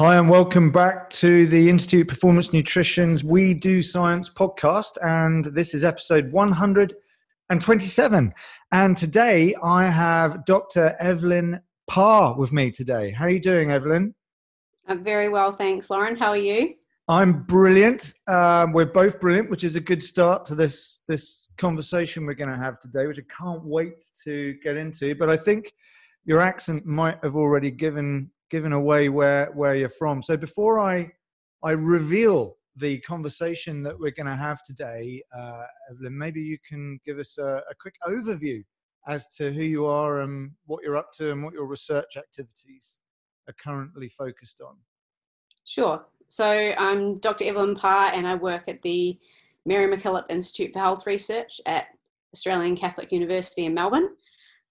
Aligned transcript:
Hi, 0.00 0.16
and 0.16 0.30
welcome 0.30 0.70
back 0.70 1.10
to 1.10 1.46
the 1.46 1.68
Institute 1.68 2.08
Performance 2.08 2.54
Nutrition's 2.54 3.22
We 3.22 3.52
Do 3.52 3.82
Science 3.82 4.30
podcast. 4.30 4.96
And 5.02 5.44
this 5.54 5.74
is 5.74 5.84
episode 5.84 6.32
127. 6.32 8.32
And 8.72 8.96
today 8.96 9.54
I 9.62 9.84
have 9.84 10.46
Dr. 10.46 10.96
Evelyn 11.00 11.60
Parr 11.86 12.34
with 12.34 12.50
me 12.50 12.70
today. 12.70 13.10
How 13.10 13.26
are 13.26 13.30
you 13.30 13.40
doing, 13.40 13.72
Evelyn? 13.72 14.14
I'm 14.88 15.04
very 15.04 15.28
well, 15.28 15.52
thanks, 15.52 15.90
Lauren. 15.90 16.16
How 16.16 16.30
are 16.30 16.36
you? 16.38 16.76
I'm 17.06 17.42
brilliant. 17.42 18.14
Um, 18.26 18.72
we're 18.72 18.86
both 18.86 19.20
brilliant, 19.20 19.50
which 19.50 19.64
is 19.64 19.76
a 19.76 19.80
good 19.80 20.02
start 20.02 20.46
to 20.46 20.54
this 20.54 21.02
this 21.08 21.50
conversation 21.58 22.24
we're 22.24 22.32
going 22.32 22.48
to 22.48 22.56
have 22.56 22.80
today, 22.80 23.06
which 23.06 23.18
I 23.18 23.24
can't 23.38 23.62
wait 23.62 24.02
to 24.24 24.54
get 24.64 24.78
into. 24.78 25.14
But 25.14 25.28
I 25.28 25.36
think 25.36 25.74
your 26.24 26.40
accent 26.40 26.86
might 26.86 27.18
have 27.22 27.36
already 27.36 27.70
given 27.70 28.30
given 28.50 28.72
away 28.72 29.08
where 29.08 29.46
where 29.52 29.74
you're 29.74 29.88
from. 29.88 30.22
So 30.22 30.36
before 30.36 30.78
I 30.78 31.12
I 31.62 31.72
reveal 31.72 32.56
the 32.76 32.98
conversation 33.00 33.82
that 33.82 33.98
we're 33.98 34.10
going 34.10 34.26
to 34.26 34.36
have 34.36 34.62
today, 34.62 35.22
uh, 35.36 35.64
Evelyn, 35.90 36.16
maybe 36.16 36.40
you 36.40 36.58
can 36.66 36.98
give 37.04 37.18
us 37.18 37.36
a, 37.38 37.62
a, 37.68 37.74
quick 37.78 37.94
overview 38.06 38.62
as 39.06 39.28
to 39.36 39.52
who 39.52 39.62
you 39.62 39.86
are 39.86 40.20
and 40.20 40.52
what 40.66 40.82
you're 40.82 40.96
up 40.96 41.12
to 41.12 41.32
and 41.32 41.42
what 41.42 41.52
your 41.52 41.66
research 41.66 42.16
activities 42.16 43.00
are 43.48 43.54
currently 43.62 44.08
focused 44.08 44.60
on. 44.60 44.76
Sure. 45.64 46.06
So 46.28 46.72
I'm 46.78 47.18
Dr. 47.18 47.44
Evelyn 47.44 47.74
Parr, 47.74 48.12
and 48.14 48.26
I 48.26 48.36
work 48.36 48.68
at 48.68 48.80
the 48.82 49.18
Mary 49.66 49.94
MacKillop 49.94 50.26
Institute 50.30 50.72
for 50.72 50.78
Health 50.78 51.06
Research 51.06 51.60
at 51.66 51.88
Australian 52.32 52.76
Catholic 52.76 53.10
University 53.12 53.66
in 53.66 53.74
Melbourne. 53.74 54.10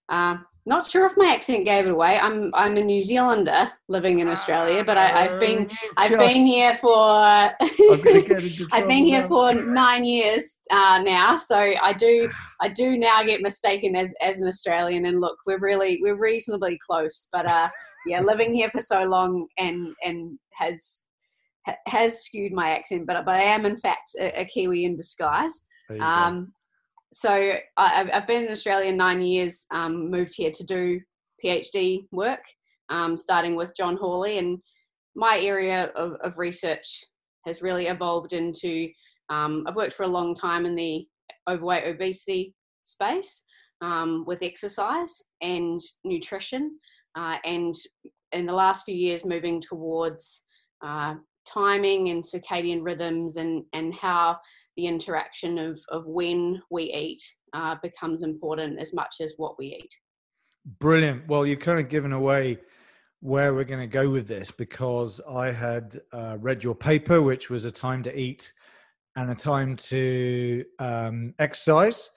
Uh, 0.10 0.38
not 0.66 0.90
sure 0.90 1.06
if 1.06 1.18
my 1.18 1.34
accent 1.34 1.66
gave 1.66 1.88
it 1.88 1.92
away. 1.92 2.20
I'm 2.20 2.52
I'm 2.54 2.78
a 2.78 2.84
New 2.84 3.02
Zealander 3.02 3.72
living 3.88 4.20
in 4.20 4.28
Australia, 4.28 4.84
but 4.84 4.98
I, 4.98 5.08
have 5.08 5.40
been 5.40 5.70
I've 5.98 6.12
been 6.12 6.46
here 6.46 6.76
for 6.76 6.92
I've 6.92 7.54
been 8.88 9.06
here 9.06 9.28
for 9.28 9.52
nine 9.54 10.04
years 10.04 10.60
uh, 10.70 11.00
now. 11.00 11.36
So 11.38 11.58
I 11.58 11.94
do 11.94 12.30
I 12.62 12.70
do 12.70 12.98
now 12.98 13.24
get 13.24 13.42
mistaken 13.42 13.96
as 13.96 14.14
as 14.22 14.42
an 14.42 14.48
Australian. 14.48 15.06
And 15.06 15.20
look, 15.20 15.38
we're 15.48 15.60
really 15.60 16.00
we're 16.04 16.20
reasonably 16.20 16.78
close, 16.86 17.30
but 17.32 17.48
uh, 17.48 17.70
yeah, 18.06 18.22
living 18.22 18.54
here 18.54 18.70
for 18.70 18.82
so 18.82 19.04
long 19.04 19.48
and 19.58 19.96
and 20.04 20.38
has 20.52 21.06
has 21.88 22.24
skewed 22.26 22.54
my 22.54 22.72
accent. 22.72 23.08
But 23.08 23.26
but 23.26 23.36
I 23.36 23.44
am 23.44 23.66
in 23.66 23.76
fact 23.76 24.12
a, 24.20 24.42
a 24.42 24.46
Kiwi 24.46 24.86
in 24.86 24.96
disguise. 24.96 25.66
Um, 26.00 26.54
so 27.12 27.54
I, 27.78 28.10
have 28.12 28.28
been 28.28 28.46
in 28.46 28.52
Australia 28.52 28.92
nine 28.92 29.22
years, 29.22 29.66
um, 29.72 30.10
moved 30.12 30.34
here 30.36 30.52
to 30.52 30.64
do 30.64 31.02
PhD 31.44 32.06
work, 32.12 32.44
um, 32.90 33.18
starting 33.18 33.56
with 33.56 33.76
John 33.76 33.98
Hawley. 33.98 34.38
And 34.38 34.60
my 35.16 35.40
area 35.40 35.86
of, 35.96 36.14
of 36.24 36.38
research 36.38 37.04
has 37.46 37.62
really 37.62 37.88
evolved 37.88 38.34
into 38.34 38.90
um, 39.30 39.64
I've 39.68 39.76
worked 39.76 39.94
for 39.94 40.04
a 40.04 40.08
long 40.08 40.36
time 40.36 40.66
in 40.66 40.76
the 40.76 41.06
overweight 41.48 41.86
obesity 41.86 42.54
space 42.84 43.44
um, 43.82 44.24
with 44.26 44.42
exercise 44.42 45.22
and 45.42 45.80
nutrition. 46.04 46.78
Uh, 47.16 47.38
and 47.46 47.76
in 48.32 48.46
the 48.46 48.54
last 48.54 48.86
few 48.86 48.96
years, 48.96 49.26
moving 49.26 49.62
towards 49.62 50.44
uh, 50.84 51.16
timing 51.48 52.10
and 52.10 52.24
circadian 52.24 52.84
rhythms 52.84 53.38
and, 53.38 53.64
and 53.74 53.94
how 53.94 54.38
the 54.78 54.88
interaction 54.88 55.58
of, 55.58 55.80
of 55.90 56.06
when 56.06 56.62
we 56.70 56.84
eat 56.94 57.22
uh, 57.54 57.76
becomes 57.82 58.24
important 58.24 58.80
as 58.80 58.94
much 58.94 59.16
as 59.22 59.34
what 59.38 59.58
we 59.58 59.78
eat. 59.82 59.94
Brilliant. 60.80 61.28
Well, 61.28 61.46
you've 61.46 61.60
kind 61.60 61.80
of 61.80 61.90
given 61.90 62.14
away 62.14 62.60
where 63.22 63.54
we're 63.54 63.66
going 63.66 63.82
to 63.82 63.88
go 63.88 64.10
with 64.10 64.28
this 64.28 64.52
because 64.52 65.20
I 65.30 65.52
had 65.52 66.00
uh, 66.14 66.38
read 66.40 66.64
your 66.64 66.76
paper, 66.76 67.22
which 67.22 67.50
was 67.50 67.66
a 67.66 67.72
time 67.72 68.04
to 68.04 68.18
eat 68.18 68.54
and 69.16 69.32
a 69.32 69.36
time 69.36 69.76
to 69.76 70.64
um, 70.80 71.34
exercise. 71.40 72.12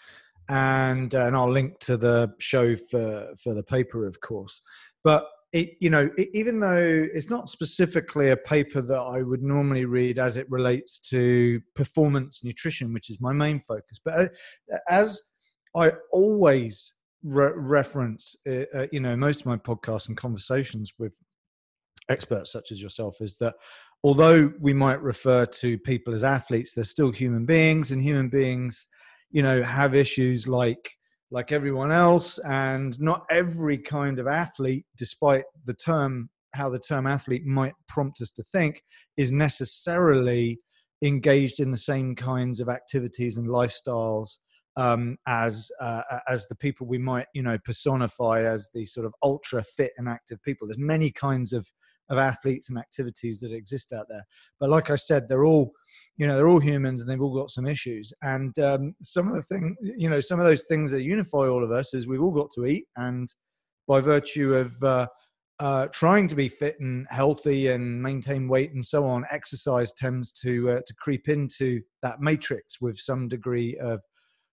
And, 0.49 1.15
uh, 1.15 1.27
and 1.27 1.37
I'll 1.37 1.51
link 1.51 1.79
to 1.81 1.97
the 1.97 2.35
show 2.39 2.77
for, 2.77 3.33
for 3.43 3.55
the 3.55 3.63
paper, 3.63 4.07
of 4.07 4.21
course. 4.21 4.61
But 5.03 5.27
it, 5.53 5.77
you 5.81 5.91
know, 5.91 6.11
it, 6.17 6.31
even 6.33 6.61
though 6.61 7.09
it's 7.15 7.29
not 7.29 7.51
specifically 7.51 8.31
a 8.31 8.37
paper 8.37 8.81
that 8.81 8.99
I 8.99 9.23
would 9.23 9.43
normally 9.43 9.85
read 9.85 10.19
as 10.19 10.37
it 10.37 10.51
relates 10.51 10.99
to 11.11 11.61
performance 11.75 12.43
nutrition, 12.43 12.93
which 12.93 13.11
is 13.11 13.21
my 13.21 13.33
main 13.33 13.61
focus, 13.61 14.01
but 14.03 14.15
uh, 14.15 14.29
as 14.89 15.23
I 15.77 15.93
always 16.11 16.95
re- 17.23 17.53
reference, 17.55 18.35
uh, 18.49 18.65
uh, 18.75 18.87
you 18.93 19.01
know, 19.01 19.17
most 19.17 19.41
of 19.41 19.47
my 19.47 19.57
podcasts 19.57 20.09
and 20.09 20.17
conversations 20.17 20.93
with 20.99 21.15
experts 22.09 22.51
such 22.51 22.73
as 22.73 22.81
yourself 22.81 23.21
is 23.21 23.37
that 23.37 23.55
although 24.05 24.53
we 24.59 24.73
might 24.73 25.01
refer 25.03 25.47
to 25.47 25.79
people 25.79 26.15
as 26.15 26.25
athletes, 26.25 26.73
they're 26.73 26.85
still 26.85 27.13
human 27.13 27.45
beings, 27.45 27.93
and 27.93 28.03
human 28.03 28.29
beings, 28.29 28.87
you 29.31 29.43
know, 29.43 29.63
have 29.63 29.95
issues 29.95 30.49
like 30.49 30.91
like 31.33 31.51
everyone 31.51 31.91
else, 31.91 32.39
and 32.41 33.01
not 33.01 33.25
every 33.31 33.79
kind 33.79 34.19
of 34.19 34.29
athlete, 34.29 34.85
despite 34.97 35.45
the 35.65 35.75
term, 35.75 36.29
how 36.53 36.69
the 36.69 36.79
term 36.79 37.07
athlete 37.07 37.47
might 37.47 37.73
prompt 37.89 38.21
us 38.21 38.31
to 38.33 38.43
think, 38.45 38.83
is 39.17 39.33
necessarily 39.33 40.61
engaged 41.03 41.59
in 41.59 41.71
the 41.71 41.77
same 41.77 42.15
kinds 42.15 42.61
of 42.61 42.69
activities 42.69 43.39
and 43.39 43.49
lifestyles 43.49 44.39
um, 44.77 45.17
as 45.27 45.71
uh, 45.81 46.03
as 46.29 46.47
the 46.49 46.55
people 46.55 46.87
we 46.87 46.99
might 46.99 47.27
you 47.35 47.43
know 47.43 47.59
personify 47.65 48.43
as 48.43 48.69
the 48.75 48.85
sort 48.85 49.07
of 49.07 49.15
ultra 49.23 49.63
fit 49.63 49.93
and 49.99 50.09
active 50.09 50.41
people. 50.43 50.67
There's 50.67 50.79
many 50.79 51.11
kinds 51.11 51.53
of 51.53 51.67
of 52.11 52.19
athletes 52.19 52.69
and 52.69 52.79
activities 52.79 53.41
that 53.41 53.53
exist 53.53 53.93
out 53.93 54.07
there, 54.09 54.25
but 54.61 54.69
like 54.69 54.91
I 54.91 54.97
said, 54.97 55.29
they're 55.29 55.47
all 55.47 55.73
you 56.17 56.27
know 56.27 56.37
they're 56.37 56.49
all 56.49 56.61
humans 56.61 57.01
and 57.01 57.11
they've 57.11 57.23
all 57.23 57.35
got 57.35 57.51
some 57.51 57.67
issues. 57.67 58.13
And 58.23 58.57
um, 58.59 58.95
some 59.03 59.29
of 59.29 59.35
the 59.35 59.43
thing 59.43 59.77
you 59.83 60.09
know 60.09 60.21
some 60.21 60.41
of 60.41 60.47
those 60.47 60.65
things 60.69 60.91
that 60.91 61.03
unify 61.03 61.49
all 61.49 61.65
of 61.65 61.73
us 61.73 61.95
is 61.95 62.07
we've 62.07 62.23
all 62.23 62.33
got 62.33 62.51
to 62.55 62.67
eat. 62.67 62.85
And 62.97 63.29
by 63.89 64.01
virtue 64.01 64.55
of 64.55 64.73
uh, 64.83 65.07
uh, 65.59 65.87
trying 65.93 66.29
to 66.29 66.35
be 66.35 66.49
fit 66.49 66.77
and 66.81 67.07
healthy 67.11 67.69
and 67.69 68.03
maintain 68.03 68.49
weight 68.49 68.73
and 68.73 68.85
so 68.85 69.05
on 69.05 69.25
exercise 69.31 69.93
tends 69.93 70.33
to 70.33 70.73
uh, 70.73 70.81
to 70.87 70.95
creep 71.01 71.29
into 71.29 71.81
that 72.03 72.21
matrix 72.21 72.81
with 72.81 72.99
some 72.99 73.29
degree 73.29 73.77
of 73.79 74.01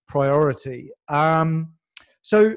priority. 0.07 0.91
Um, 1.07 1.73
so 2.21 2.55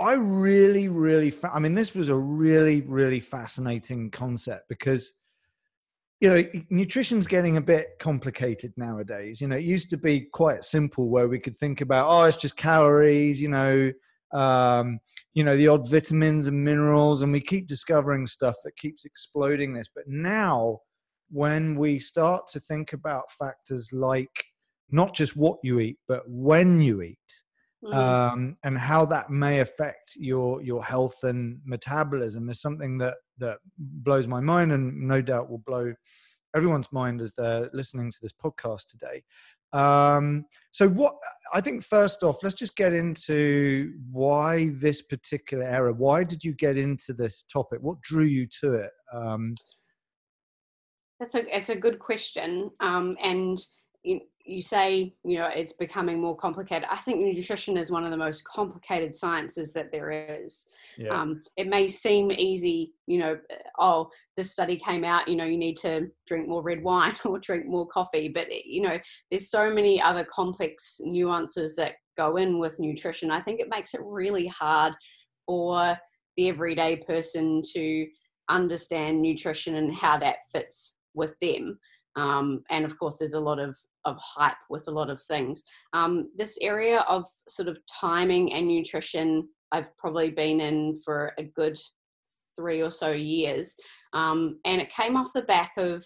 i 0.00 0.14
really 0.14 0.88
really 0.88 1.30
fa- 1.30 1.50
i 1.52 1.58
mean 1.58 1.74
this 1.74 1.94
was 1.94 2.08
a 2.08 2.14
really 2.14 2.80
really 2.82 3.20
fascinating 3.20 4.10
concept 4.10 4.68
because 4.68 5.14
you 6.20 6.28
know 6.28 6.44
nutrition's 6.70 7.26
getting 7.26 7.56
a 7.56 7.60
bit 7.60 7.90
complicated 8.00 8.72
nowadays 8.76 9.40
you 9.40 9.46
know 9.46 9.56
it 9.56 9.64
used 9.64 9.90
to 9.90 9.96
be 9.96 10.20
quite 10.20 10.64
simple 10.64 11.08
where 11.08 11.28
we 11.28 11.38
could 11.38 11.56
think 11.58 11.80
about 11.80 12.08
oh 12.08 12.24
it's 12.24 12.36
just 12.36 12.56
calories 12.56 13.40
you 13.40 13.48
know 13.48 13.92
um, 14.34 14.98
you 15.32 15.42
know 15.42 15.56
the 15.56 15.68
odd 15.68 15.88
vitamins 15.88 16.48
and 16.48 16.64
minerals 16.64 17.22
and 17.22 17.32
we 17.32 17.40
keep 17.40 17.66
discovering 17.66 18.26
stuff 18.26 18.56
that 18.64 18.76
keeps 18.76 19.04
exploding 19.04 19.72
this 19.72 19.88
but 19.94 20.04
now 20.06 20.78
when 21.30 21.76
we 21.76 21.98
start 21.98 22.46
to 22.46 22.60
think 22.60 22.92
about 22.92 23.30
factors 23.30 23.90
like 23.92 24.44
not 24.90 25.14
just 25.14 25.36
what 25.36 25.58
you 25.62 25.80
eat 25.80 25.98
but 26.08 26.22
when 26.26 26.80
you 26.80 27.00
eat 27.00 27.18
mm. 27.84 27.94
um, 27.94 28.56
and 28.64 28.76
how 28.76 29.04
that 29.04 29.30
may 29.30 29.60
affect 29.60 30.14
your 30.16 30.60
your 30.62 30.84
health 30.84 31.16
and 31.22 31.58
metabolism 31.64 32.50
is 32.50 32.60
something 32.60 32.98
that 32.98 33.14
that 33.38 33.58
blows 33.78 34.26
my 34.26 34.40
mind 34.40 34.72
and 34.72 35.08
no 35.08 35.20
doubt 35.20 35.50
will 35.50 35.62
blow 35.66 35.92
everyone's 36.56 36.92
mind 36.92 37.20
as 37.20 37.34
they're 37.34 37.70
listening 37.72 38.10
to 38.10 38.18
this 38.22 38.32
podcast 38.32 38.86
today. 38.86 39.22
Um, 39.72 40.46
so, 40.70 40.88
what 40.88 41.14
I 41.52 41.60
think 41.60 41.82
first 41.82 42.22
off, 42.22 42.38
let's 42.42 42.54
just 42.54 42.74
get 42.74 42.94
into 42.94 43.92
why 44.10 44.70
this 44.74 45.02
particular 45.02 45.64
era. 45.64 45.92
Why 45.92 46.24
did 46.24 46.42
you 46.42 46.54
get 46.54 46.78
into 46.78 47.12
this 47.12 47.42
topic? 47.42 47.80
What 47.82 48.00
drew 48.00 48.24
you 48.24 48.46
to 48.60 48.74
it? 48.74 48.90
Um, 49.12 49.54
that's 51.20 51.34
a 51.34 51.54
it's 51.54 51.68
a 51.68 51.76
good 51.76 51.98
question, 51.98 52.70
um, 52.80 53.16
and 53.22 53.58
you, 54.02 54.20
you 54.44 54.62
say 54.62 55.14
you 55.24 55.38
know 55.38 55.46
it's 55.54 55.74
becoming 55.74 56.20
more 56.20 56.36
complicated. 56.36 56.88
I 56.90 56.96
think 56.96 57.20
nutrition 57.20 57.76
is 57.76 57.90
one 57.90 58.04
of 58.04 58.10
the 58.10 58.16
most 58.16 58.44
complicated 58.44 59.14
sciences 59.14 59.72
that 59.72 59.92
there 59.92 60.10
is. 60.10 60.68
Yeah. 60.96 61.10
um, 61.10 61.42
it 61.56 61.68
may 61.68 61.86
seem 61.86 62.32
easy 62.32 62.92
you 63.06 63.18
know 63.18 63.38
oh 63.78 64.10
this 64.36 64.50
study 64.50 64.76
came 64.76 65.04
out 65.04 65.28
you 65.28 65.36
know 65.36 65.44
you 65.44 65.56
need 65.56 65.76
to 65.76 66.08
drink 66.26 66.48
more 66.48 66.62
red 66.62 66.82
wine 66.82 67.14
or 67.24 67.38
drink 67.38 67.66
more 67.66 67.86
coffee 67.86 68.28
but 68.28 68.48
you 68.66 68.82
know 68.82 68.98
there's 69.30 69.48
so 69.48 69.72
many 69.72 70.02
other 70.02 70.24
complex 70.24 71.00
nuances 71.04 71.76
that 71.76 71.94
go 72.18 72.36
in 72.36 72.58
with 72.58 72.78
nutrition. 72.78 73.30
I 73.30 73.40
think 73.40 73.60
it 73.60 73.70
makes 73.70 73.94
it 73.94 74.00
really 74.04 74.48
hard 74.48 74.92
for 75.46 75.96
the 76.36 76.48
everyday 76.48 76.96
person 76.96 77.62
to 77.72 78.06
understand 78.50 79.22
nutrition 79.22 79.76
and 79.76 79.94
how 79.94 80.18
that 80.18 80.38
fits 80.52 80.96
with 81.14 81.38
them 81.40 81.78
um, 82.18 82.62
and 82.70 82.84
of 82.84 82.98
course 82.98 83.16
there's 83.18 83.34
a 83.34 83.40
lot 83.40 83.58
of 83.58 83.76
of 84.04 84.16
hype 84.18 84.56
with 84.70 84.88
a 84.88 84.90
lot 84.90 85.10
of 85.10 85.20
things. 85.22 85.62
Um, 85.92 86.30
this 86.36 86.56
area 86.60 87.00
of 87.08 87.24
sort 87.46 87.68
of 87.68 87.78
timing 87.86 88.52
and 88.54 88.66
nutrition, 88.66 89.48
I've 89.72 89.94
probably 89.98 90.30
been 90.30 90.60
in 90.60 91.00
for 91.04 91.32
a 91.38 91.42
good 91.42 91.78
three 92.56 92.82
or 92.82 92.90
so 92.90 93.10
years. 93.12 93.76
Um, 94.14 94.60
and 94.64 94.80
it 94.80 94.90
came 94.90 95.16
off 95.16 95.32
the 95.34 95.42
back 95.42 95.72
of 95.76 96.04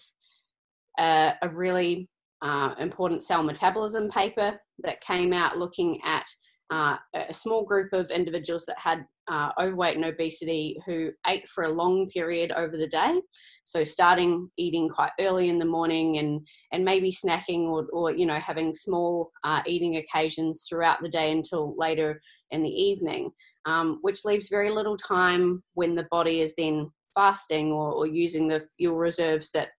uh, 0.99 1.31
a 1.41 1.49
really 1.49 2.09
uh, 2.41 2.75
important 2.77 3.23
cell 3.23 3.41
metabolism 3.41 4.09
paper 4.09 4.59
that 4.83 5.01
came 5.01 5.33
out 5.33 5.57
looking 5.57 5.99
at 6.03 6.25
uh, 6.71 6.97
a 7.13 7.33
small 7.33 7.63
group 7.63 7.93
of 7.93 8.11
individuals 8.11 8.65
that 8.65 8.77
had 8.77 9.05
uh, 9.29 9.49
overweight 9.59 9.95
and 9.95 10.05
obesity 10.05 10.77
who 10.85 11.11
ate 11.27 11.47
for 11.47 11.63
a 11.63 11.73
long 11.73 12.09
period 12.09 12.51
over 12.51 12.77
the 12.77 12.87
day. 12.87 13.21
So 13.65 13.83
starting 13.83 14.49
eating 14.57 14.89
quite 14.89 15.11
early 15.19 15.49
in 15.49 15.57
the 15.57 15.65
morning 15.65 16.17
and 16.17 16.45
and 16.71 16.83
maybe 16.83 17.11
snacking 17.11 17.67
or, 17.67 17.87
or 17.93 18.11
you 18.11 18.25
know 18.25 18.39
having 18.39 18.73
small 18.73 19.31
uh, 19.43 19.61
eating 19.65 19.97
occasions 19.97 20.65
throughout 20.67 21.01
the 21.01 21.09
day 21.09 21.31
until 21.31 21.73
later 21.77 22.21
in 22.51 22.61
the 22.61 22.69
evening, 22.69 23.31
um, 23.65 23.99
which 24.01 24.25
leaves 24.25 24.49
very 24.49 24.69
little 24.69 24.97
time 24.97 25.63
when 25.73 25.95
the 25.95 26.07
body 26.11 26.41
is 26.41 26.53
then 26.57 26.89
fasting 27.15 27.71
or, 27.71 27.91
or 27.93 28.07
using 28.07 28.47
the 28.47 28.61
fuel 28.77 28.95
reserves 28.95 29.49
that 29.51 29.69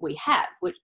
we 0.00 0.14
have, 0.22 0.48
which 0.60 0.76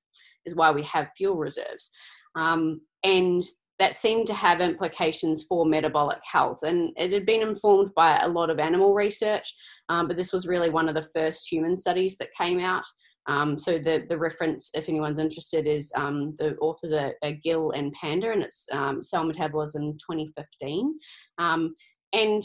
is 0.46 0.54
why 0.54 0.70
we 0.70 0.82
have 0.82 1.10
fuel 1.16 1.36
reserves. 1.36 1.90
Um, 2.34 2.80
and 3.04 3.42
that 3.78 3.94
seemed 3.94 4.26
to 4.26 4.34
have 4.34 4.60
implications 4.60 5.44
for 5.44 5.64
metabolic 5.64 6.18
health. 6.24 6.62
And 6.62 6.92
it 6.96 7.12
had 7.12 7.24
been 7.24 7.42
informed 7.42 7.90
by 7.94 8.18
a 8.18 8.28
lot 8.28 8.50
of 8.50 8.58
animal 8.58 8.94
research, 8.94 9.54
um, 9.88 10.08
but 10.08 10.16
this 10.16 10.32
was 10.32 10.48
really 10.48 10.70
one 10.70 10.88
of 10.88 10.94
the 10.94 11.08
first 11.14 11.50
human 11.50 11.76
studies 11.76 12.16
that 12.18 12.34
came 12.36 12.58
out. 12.58 12.84
Um, 13.28 13.58
so 13.58 13.78
the, 13.78 14.04
the 14.08 14.18
reference, 14.18 14.70
if 14.74 14.88
anyone's 14.88 15.18
interested, 15.18 15.66
is 15.66 15.92
um, 15.94 16.34
the 16.38 16.56
authors 16.56 16.92
are, 16.92 17.12
are, 17.22 17.32
Gill 17.44 17.72
and 17.72 17.92
Panda, 17.92 18.32
and 18.32 18.42
it's 18.42 18.66
um, 18.72 19.02
Cell 19.02 19.24
Metabolism 19.24 19.92
2015. 19.98 20.94
Um, 21.36 21.76
and 22.14 22.42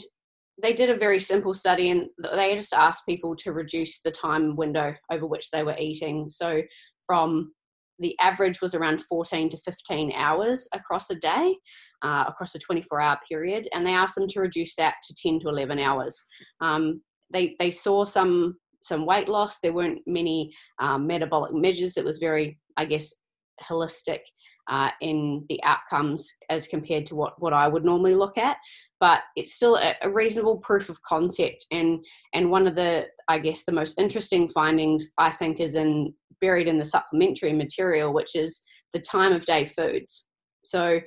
they 0.62 0.74
did 0.74 0.90
a 0.90 0.96
very 0.96 1.18
simple 1.18 1.54
study, 1.54 1.90
and 1.90 2.08
they 2.34 2.54
just 2.54 2.74
asked 2.74 3.06
people 3.08 3.34
to 3.36 3.52
reduce 3.52 4.02
the 4.02 4.10
time 4.10 4.56
window 4.56 4.94
over 5.10 5.26
which 5.26 5.50
they 5.50 5.64
were 5.64 5.76
eating. 5.78 6.28
So 6.28 6.62
from 7.06 7.52
the 7.98 8.16
average 8.20 8.60
was 8.60 8.74
around 8.74 9.02
14 9.02 9.48
to 9.50 9.56
15 9.58 10.12
hours 10.12 10.68
across 10.72 11.10
a 11.10 11.14
day, 11.16 11.56
uh, 12.02 12.24
across 12.26 12.54
a 12.54 12.58
24 12.58 13.00
hour 13.00 13.18
period, 13.28 13.68
and 13.72 13.86
they 13.86 13.94
asked 13.94 14.16
them 14.16 14.28
to 14.28 14.40
reduce 14.40 14.74
that 14.76 14.94
to 15.06 15.14
10 15.14 15.40
to 15.40 15.48
11 15.48 15.78
hours. 15.78 16.20
Um, 16.60 17.02
they, 17.32 17.56
they 17.58 17.70
saw 17.70 18.04
some 18.04 18.56
some 18.82 19.06
weight 19.06 19.28
loss. 19.28 19.60
There 19.60 19.72
weren't 19.72 20.02
many 20.06 20.52
um, 20.78 21.06
metabolic 21.06 21.54
measures. 21.54 21.96
It 21.96 22.04
was 22.04 22.18
very, 22.18 22.58
I 22.76 22.84
guess, 22.84 23.14
holistic 23.62 24.20
uh, 24.68 24.90
in 25.00 25.44
the 25.48 25.62
outcomes 25.64 26.32
as 26.48 26.66
compared 26.66 27.06
to 27.06 27.14
what, 27.14 27.40
what 27.40 27.52
I 27.52 27.68
would 27.68 27.84
normally 27.84 28.14
look 28.14 28.38
at. 28.38 28.56
But 29.00 29.22
it's 29.36 29.54
still 29.54 29.76
a, 29.76 29.94
a, 30.02 30.10
reasonable 30.10 30.58
proof 30.58 30.88
of 30.88 31.02
concept. 31.02 31.66
And 31.70 32.04
and 32.32 32.50
one 32.50 32.66
of 32.66 32.74
the, 32.74 33.06
I 33.28 33.38
guess, 33.38 33.64
the 33.64 33.72
most 33.72 33.98
interesting 33.98 34.48
findings 34.48 35.10
I 35.18 35.30
think 35.30 35.60
is 35.60 35.74
in 35.74 36.14
buried 36.40 36.68
in 36.68 36.78
the 36.78 36.84
supplementary 36.84 37.52
material, 37.52 38.12
which 38.12 38.34
is 38.34 38.62
the 38.92 39.00
time 39.00 39.32
of 39.32 39.44
day 39.44 39.64
foods. 39.66 40.26
So 40.64 41.00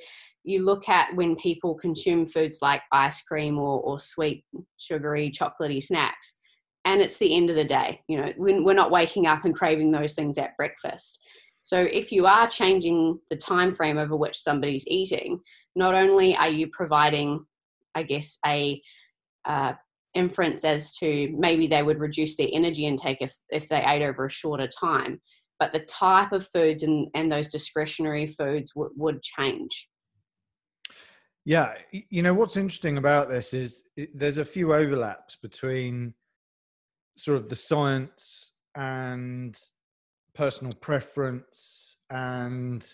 you 0.43 0.63
look 0.63 0.87
at 0.87 1.15
when 1.15 1.35
people 1.35 1.75
consume 1.75 2.27
foods 2.27 2.59
like 2.61 2.81
ice 2.91 3.21
cream 3.23 3.57
or, 3.57 3.81
or 3.81 3.99
sweet, 3.99 4.45
sugary, 4.77 5.31
chocolatey 5.31 5.83
snacks, 5.83 6.39
and 6.85 7.01
it's 7.01 7.17
the 7.17 7.35
end 7.35 7.49
of 7.49 7.55
the 7.55 7.65
day. 7.65 8.01
You 8.07 8.17
know, 8.17 8.33
we're 8.37 8.73
not 8.73 8.91
waking 8.91 9.27
up 9.27 9.43
and 9.43 9.53
craving 9.53 9.91
those 9.91 10.13
things 10.13 10.37
at 10.37 10.55
breakfast. 10.55 11.19
So 11.67 11.81
if 11.81 12.13
you 12.13 12.25
are 12.27 12.47
changing 12.47 13.19
the 13.29 13.35
time 13.35 13.73
frame 13.73 13.97
over 13.97 14.15
which 14.15 14.37
somebody's 14.41 14.87
eating, 14.87 15.41
not 15.75 15.95
only 15.95 16.33
are 16.33 16.47
you 16.47 16.69
providing, 16.71 17.45
I 17.93 18.03
guess, 18.03 18.39
a 18.45 18.81
uh, 19.43 19.73
inference 20.13 20.63
as 20.63 20.95
to 20.99 21.29
maybe 21.37 21.67
they 21.67 21.83
would 21.83 21.99
reduce 21.99 22.37
their 22.37 22.47
energy 22.53 22.85
intake 22.85 23.17
if, 23.19 23.35
if 23.49 23.67
they 23.67 23.83
ate 23.85 24.01
over 24.01 24.27
a 24.27 24.31
shorter 24.31 24.69
time. 24.69 25.19
But 25.59 25.73
the 25.73 25.81
type 25.81 26.31
of 26.31 26.47
foods 26.47 26.83
and, 26.83 27.09
and 27.13 27.29
those 27.29 27.49
discretionary 27.49 28.27
foods 28.27 28.71
w- 28.73 28.93
would 28.95 29.21
change. 29.21 29.89
Yeah, 31.43 31.73
you 31.91 32.21
know 32.21 32.33
what's 32.33 32.55
interesting 32.55 32.97
about 32.97 33.27
this 33.27 33.53
is 33.53 33.83
it, 33.97 34.17
there's 34.17 34.37
a 34.37 34.45
few 34.45 34.73
overlaps 34.73 35.35
between 35.35 36.13
sort 37.17 37.35
of 37.35 37.49
the 37.49 37.55
science 37.55 38.53
and 38.73 39.59
personal 40.37 40.71
preference 40.79 41.97
and 42.11 42.87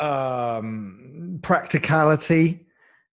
um, 0.00 1.38
practicality. 1.42 2.66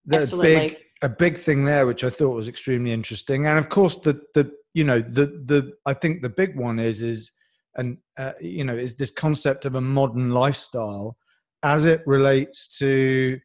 The 0.05 0.17
Absolutely. 0.17 0.55
big 0.55 0.77
a 1.03 1.09
big 1.09 1.37
thing 1.37 1.65
there, 1.65 1.85
which 1.85 2.03
I 2.03 2.09
thought 2.09 2.35
was 2.35 2.47
extremely 2.47 2.91
interesting. 2.91 3.45
And 3.45 3.57
of 3.57 3.69
course, 3.69 3.97
the 3.97 4.21
the 4.33 4.51
you 4.73 4.83
know 4.83 4.99
the 5.01 5.25
the 5.45 5.73
I 5.85 5.93
think 5.93 6.21
the 6.21 6.29
big 6.29 6.57
one 6.57 6.79
is 6.79 7.01
is 7.01 7.31
and 7.75 7.97
uh, 8.17 8.33
you 8.41 8.63
know 8.63 8.75
is 8.75 8.95
this 8.95 9.11
concept 9.11 9.65
of 9.65 9.75
a 9.75 9.81
modern 9.81 10.31
lifestyle 10.31 11.17
as 11.63 11.85
it 11.85 12.01
relates 12.05 12.77
to 12.79 13.39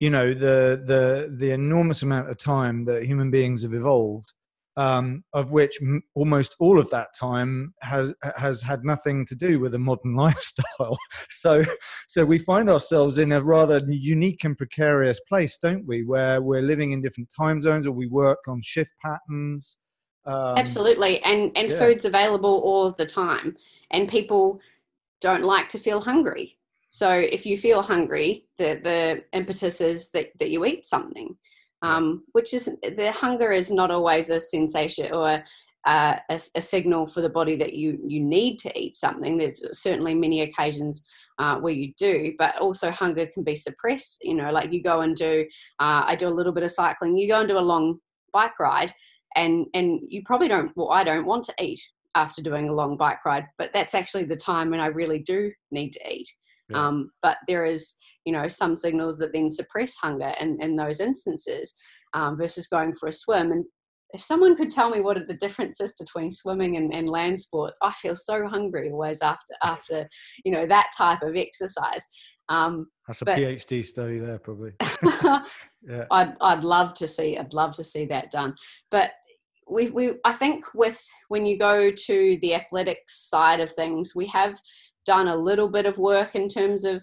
you 0.00 0.10
know 0.10 0.34
the 0.34 0.82
the 0.84 1.34
the 1.38 1.52
enormous 1.52 2.02
amount 2.02 2.28
of 2.28 2.36
time 2.36 2.84
that 2.86 3.04
human 3.04 3.30
beings 3.30 3.62
have 3.62 3.74
evolved 3.74 4.32
um, 4.76 5.22
of 5.32 5.52
which 5.52 5.78
m- 5.80 6.02
almost 6.14 6.56
all 6.58 6.78
of 6.78 6.90
that 6.90 7.08
time 7.18 7.74
has 7.80 8.12
has 8.36 8.62
had 8.62 8.84
nothing 8.84 9.24
to 9.26 9.34
do 9.34 9.60
with 9.60 9.74
a 9.74 9.78
modern 9.78 10.14
lifestyle. 10.16 10.98
so, 11.28 11.62
so 12.08 12.24
we 12.24 12.38
find 12.38 12.68
ourselves 12.68 13.18
in 13.18 13.32
a 13.32 13.42
rather 13.42 13.80
unique 13.88 14.44
and 14.44 14.56
precarious 14.56 15.20
place, 15.28 15.58
don't 15.62 15.86
we? 15.86 16.04
Where 16.04 16.42
we're 16.42 16.62
living 16.62 16.92
in 16.92 17.02
different 17.02 17.32
time 17.34 17.60
zones, 17.60 17.86
or 17.86 17.92
we 17.92 18.06
work 18.06 18.38
on 18.48 18.60
shift 18.62 18.92
patterns. 19.00 19.78
Um, 20.26 20.56
Absolutely, 20.56 21.22
and 21.22 21.52
and 21.56 21.70
yeah. 21.70 21.78
food's 21.78 22.04
available 22.04 22.60
all 22.64 22.86
of 22.86 22.96
the 22.96 23.06
time, 23.06 23.56
and 23.90 24.08
people 24.08 24.60
don't 25.20 25.44
like 25.44 25.68
to 25.70 25.78
feel 25.78 26.00
hungry. 26.00 26.58
So 26.90 27.10
if 27.10 27.44
you 27.46 27.56
feel 27.56 27.82
hungry, 27.82 28.46
the 28.58 28.80
the 28.82 29.24
impetus 29.32 29.80
is 29.80 30.10
that 30.10 30.30
that 30.38 30.50
you 30.50 30.64
eat 30.64 30.86
something 30.86 31.36
um, 31.84 32.24
which 32.32 32.54
is 32.54 32.70
the 32.82 33.12
hunger 33.12 33.52
is 33.52 33.70
not 33.70 33.90
always 33.90 34.30
a 34.30 34.40
sensation 34.40 35.12
or 35.12 35.44
uh, 35.86 36.16
a, 36.30 36.40
a, 36.54 36.62
signal 36.62 37.06
for 37.06 37.20
the 37.20 37.28
body 37.28 37.56
that 37.56 37.74
you 37.74 37.98
you 38.06 38.18
need 38.18 38.58
to 38.58 38.78
eat 38.78 38.94
something. 38.94 39.36
There's 39.36 39.62
certainly 39.78 40.14
many 40.14 40.40
occasions 40.40 41.04
uh, 41.38 41.56
where 41.56 41.74
you 41.74 41.92
do, 41.98 42.32
but 42.38 42.56
also 42.56 42.90
hunger 42.90 43.26
can 43.26 43.44
be 43.44 43.54
suppressed. 43.54 44.18
You 44.22 44.34
know, 44.34 44.50
like 44.50 44.72
you 44.72 44.82
go 44.82 45.02
and 45.02 45.14
do. 45.14 45.44
Uh, 45.78 46.04
I 46.06 46.16
do 46.16 46.28
a 46.28 46.38
little 46.38 46.52
bit 46.52 46.62
of 46.62 46.70
cycling. 46.70 47.18
You 47.18 47.28
go 47.28 47.40
and 47.40 47.48
do 47.48 47.58
a 47.58 47.60
long 47.60 47.98
bike 48.32 48.58
ride, 48.58 48.94
and 49.36 49.66
and 49.74 50.00
you 50.08 50.22
probably 50.24 50.48
don't. 50.48 50.72
Well, 50.74 50.90
I 50.90 51.04
don't 51.04 51.26
want 51.26 51.44
to 51.44 51.54
eat 51.60 51.82
after 52.14 52.40
doing 52.40 52.70
a 52.70 52.74
long 52.74 52.96
bike 52.96 53.22
ride, 53.26 53.46
but 53.58 53.74
that's 53.74 53.94
actually 53.94 54.24
the 54.24 54.36
time 54.36 54.70
when 54.70 54.80
I 54.80 54.86
really 54.86 55.18
do 55.18 55.52
need 55.70 55.92
to 55.92 56.10
eat. 56.10 56.30
Yeah. 56.70 56.86
Um, 56.86 57.10
but 57.20 57.36
there 57.46 57.66
is 57.66 57.96
you 58.24 58.32
know 58.32 58.48
some 58.48 58.76
signals 58.76 59.18
that 59.18 59.32
then 59.32 59.50
suppress 59.50 59.94
hunger 59.96 60.32
in, 60.40 60.60
in 60.60 60.76
those 60.76 61.00
instances 61.00 61.74
um, 62.14 62.36
versus 62.36 62.68
going 62.68 62.94
for 62.94 63.08
a 63.08 63.12
swim. 63.12 63.52
And 63.52 63.64
if 64.14 64.22
someone 64.22 64.56
could 64.56 64.70
tell 64.70 64.90
me 64.90 65.00
what 65.00 65.16
are 65.16 65.26
the 65.26 65.34
differences 65.34 65.94
between 65.98 66.30
swimming 66.30 66.76
and, 66.76 66.94
and 66.94 67.08
land 67.08 67.38
sports 67.38 67.76
i 67.82 67.92
feel 67.94 68.14
so 68.14 68.46
hungry 68.46 68.90
always 68.90 69.20
after 69.20 69.54
after 69.64 70.08
you 70.44 70.52
know 70.52 70.66
that 70.66 70.90
type 70.96 71.22
of 71.22 71.36
exercise. 71.36 72.06
Um, 72.48 72.86
that's 73.08 73.22
a 73.22 73.24
but, 73.24 73.38
phd 73.38 73.84
study 73.84 74.18
there 74.18 74.38
probably. 74.38 74.72
Yeah. 75.86 76.06
I'd, 76.10 76.34
I'd 76.40 76.64
love 76.64 76.94
to 76.94 77.06
see 77.06 77.36
i'd 77.36 77.52
love 77.52 77.76
to 77.76 77.84
see 77.84 78.06
that 78.06 78.30
done. 78.30 78.54
But 78.90 79.10
we, 79.68 79.90
we 79.90 80.14
i 80.24 80.32
think 80.32 80.64
with 80.74 81.02
when 81.28 81.44
you 81.44 81.58
go 81.58 81.90
to 81.90 82.38
the 82.40 82.54
athletics 82.54 83.28
side 83.28 83.60
of 83.60 83.72
things 83.72 84.14
we 84.14 84.26
have 84.26 84.58
done 85.06 85.28
a 85.28 85.36
little 85.36 85.68
bit 85.68 85.86
of 85.86 85.98
work 85.98 86.34
in 86.34 86.48
terms 86.48 86.84
of 86.84 87.02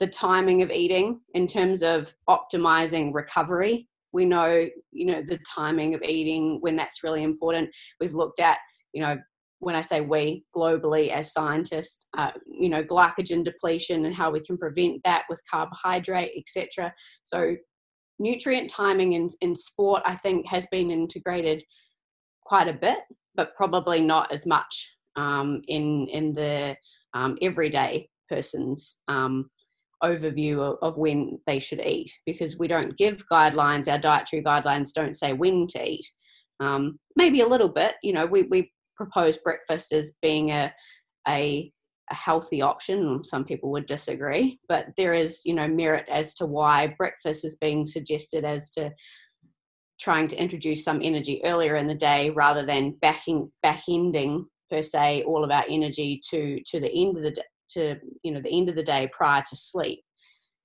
the 0.00 0.06
timing 0.06 0.62
of 0.62 0.70
eating 0.70 1.20
in 1.34 1.46
terms 1.46 1.82
of 1.82 2.14
optimizing 2.28 3.14
recovery. 3.14 3.86
We 4.12 4.24
know 4.24 4.68
you 4.90 5.06
know 5.06 5.22
the 5.22 5.38
timing 5.54 5.94
of 5.94 6.02
eating 6.02 6.58
when 6.60 6.74
that's 6.76 7.04
really 7.04 7.22
important. 7.22 7.70
We've 8.00 8.14
looked 8.14 8.40
at 8.40 8.58
you 8.92 9.02
know 9.02 9.18
when 9.60 9.76
i 9.76 9.80
say 9.80 10.00
we 10.00 10.44
globally 10.56 11.10
as 11.10 11.32
scientists 11.32 12.08
uh, 12.18 12.32
you 12.46 12.68
know 12.68 12.82
glycogen 12.82 13.44
depletion 13.44 14.04
and 14.06 14.14
how 14.14 14.30
we 14.30 14.40
can 14.40 14.58
prevent 14.58 15.00
that 15.04 15.24
with 15.28 15.40
carbohydrate 15.48 16.32
etc 16.36 16.92
so 17.22 17.54
nutrient 18.18 18.68
timing 18.68 19.12
in, 19.12 19.28
in 19.40 19.54
sport 19.54 20.02
i 20.04 20.16
think 20.16 20.46
has 20.46 20.66
been 20.70 20.90
integrated 20.90 21.62
quite 22.44 22.68
a 22.68 22.72
bit 22.72 22.98
but 23.34 23.54
probably 23.54 24.00
not 24.00 24.32
as 24.32 24.46
much 24.46 24.96
um, 25.16 25.60
in 25.68 26.08
in 26.08 26.32
the 26.32 26.76
um, 27.14 27.36
everyday 27.42 28.08
person's 28.28 28.96
um, 29.08 29.50
overview 30.02 30.76
of, 30.82 30.96
when 30.96 31.38
they 31.46 31.58
should 31.58 31.80
eat 31.80 32.10
because 32.26 32.58
we 32.58 32.68
don't 32.68 32.96
give 32.96 33.24
guidelines 33.30 33.90
our 33.90 33.98
dietary 33.98 34.42
guidelines 34.42 34.92
don't 34.92 35.16
say 35.16 35.32
when 35.32 35.66
to 35.68 35.88
eat. 35.88 36.06
Um, 36.58 36.98
maybe 37.16 37.40
a 37.40 37.48
little 37.48 37.68
bit 37.68 37.94
you 38.02 38.12
know 38.12 38.26
we, 38.26 38.42
we 38.44 38.72
propose 38.96 39.38
breakfast 39.38 39.92
as 39.92 40.16
being 40.20 40.50
a, 40.50 40.72
a, 41.26 41.72
a 42.10 42.14
healthy 42.14 42.60
option 42.60 43.24
some 43.24 43.44
people 43.44 43.70
would 43.70 43.86
disagree 43.86 44.58
but 44.68 44.86
there 44.96 45.14
is 45.14 45.40
you 45.44 45.54
know 45.54 45.68
merit 45.68 46.06
as 46.10 46.34
to 46.34 46.46
why 46.46 46.94
breakfast 46.98 47.44
is 47.44 47.56
being 47.60 47.86
suggested 47.86 48.44
as 48.44 48.70
to 48.72 48.90
trying 50.00 50.28
to 50.28 50.40
introduce 50.40 50.82
some 50.82 51.00
energy 51.02 51.40
earlier 51.44 51.76
in 51.76 51.86
the 51.86 51.94
day 51.94 52.30
rather 52.30 52.64
than 52.64 52.96
backing 53.02 53.50
back 53.62 53.82
ending 53.88 54.44
per 54.70 54.82
se 54.82 55.22
all 55.24 55.44
of 55.44 55.50
our 55.50 55.64
energy 55.68 56.20
to 56.30 56.60
to 56.66 56.80
the 56.80 56.90
end 56.92 57.16
of 57.16 57.22
the 57.22 57.34
to 57.72 57.96
you 58.22 58.32
know 58.32 58.40
the 58.40 58.56
end 58.56 58.68
of 58.68 58.76
the 58.76 58.82
day 58.82 59.08
prior 59.12 59.42
to 59.48 59.56
sleep. 59.56 60.02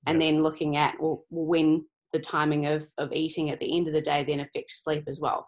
And 0.07 0.21
then 0.21 0.43
looking 0.43 0.77
at 0.77 0.95
well, 0.99 1.23
when 1.29 1.85
the 2.13 2.19
timing 2.19 2.67
of 2.67 2.85
of 2.97 3.11
eating 3.11 3.49
at 3.49 3.59
the 3.59 3.75
end 3.75 3.87
of 3.87 3.93
the 3.93 4.01
day 4.01 4.23
then 4.23 4.39
affects 4.39 4.83
sleep 4.83 5.03
as 5.07 5.19
well. 5.19 5.47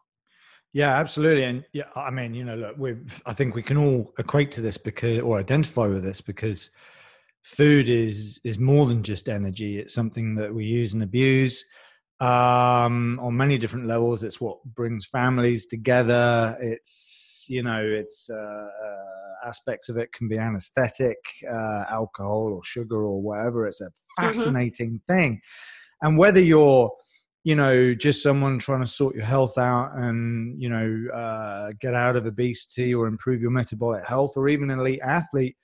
Yeah 0.73 0.95
absolutely. 0.97 1.43
And 1.43 1.65
yeah 1.73 1.89
i 1.95 2.09
mean 2.09 2.33
you 2.33 2.43
know 2.43 2.55
look 2.55 2.77
we 2.77 2.95
i 3.25 3.33
think 3.33 3.55
we 3.55 3.63
can 3.63 3.77
all 3.77 4.13
equate 4.17 4.51
to 4.51 4.61
this 4.61 4.77
because 4.77 5.19
or 5.19 5.39
identify 5.39 5.87
with 5.87 6.03
this 6.03 6.21
because 6.21 6.71
food 7.47 7.87
is 7.87 8.41
is 8.43 8.59
more 8.59 8.85
than 8.85 9.03
just 9.03 9.29
energy. 9.29 9.79
It's 9.79 9.93
something 9.93 10.35
that 10.35 10.53
we 10.53 10.65
use 10.65 10.93
and 10.93 11.03
abuse 11.03 11.65
um, 12.19 13.19
on 13.21 13.37
many 13.37 13.57
different 13.57 13.87
levels. 13.87 14.23
It's 14.23 14.41
what 14.41 14.63
brings 14.75 15.05
families 15.05 15.65
together. 15.65 16.57
It's 16.59 17.45
you 17.47 17.63
know, 17.63 17.81
it's 17.81 18.29
uh, 18.29 18.35
uh, 18.35 19.16
aspects 19.47 19.89
of 19.89 19.97
it 19.97 20.11
can 20.11 20.27
be 20.27 20.37
anesthetic, 20.37 21.17
uh, 21.49 21.85
alcohol 21.89 22.53
or 22.53 22.63
sugar 22.63 23.03
or 23.03 23.21
whatever. 23.21 23.67
It's 23.67 23.81
a 23.81 23.85
mm-hmm. 23.85 24.25
fascinating 24.25 24.99
mm-hmm. 24.99 25.13
thing, 25.13 25.41
and 26.01 26.17
whether 26.17 26.41
you're 26.41 26.91
you 27.43 27.55
know 27.55 27.93
just 27.93 28.21
someone 28.21 28.59
trying 28.59 28.81
to 28.81 28.87
sort 28.87 29.15
your 29.15 29.25
health 29.25 29.57
out 29.57 29.91
and 29.95 30.61
you 30.61 30.69
know 30.69 31.13
uh, 31.13 31.71
get 31.79 31.93
out 31.93 32.15
of 32.15 32.25
obesity 32.25 32.93
or 32.93 33.07
improve 33.07 33.41
your 33.41 33.51
metabolic 33.51 34.05
health 34.05 34.33
or 34.35 34.49
even 34.49 34.69
an 34.69 34.79
elite 34.79 34.99
athlete 35.03 35.55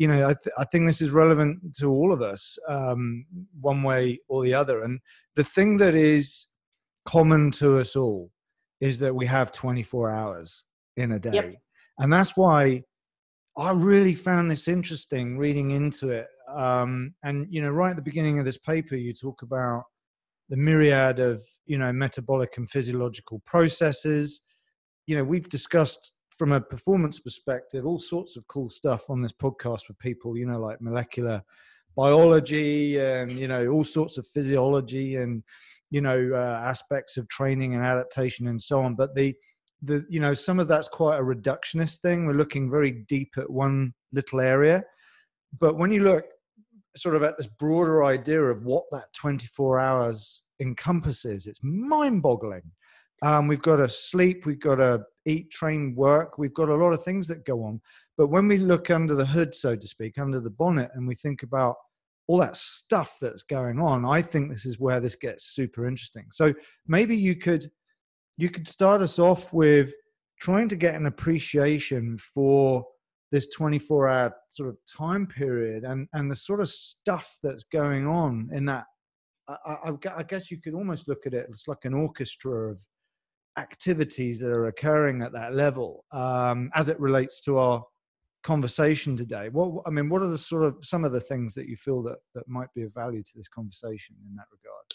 you 0.00 0.08
know, 0.08 0.28
I, 0.28 0.32
th- 0.32 0.54
I, 0.56 0.64
think 0.64 0.86
this 0.86 1.02
is 1.02 1.10
relevant 1.10 1.76
to 1.76 1.90
all 1.90 2.10
of 2.10 2.22
us, 2.22 2.58
um, 2.66 3.26
one 3.60 3.82
way 3.82 4.18
or 4.28 4.42
the 4.42 4.54
other. 4.54 4.80
And 4.82 4.98
the 5.36 5.44
thing 5.44 5.76
that 5.76 5.94
is 5.94 6.46
common 7.04 7.50
to 7.52 7.78
us 7.80 7.96
all 7.96 8.30
is 8.80 8.98
that 9.00 9.14
we 9.14 9.26
have 9.26 9.52
24 9.52 10.10
hours 10.10 10.64
in 10.96 11.12
a 11.12 11.18
day. 11.18 11.32
Yep. 11.34 11.54
And 11.98 12.10
that's 12.10 12.34
why 12.34 12.82
I 13.60 13.72
really 13.72 14.14
found 14.14 14.50
this 14.50 14.68
interesting 14.68 15.36
reading 15.36 15.72
into 15.72 16.08
it. 16.08 16.28
Um, 16.48 17.14
and, 17.22 17.46
you 17.50 17.60
know, 17.60 17.68
right 17.68 17.90
at 17.90 17.96
the 17.96 18.02
beginning 18.02 18.38
of 18.38 18.46
this 18.46 18.56
paper, 18.56 18.96
you 18.96 19.12
talk 19.12 19.42
about 19.42 19.84
the 20.48 20.56
myriad 20.56 21.20
of, 21.20 21.42
you 21.66 21.76
know, 21.76 21.92
metabolic 21.92 22.56
and 22.56 22.70
physiological 22.70 23.42
processes. 23.44 24.40
You 25.06 25.16
know, 25.16 25.24
we've 25.24 25.50
discussed 25.50 26.14
from 26.38 26.52
a 26.52 26.60
performance 26.60 27.20
perspective, 27.20 27.84
all 27.84 27.98
sorts 27.98 28.38
of 28.38 28.48
cool 28.48 28.70
stuff 28.70 29.10
on 29.10 29.20
this 29.20 29.34
podcast 29.34 29.88
with 29.88 29.98
people, 29.98 30.38
you 30.38 30.46
know, 30.46 30.58
like 30.58 30.80
molecular 30.80 31.42
biology 31.94 32.98
and, 32.98 33.38
you 33.38 33.46
know, 33.46 33.66
all 33.66 33.84
sorts 33.84 34.16
of 34.16 34.26
physiology 34.26 35.16
and, 35.16 35.42
you 35.90 36.00
know, 36.00 36.30
uh, 36.32 36.66
aspects 36.66 37.18
of 37.18 37.28
training 37.28 37.74
and 37.74 37.84
adaptation 37.84 38.48
and 38.48 38.62
so 38.62 38.80
on. 38.80 38.94
But 38.94 39.14
the, 39.14 39.34
the, 39.82 40.04
you 40.08 40.20
know, 40.20 40.34
some 40.34 40.60
of 40.60 40.68
that's 40.68 40.88
quite 40.88 41.18
a 41.18 41.22
reductionist 41.22 41.98
thing. 41.98 42.26
We're 42.26 42.34
looking 42.34 42.70
very 42.70 43.04
deep 43.08 43.34
at 43.36 43.48
one 43.48 43.94
little 44.12 44.40
area. 44.40 44.84
But 45.58 45.76
when 45.76 45.92
you 45.92 46.02
look 46.02 46.24
sort 46.96 47.16
of 47.16 47.22
at 47.22 47.36
this 47.36 47.46
broader 47.46 48.04
idea 48.04 48.42
of 48.42 48.64
what 48.64 48.84
that 48.92 49.12
24 49.14 49.78
hours 49.78 50.42
encompasses, 50.60 51.46
it's 51.46 51.60
mind 51.62 52.22
boggling. 52.22 52.62
Um, 53.22 53.48
we've 53.48 53.62
got 53.62 53.76
to 53.76 53.88
sleep, 53.88 54.46
we've 54.46 54.60
got 54.60 54.76
to 54.76 55.02
eat, 55.26 55.50
train, 55.50 55.94
work. 55.94 56.38
We've 56.38 56.54
got 56.54 56.68
a 56.68 56.74
lot 56.74 56.92
of 56.92 57.04
things 57.04 57.28
that 57.28 57.44
go 57.44 57.64
on. 57.64 57.80
But 58.16 58.28
when 58.28 58.48
we 58.48 58.56
look 58.56 58.90
under 58.90 59.14
the 59.14 59.26
hood, 59.26 59.54
so 59.54 59.76
to 59.76 59.86
speak, 59.86 60.18
under 60.18 60.40
the 60.40 60.50
bonnet, 60.50 60.90
and 60.94 61.06
we 61.06 61.14
think 61.14 61.42
about 61.42 61.76
all 62.26 62.38
that 62.38 62.56
stuff 62.56 63.18
that's 63.20 63.42
going 63.42 63.78
on, 63.78 64.04
I 64.04 64.22
think 64.22 64.50
this 64.50 64.64
is 64.64 64.78
where 64.78 65.00
this 65.00 65.16
gets 65.16 65.54
super 65.54 65.86
interesting. 65.86 66.26
So 66.30 66.54
maybe 66.86 67.16
you 67.16 67.36
could 67.36 67.70
you 68.40 68.48
could 68.48 68.66
start 68.66 69.02
us 69.02 69.18
off 69.18 69.52
with 69.52 69.92
trying 70.40 70.68
to 70.68 70.76
get 70.76 70.94
an 70.94 71.06
appreciation 71.06 72.16
for 72.18 72.84
this 73.32 73.48
24 73.48 74.08
hour 74.08 74.34
sort 74.48 74.68
of 74.68 74.76
time 74.90 75.26
period 75.26 75.84
and 75.84 76.08
and 76.14 76.30
the 76.30 76.36
sort 76.36 76.60
of 76.60 76.68
stuff 76.68 77.36
that's 77.42 77.64
going 77.64 78.06
on 78.06 78.48
in 78.52 78.64
that 78.64 78.84
I, 79.48 79.92
I, 80.16 80.22
guess 80.22 80.48
you 80.48 80.60
could 80.60 80.74
almost 80.74 81.08
look 81.08 81.26
at 81.26 81.34
it 81.34 81.46
as 81.50 81.64
like 81.66 81.84
an 81.84 81.92
orchestra 81.92 82.70
of 82.70 82.80
activities 83.58 84.38
that 84.38 84.50
are 84.50 84.66
occurring 84.66 85.22
at 85.22 85.32
that 85.32 85.54
level 85.54 86.04
um, 86.12 86.70
as 86.76 86.88
it 86.88 87.00
relates 87.00 87.40
to 87.42 87.58
our 87.58 87.82
conversation 88.44 89.16
today. 89.16 89.48
What 89.50 89.82
i 89.86 89.90
mean 89.90 90.08
what 90.08 90.22
are 90.22 90.28
the 90.28 90.38
sort 90.38 90.64
of 90.64 90.76
some 90.82 91.04
of 91.04 91.12
the 91.12 91.20
things 91.20 91.52
that 91.54 91.68
you 91.68 91.76
feel 91.76 92.02
that 92.04 92.18
that 92.34 92.48
might 92.48 92.72
be 92.74 92.82
of 92.82 92.94
value 92.94 93.22
to 93.22 93.32
this 93.36 93.48
conversation 93.48 94.16
in 94.28 94.34
that 94.36 94.46
regard 94.50 94.86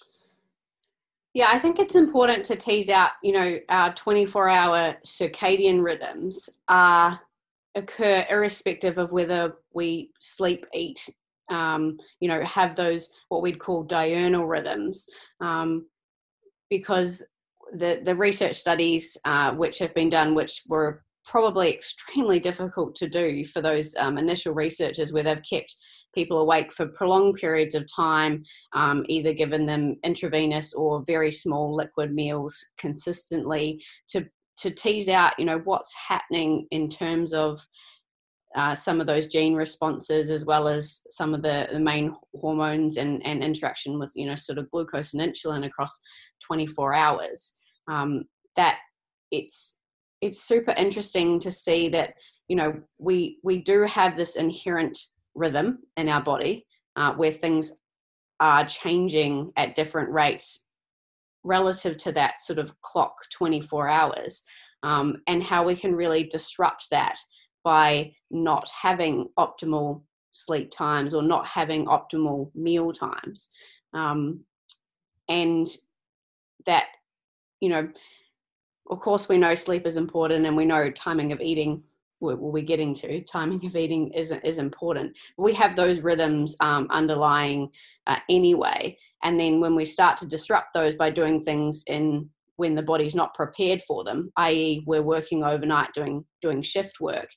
yeah 1.35 1.49
i 1.51 1.59
think 1.59 1.77
it's 1.77 1.93
important 1.93 2.43
to 2.43 2.55
tease 2.55 2.89
out 2.89 3.11
you 3.21 3.31
know 3.31 3.59
our 3.69 3.93
24 3.93 4.49
hour 4.49 4.95
circadian 5.05 5.83
rhythms 5.83 6.49
are 6.67 7.19
occur 7.75 8.25
irrespective 8.31 8.97
of 8.97 9.11
whether 9.11 9.53
we 9.73 10.09
sleep 10.19 10.65
eat 10.73 11.07
um, 11.51 11.97
you 12.19 12.27
know 12.27 12.43
have 12.43 12.75
those 12.75 13.11
what 13.29 13.43
we'd 13.43 13.59
call 13.59 13.83
diurnal 13.83 14.47
rhythms 14.47 15.05
um, 15.41 15.85
because 16.71 17.23
the, 17.73 18.01
the 18.03 18.15
research 18.15 18.55
studies 18.55 19.17
uh, 19.25 19.51
which 19.51 19.79
have 19.79 19.93
been 19.93 20.09
done, 20.09 20.35
which 20.35 20.63
were 20.67 21.03
probably 21.25 21.73
extremely 21.73 22.39
difficult 22.39 22.95
to 22.95 23.07
do 23.07 23.45
for 23.45 23.61
those 23.61 23.95
um, 23.97 24.17
initial 24.17 24.53
researchers, 24.53 25.11
where 25.11 25.23
they've 25.23 25.41
kept 25.49 25.75
people 26.15 26.39
awake 26.39 26.73
for 26.73 26.87
prolonged 26.87 27.35
periods 27.35 27.75
of 27.75 27.85
time, 27.93 28.43
um, 28.73 29.05
either 29.07 29.33
given 29.33 29.65
them 29.65 29.97
intravenous 30.03 30.73
or 30.73 31.03
very 31.05 31.31
small 31.31 31.75
liquid 31.75 32.13
meals 32.13 32.65
consistently 32.77 33.83
to 34.09 34.25
to 34.57 34.71
tease 34.71 35.09
out, 35.09 35.33
you 35.37 35.43
know, 35.43 35.59
what's 35.65 35.93
happening 36.07 36.65
in 36.71 36.87
terms 36.87 37.33
of 37.33 37.59
uh, 38.55 38.73
some 38.73 39.01
of 39.01 39.07
those 39.07 39.27
gene 39.27 39.53
responses 39.53 40.29
as 40.29 40.45
well 40.45 40.67
as 40.69 41.01
some 41.09 41.33
of 41.33 41.41
the, 41.41 41.67
the 41.73 41.79
main 41.79 42.15
hormones 42.39 42.95
and, 42.95 43.21
and 43.25 43.43
interaction 43.43 43.99
with 43.99 44.11
you 44.15 44.25
know 44.25 44.35
sort 44.35 44.57
of 44.57 44.69
glucose 44.71 45.13
and 45.13 45.21
insulin 45.21 45.65
across 45.65 45.99
24 46.47 46.93
hours. 46.93 47.53
Um, 47.89 48.23
that 48.55 48.77
it's 49.31 49.75
it's 50.21 50.41
super 50.41 50.71
interesting 50.71 51.39
to 51.41 51.51
see 51.51 51.89
that 51.89 52.13
you 52.47 52.55
know 52.55 52.81
we 52.97 53.39
we 53.43 53.61
do 53.61 53.81
have 53.83 54.15
this 54.15 54.37
inherent 54.37 54.97
rhythm 55.35 55.79
in 55.97 56.09
our 56.09 56.21
body 56.21 56.65
uh, 56.95 57.13
where 57.13 57.31
things 57.31 57.73
are 58.39 58.65
changing 58.65 59.51
at 59.57 59.75
different 59.75 60.09
rates 60.09 60.61
relative 61.43 61.97
to 61.97 62.11
that 62.11 62.41
sort 62.41 62.59
of 62.59 62.79
clock 62.81 63.15
24 63.31 63.87
hours 63.87 64.43
um, 64.83 65.17
and 65.27 65.43
how 65.43 65.63
we 65.63 65.75
can 65.75 65.95
really 65.95 66.23
disrupt 66.23 66.89
that 66.91 67.17
by 67.63 68.11
not 68.29 68.69
having 68.69 69.29
optimal 69.39 70.01
sleep 70.31 70.69
times 70.71 71.13
or 71.13 71.23
not 71.23 71.47
having 71.47 71.85
optimal 71.85 72.53
meal 72.53 72.91
times. 72.91 73.49
Um, 73.93 74.41
and 75.29 75.67
that, 76.65 76.87
you 77.61 77.69
know, 77.69 77.89
of 78.89 78.99
course, 78.99 79.27
we 79.27 79.37
know 79.37 79.55
sleep 79.55 79.87
is 79.87 79.97
important 79.97 80.45
and 80.45 80.55
we 80.55 80.65
know 80.65 80.91
timing 80.91 81.31
of 81.31 81.41
eating 81.41 81.83
we'll, 82.19 82.37
we'll 82.37 82.53
be 82.53 82.61
getting 82.61 82.93
to. 82.95 83.21
Timing 83.21 83.65
of 83.65 83.75
eating 83.75 84.11
is, 84.11 84.33
is 84.43 84.57
important. 84.57 85.15
We 85.37 85.53
have 85.53 85.75
those 85.75 86.01
rhythms 86.01 86.55
um, 86.59 86.87
underlying 86.91 87.69
uh, 88.07 88.17
anyway. 88.29 88.97
And 89.23 89.39
then 89.39 89.59
when 89.59 89.75
we 89.75 89.85
start 89.85 90.17
to 90.19 90.27
disrupt 90.27 90.73
those 90.73 90.95
by 90.95 91.09
doing 91.09 91.43
things 91.43 91.83
in 91.87 92.29
when 92.57 92.75
the 92.75 92.81
body's 92.81 93.15
not 93.15 93.33
prepared 93.33 93.81
for 93.81 94.03
them 94.03 94.31
i.e 94.37 94.83
we're 94.85 95.01
working 95.01 95.43
overnight 95.43 95.91
doing 95.93 96.23
doing 96.41 96.61
shift 96.61 96.99
work 97.01 97.27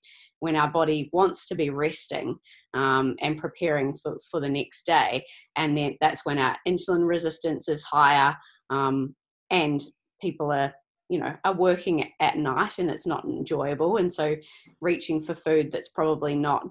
when 0.40 0.54
our 0.54 0.70
body 0.70 1.10
wants 1.12 1.46
to 1.46 1.54
be 1.54 1.70
resting 1.70 2.36
um, 2.74 3.16
and 3.20 3.38
preparing 3.38 3.96
for, 3.96 4.16
for 4.30 4.40
the 4.40 4.48
next 4.48 4.86
day 4.86 5.24
and 5.56 5.76
then 5.76 5.96
that's 6.00 6.24
when 6.24 6.38
our 6.38 6.56
insulin 6.66 7.06
resistance 7.06 7.68
is 7.68 7.82
higher 7.82 8.36
um, 8.70 9.14
and 9.50 9.82
people 10.20 10.52
are 10.52 10.72
you 11.08 11.18
know 11.18 11.34
are 11.44 11.54
working 11.54 12.10
at 12.20 12.36
night 12.36 12.78
and 12.78 12.90
it's 12.90 13.06
not 13.06 13.24
enjoyable 13.24 13.96
and 13.96 14.12
so 14.12 14.36
reaching 14.80 15.20
for 15.20 15.34
food 15.34 15.70
that's 15.72 15.88
probably 15.88 16.34
not 16.34 16.68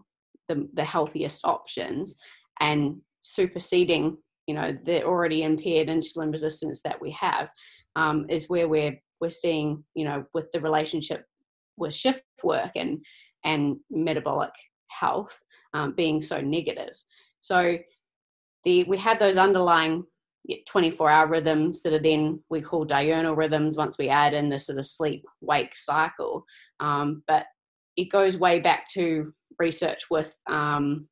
the, 0.48 0.68
the 0.74 0.84
healthiest 0.84 1.44
options 1.46 2.16
and 2.60 2.98
superseding 3.22 4.18
you 4.46 4.54
know 4.54 4.78
the 4.86 5.04
already 5.04 5.44
impaired 5.44 5.88
insulin 5.88 6.32
resistance 6.32 6.82
that 6.84 7.02
we 7.02 7.12
have 7.12 7.50
um, 7.96 8.26
is 8.30 8.50
where 8.50 8.68
we're 8.68 8.98
we're 9.20 9.30
seeing 9.30 9.84
you 9.96 10.06
know 10.06 10.24
with 10.34 10.52
the 10.52 10.60
relationship 10.60 11.26
with 11.78 11.94
shift 11.94 12.24
work 12.44 12.72
and 12.76 13.00
and 13.44 13.78
metabolic 13.90 14.52
health 14.88 15.40
um, 15.74 15.94
being 15.96 16.22
so 16.22 16.42
negative. 16.42 16.94
So 17.40 17.78
the 18.66 18.84
we 18.86 18.98
have 18.98 19.20
those 19.20 19.38
underlying 19.38 20.06
24 20.68 21.10
hour 21.10 21.28
rhythms 21.28 21.82
that 21.82 21.94
are 21.94 22.00
then 22.00 22.42
we 22.50 22.62
call 22.62 22.86
diurnal 22.86 23.36
rhythms 23.36 23.78
once 23.78 23.98
we 23.98 24.10
add 24.10 24.34
in 24.34 24.50
the 24.50 24.60
sort 24.60 24.80
of 24.80 24.86
sleep 24.86 25.24
wake 25.42 25.76
cycle 25.76 26.46
um, 26.80 27.24
but 27.28 27.46
it 27.98 28.12
goes 28.12 28.38
way 28.38 28.60
back 28.60 28.88
to 28.90 29.34
research 29.60 30.04
with 30.10 30.34
um, 30.50 31.08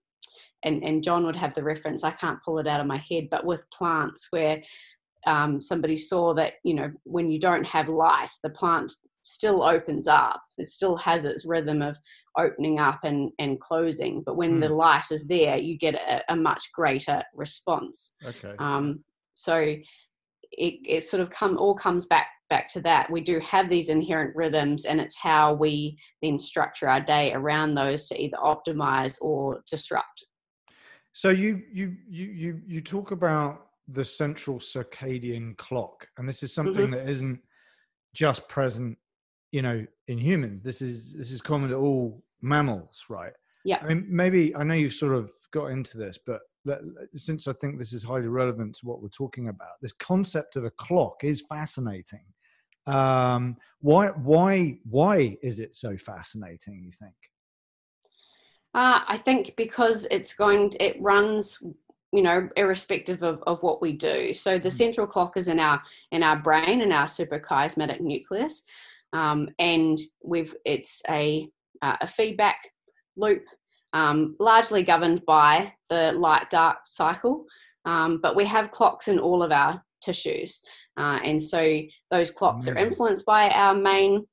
and, 0.65 0.84
and 0.84 1.04
John 1.04 1.25
would 1.25 1.36
have 1.36 1.54
the 1.54 1.63
reference. 1.63 2.04
I 2.04 2.12
can't 2.12 2.42
pull 2.44 2.58
it 2.58 2.68
out 2.68 2.82
of 2.82 2.88
my 2.88 2.98
head, 2.98 3.27
but 3.30 3.46
with 3.46 3.63
plants, 3.72 4.27
where 4.32 4.62
um, 5.27 5.62
somebody 5.62 5.96
saw 5.96 6.34
that 6.34 6.54
you 6.63 6.74
know 6.74 6.92
when 7.04 7.32
you 7.32 7.39
don't 7.39 7.65
have 7.65 7.88
light, 7.88 8.32
the 8.44 8.50
plant 8.50 8.92
still 9.24 9.63
opens 9.63 10.08
up. 10.08 10.42
It 10.58 10.68
still 10.68 10.98
has 10.98 11.25
its 11.25 11.46
rhythm 11.46 11.82
of 11.82 11.96
opening 12.38 12.80
up 12.80 13.00
and, 13.04 13.32
and 13.39 13.60
closing. 13.60 14.22
But 14.25 14.36
when 14.36 14.58
mm. 14.58 14.62
the 14.62 14.70
light 14.70 15.06
is 15.10 15.27
there, 15.27 15.58
you 15.58 15.77
get 15.77 15.96
a, 15.96 16.22
a 16.34 16.36
much 16.36 16.72
greater 16.74 17.24
response. 17.34 18.13
Okay. 18.24 18.54
Um, 18.60 19.04
so 19.36 19.58
it, 19.58 19.84
it 20.51 21.04
sort 21.04 21.22
of 21.22 21.30
come 21.30 21.58
all 21.58 21.75
comes 21.75 22.06
back 22.06 22.27
back 22.50 22.68
to 22.74 22.82
that. 22.82 23.10
We 23.10 23.22
do 23.22 23.39
have 23.39 23.70
these 23.70 23.89
inherent 23.89 24.36
rhythms, 24.36 24.86
and 24.86 25.00
it's 25.00 25.15
how 25.18 25.54
we 25.54 25.98
then 26.22 26.39
structure 26.39 26.88
our 26.88 27.01
day 27.01 27.34
around 27.34 27.75
those 27.75 28.08
to 28.08 28.22
either 28.22 28.38
optimize 28.38 29.18
or 29.22 29.62
disrupt. 29.70 30.25
So 31.13 31.30
you 31.30 31.62
you 31.72 31.96
you 32.08 32.25
you 32.25 32.62
you 32.68 32.82
talk 32.82 33.12
about 33.12 33.68
the 33.88 34.04
central 34.04 34.60
circadian 34.60 35.58
clock, 35.58 36.08
and 36.18 36.27
this 36.27 36.44
is 36.44 36.54
something 36.54 36.88
mm-hmm. 36.88 36.92
that 36.92 37.10
isn't 37.10 37.39
just 38.13 38.48
present, 38.48 38.98
you 39.51 39.62
know, 39.62 39.86
in 40.08 40.18
humans. 40.18 40.62
This 40.62 40.82
is 40.82 41.13
this 41.13 41.32
is 41.32 41.42
common 41.42 41.70
to 41.70 41.75
all 41.75 42.24
mammals, 42.42 43.06
right? 43.10 43.34
Yeah. 43.63 43.80
I 43.82 43.88
mean, 43.88 44.06
maybe 44.10 44.56
I 44.56 44.63
know 44.63 44.75
you've 44.75 44.94
sort 44.94 45.15
of 45.15 45.32
got 45.51 45.68
into 45.68 45.98
this, 45.98 46.20
but 46.24 46.42
since 47.15 47.48
I 47.48 47.53
think 47.53 47.77
this 47.77 47.93
is 47.93 48.03
highly 48.03 48.27
relevant 48.27 48.75
to 48.75 48.86
what 48.86 49.01
we're 49.01 49.10
talking 49.10 49.50
about, 49.50 49.81
this 49.81 49.93
concept 49.93 50.55
of 50.55 50.65
a 50.65 50.72
clock 50.72 51.24
is 51.24 51.41
fascinating. 51.41 52.25
Um, 52.88 53.57
why, 53.79 54.07
why, 54.10 54.79
why 54.89 55.38
is 55.41 55.60
it 55.60 55.75
so 55.75 55.98
fascinating? 55.98 56.84
You 56.84 56.91
think? 56.91 57.15
Uh, 58.74 59.00
I 59.07 59.17
think 59.17 59.55
because 59.55 60.05
it's 60.12 60.34
going, 60.34 60.72
to, 60.72 60.84
it 60.84 61.01
runs, 61.01 61.60
you 62.12 62.22
know, 62.22 62.50
irrespective 62.55 63.24
of, 63.24 63.41
of 63.48 63.63
what 63.63 63.81
we 63.81 63.93
do. 63.93 64.34
So 64.34 64.60
the 64.60 64.69
mm. 64.69 64.74
central 64.74 65.07
clock 65.07 65.38
is 65.38 65.48
in 65.48 65.60
our 65.60 65.81
in 66.12 66.24
our 66.24 66.38
brain 66.38 66.81
in 66.81 66.91
our 66.91 67.05
suprachiasmatic 67.05 68.00
nucleus, 68.00 68.63
um, 69.13 69.50
and 69.60 69.98
we've 70.24 70.55
it's 70.65 71.01
a 71.10 71.50
uh, 71.81 71.98
a 72.01 72.07
feedback 72.07 72.57
loop, 73.17 73.43
um, 73.95 74.35
largely 74.39 74.83
governed 74.83 75.25
by 75.25 75.73
the 75.89 76.11
light 76.11 76.49
dark 76.51 76.79
cycle. 76.85 77.45
Um, 77.85 78.19
but 78.21 78.35
we 78.35 78.45
have 78.45 78.71
clocks 78.71 79.07
in 79.07 79.17
all 79.17 79.41
of 79.41 79.51
our 79.51 79.81
tissues. 80.03 80.61
Uh, 80.97 81.19
and 81.23 81.41
so 81.41 81.81
those 82.11 82.29
clocks 82.29 82.67
are 82.67 82.77
influenced 82.77 83.25
by 83.25 83.49
our 83.49 83.73
main 83.73 84.25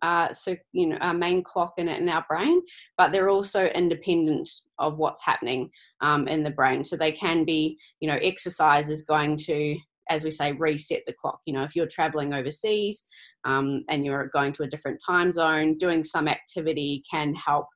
uh, 0.00 0.32
so 0.32 0.56
you 0.72 0.86
know 0.86 0.96
our 0.98 1.14
main 1.14 1.42
clock 1.42 1.72
in 1.76 1.88
it 1.88 2.00
in 2.00 2.08
our 2.08 2.24
brain 2.28 2.60
but 2.96 3.10
they're 3.10 3.30
also 3.30 3.66
independent 3.66 4.48
of 4.78 4.96
what's 4.96 5.24
happening 5.24 5.68
um, 6.02 6.28
in 6.28 6.44
the 6.44 6.50
brain 6.50 6.84
so 6.84 6.96
they 6.96 7.10
can 7.10 7.44
be 7.44 7.76
you 7.98 8.06
know 8.06 8.18
exercise 8.22 8.90
is 8.90 9.02
going 9.02 9.36
to 9.36 9.76
as 10.08 10.22
we 10.22 10.30
say 10.30 10.52
reset 10.52 11.02
the 11.06 11.12
clock 11.14 11.40
you 11.46 11.52
know 11.52 11.64
if 11.64 11.74
you're 11.74 11.88
traveling 11.88 12.32
overseas 12.32 13.08
um, 13.44 13.84
and 13.88 14.04
you're 14.04 14.30
going 14.32 14.52
to 14.52 14.62
a 14.62 14.68
different 14.68 15.00
time 15.04 15.32
zone 15.32 15.76
doing 15.78 16.04
some 16.04 16.28
activity 16.28 17.02
can 17.10 17.34
help 17.34 17.66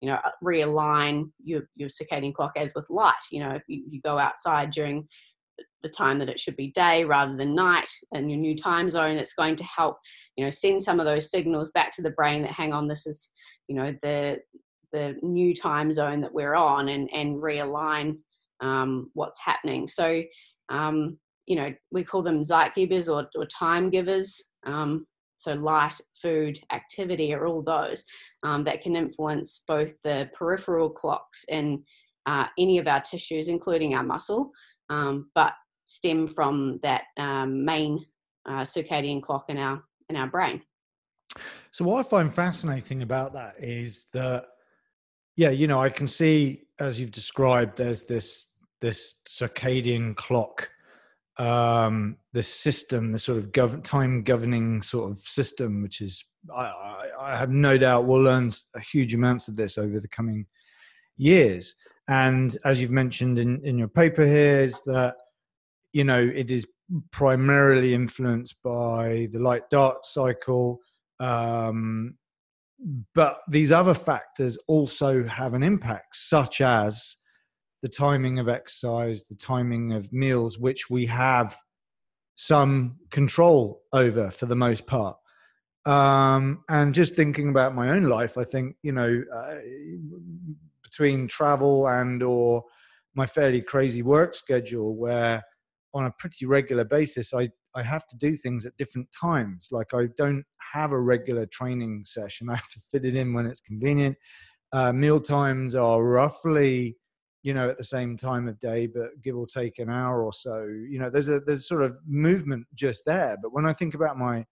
you 0.00 0.08
know 0.08 0.18
realign 0.44 1.30
your, 1.42 1.62
your 1.76 1.88
circadian 1.88 2.32
clock 2.32 2.52
as 2.56 2.72
with 2.74 2.88
light 2.90 3.14
you 3.30 3.40
know 3.40 3.50
if 3.50 3.62
you, 3.68 3.82
you 3.88 4.00
go 4.02 4.18
outside 4.18 4.70
during 4.70 5.06
the 5.82 5.88
time 5.88 6.18
that 6.20 6.28
it 6.28 6.38
should 6.38 6.54
be 6.56 6.70
day 6.70 7.04
rather 7.04 7.36
than 7.36 7.54
night 7.54 7.88
and 8.12 8.30
your 8.30 8.38
new 8.38 8.56
time 8.56 8.88
zone 8.88 9.16
it's 9.16 9.34
going 9.34 9.56
to 9.56 9.64
help 9.64 9.96
you 10.36 10.44
know 10.44 10.50
send 10.50 10.80
some 10.82 11.00
of 11.00 11.06
those 11.06 11.30
signals 11.30 11.70
back 11.72 11.92
to 11.92 12.02
the 12.02 12.10
brain 12.10 12.42
that 12.42 12.52
hang 12.52 12.72
on 12.72 12.86
this 12.86 13.06
is 13.06 13.30
you 13.66 13.74
know 13.74 13.92
the 14.02 14.38
the 14.92 15.16
new 15.22 15.54
time 15.54 15.92
zone 15.92 16.20
that 16.20 16.32
we're 16.32 16.54
on 16.54 16.88
and 16.88 17.08
and 17.12 17.36
realign 17.36 18.16
um, 18.60 19.10
what's 19.14 19.40
happening. 19.44 19.86
So 19.86 20.22
um, 20.68 21.18
you 21.46 21.56
know 21.56 21.72
we 21.90 22.04
call 22.04 22.22
them 22.22 22.42
zeitgebers 22.42 23.08
or, 23.08 23.28
or 23.34 23.46
time 23.46 23.90
givers 23.90 24.42
um, 24.66 25.06
so 25.38 25.54
light 25.54 25.94
food 26.20 26.58
activity 26.72 27.32
are 27.32 27.46
all 27.46 27.62
those 27.62 28.04
um, 28.42 28.62
that 28.64 28.82
can 28.82 28.94
influence 28.94 29.62
both 29.66 29.94
the 30.02 30.28
peripheral 30.34 30.90
clocks 30.90 31.44
in 31.48 31.82
uh, 32.26 32.46
any 32.58 32.78
of 32.78 32.86
our 32.86 33.00
tissues 33.00 33.48
including 33.48 33.94
our 33.94 34.02
muscle 34.04 34.50
um, 34.90 35.30
but 35.34 35.54
stem 35.86 36.26
from 36.26 36.78
that 36.82 37.04
um, 37.16 37.64
main 37.64 38.04
uh, 38.46 38.62
circadian 38.62 39.22
clock 39.22 39.46
in 39.48 39.58
our 39.58 39.82
in 40.08 40.16
our 40.16 40.26
brain. 40.26 40.62
So 41.72 41.84
what 41.84 42.04
I 42.04 42.08
find 42.08 42.32
fascinating 42.32 43.02
about 43.02 43.32
that 43.34 43.56
is 43.58 44.06
that, 44.12 44.46
yeah, 45.36 45.50
you 45.50 45.66
know, 45.66 45.80
I 45.80 45.90
can 45.90 46.06
see 46.06 46.64
as 46.78 47.00
you've 47.00 47.10
described, 47.12 47.76
there's 47.76 48.06
this 48.06 48.48
this 48.80 49.16
circadian 49.28 50.14
clock, 50.16 50.70
um, 51.38 52.16
this 52.32 52.52
system, 52.52 53.12
the 53.12 53.18
sort 53.18 53.38
of 53.38 53.52
gov- 53.52 53.82
time 53.82 54.22
governing 54.22 54.82
sort 54.82 55.10
of 55.10 55.18
system, 55.18 55.82
which 55.82 56.00
is 56.00 56.24
I, 56.54 56.62
I, 56.64 57.08
I 57.20 57.36
have 57.36 57.50
no 57.50 57.78
doubt 57.78 58.06
we'll 58.06 58.22
learn 58.22 58.50
a 58.74 58.80
huge 58.80 59.14
amounts 59.14 59.48
of 59.48 59.56
this 59.56 59.78
over 59.78 60.00
the 60.00 60.08
coming 60.08 60.46
years. 61.16 61.76
And 62.08 62.56
as 62.64 62.80
you've 62.80 62.90
mentioned 62.90 63.38
in, 63.38 63.64
in 63.64 63.78
your 63.78 63.88
paper 63.88 64.24
here, 64.24 64.60
is 64.60 64.82
that 64.84 65.16
you 65.92 66.04
know 66.04 66.30
it 66.34 66.50
is 66.50 66.66
primarily 67.12 67.94
influenced 67.94 68.56
by 68.62 69.28
the 69.30 69.38
light 69.38 69.68
dark 69.70 69.98
cycle 70.04 70.80
um, 71.20 72.14
but 73.14 73.40
these 73.48 73.72
other 73.72 73.94
factors 73.94 74.58
also 74.68 75.24
have 75.24 75.54
an 75.54 75.62
impact 75.62 76.14
such 76.14 76.60
as 76.60 77.16
the 77.82 77.88
timing 77.88 78.38
of 78.38 78.48
exercise 78.48 79.24
the 79.24 79.34
timing 79.34 79.92
of 79.92 80.12
meals 80.12 80.58
which 80.58 80.90
we 80.90 81.06
have 81.06 81.56
some 82.34 82.96
control 83.10 83.82
over 83.92 84.30
for 84.30 84.46
the 84.46 84.54
most 84.54 84.86
part. 84.86 85.16
Um, 85.84 86.64
and 86.68 86.94
just 86.94 87.14
thinking 87.14 87.48
about 87.48 87.74
my 87.74 87.90
own 87.90 88.04
life 88.04 88.36
i 88.36 88.44
think 88.44 88.76
you 88.82 88.92
know 88.92 89.22
uh, 89.34 89.54
between 90.82 91.28
travel 91.28 91.88
and 91.88 92.22
or 92.22 92.64
my 93.14 93.24
fairly 93.24 93.62
crazy 93.62 94.02
work 94.02 94.34
schedule 94.34 94.96
where 94.96 95.42
on 95.94 96.04
a 96.04 96.14
pretty 96.18 96.44
regular 96.44 96.84
basis 96.84 97.32
i 97.32 97.48
i 97.74 97.82
have 97.82 98.06
to 98.08 98.16
do 98.16 98.36
things 98.36 98.66
at 98.66 98.76
different 98.76 99.08
times. 99.12 99.68
Like 99.70 99.94
i 99.94 100.06
don't 100.18 100.44
have 100.72 100.92
a 100.92 101.00
regular 101.00 101.46
training 101.46 102.02
session. 102.04 102.48
I 102.50 102.56
have 102.56 102.68
to 102.68 102.80
fit 102.80 103.04
it 103.04 103.14
in 103.14 103.32
when 103.32 103.46
it's 103.46 103.60
convenient. 103.60 104.16
Uh, 104.72 104.92
meal 104.92 105.20
times 105.20 105.74
are 105.74 106.02
roughly 106.02 106.96
you 107.42 107.54
know 107.54 107.68
at 107.70 107.78
the 107.78 107.84
same 107.84 108.16
time 108.16 108.48
of 108.48 108.58
day 108.58 108.86
but 108.86 109.10
give 109.22 109.36
or 109.36 109.46
take 109.46 109.78
an 109.78 109.88
hour 109.88 110.24
or 110.24 110.32
so 110.32 110.64
you 110.88 110.98
know 110.98 111.08
there's 111.08 111.28
a 111.28 111.40
there's 111.40 111.68
sort 111.68 111.82
of 111.82 111.96
movement 112.06 112.66
just 112.74 113.04
there 113.06 113.36
but 113.42 113.52
when 113.52 113.66
i 113.66 113.72
think 113.72 113.94
about 113.94 114.18
my 114.18 114.44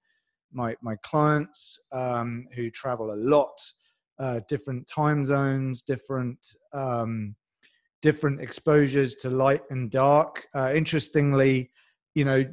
my 0.52 0.74
my 0.80 0.94
clients 1.02 1.78
um, 1.92 2.46
who 2.54 2.70
travel 2.70 3.12
a 3.12 3.16
lot 3.16 3.58
uh, 4.18 4.40
different 4.48 4.86
time 4.86 5.24
zones 5.24 5.82
different 5.82 6.38
um, 6.72 7.34
different 8.02 8.40
exposures 8.40 9.16
to 9.16 9.30
light 9.30 9.62
and 9.70 9.90
dark. 9.90 10.46
Uh, 10.54 10.72
interestingly, 10.72 11.70
you 12.14 12.24
know, 12.24 12.44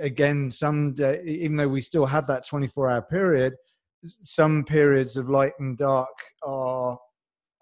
again, 0.00 0.50
some 0.50 0.92
day, 0.94 1.22
even 1.24 1.56
though 1.56 1.68
we 1.68 1.80
still 1.80 2.06
have 2.06 2.26
that 2.26 2.44
24 2.44 2.90
hour 2.90 3.02
period, 3.02 3.54
some 4.04 4.64
periods 4.64 5.16
of 5.16 5.30
light 5.30 5.52
and 5.58 5.76
dark 5.76 6.08
are, 6.42 6.98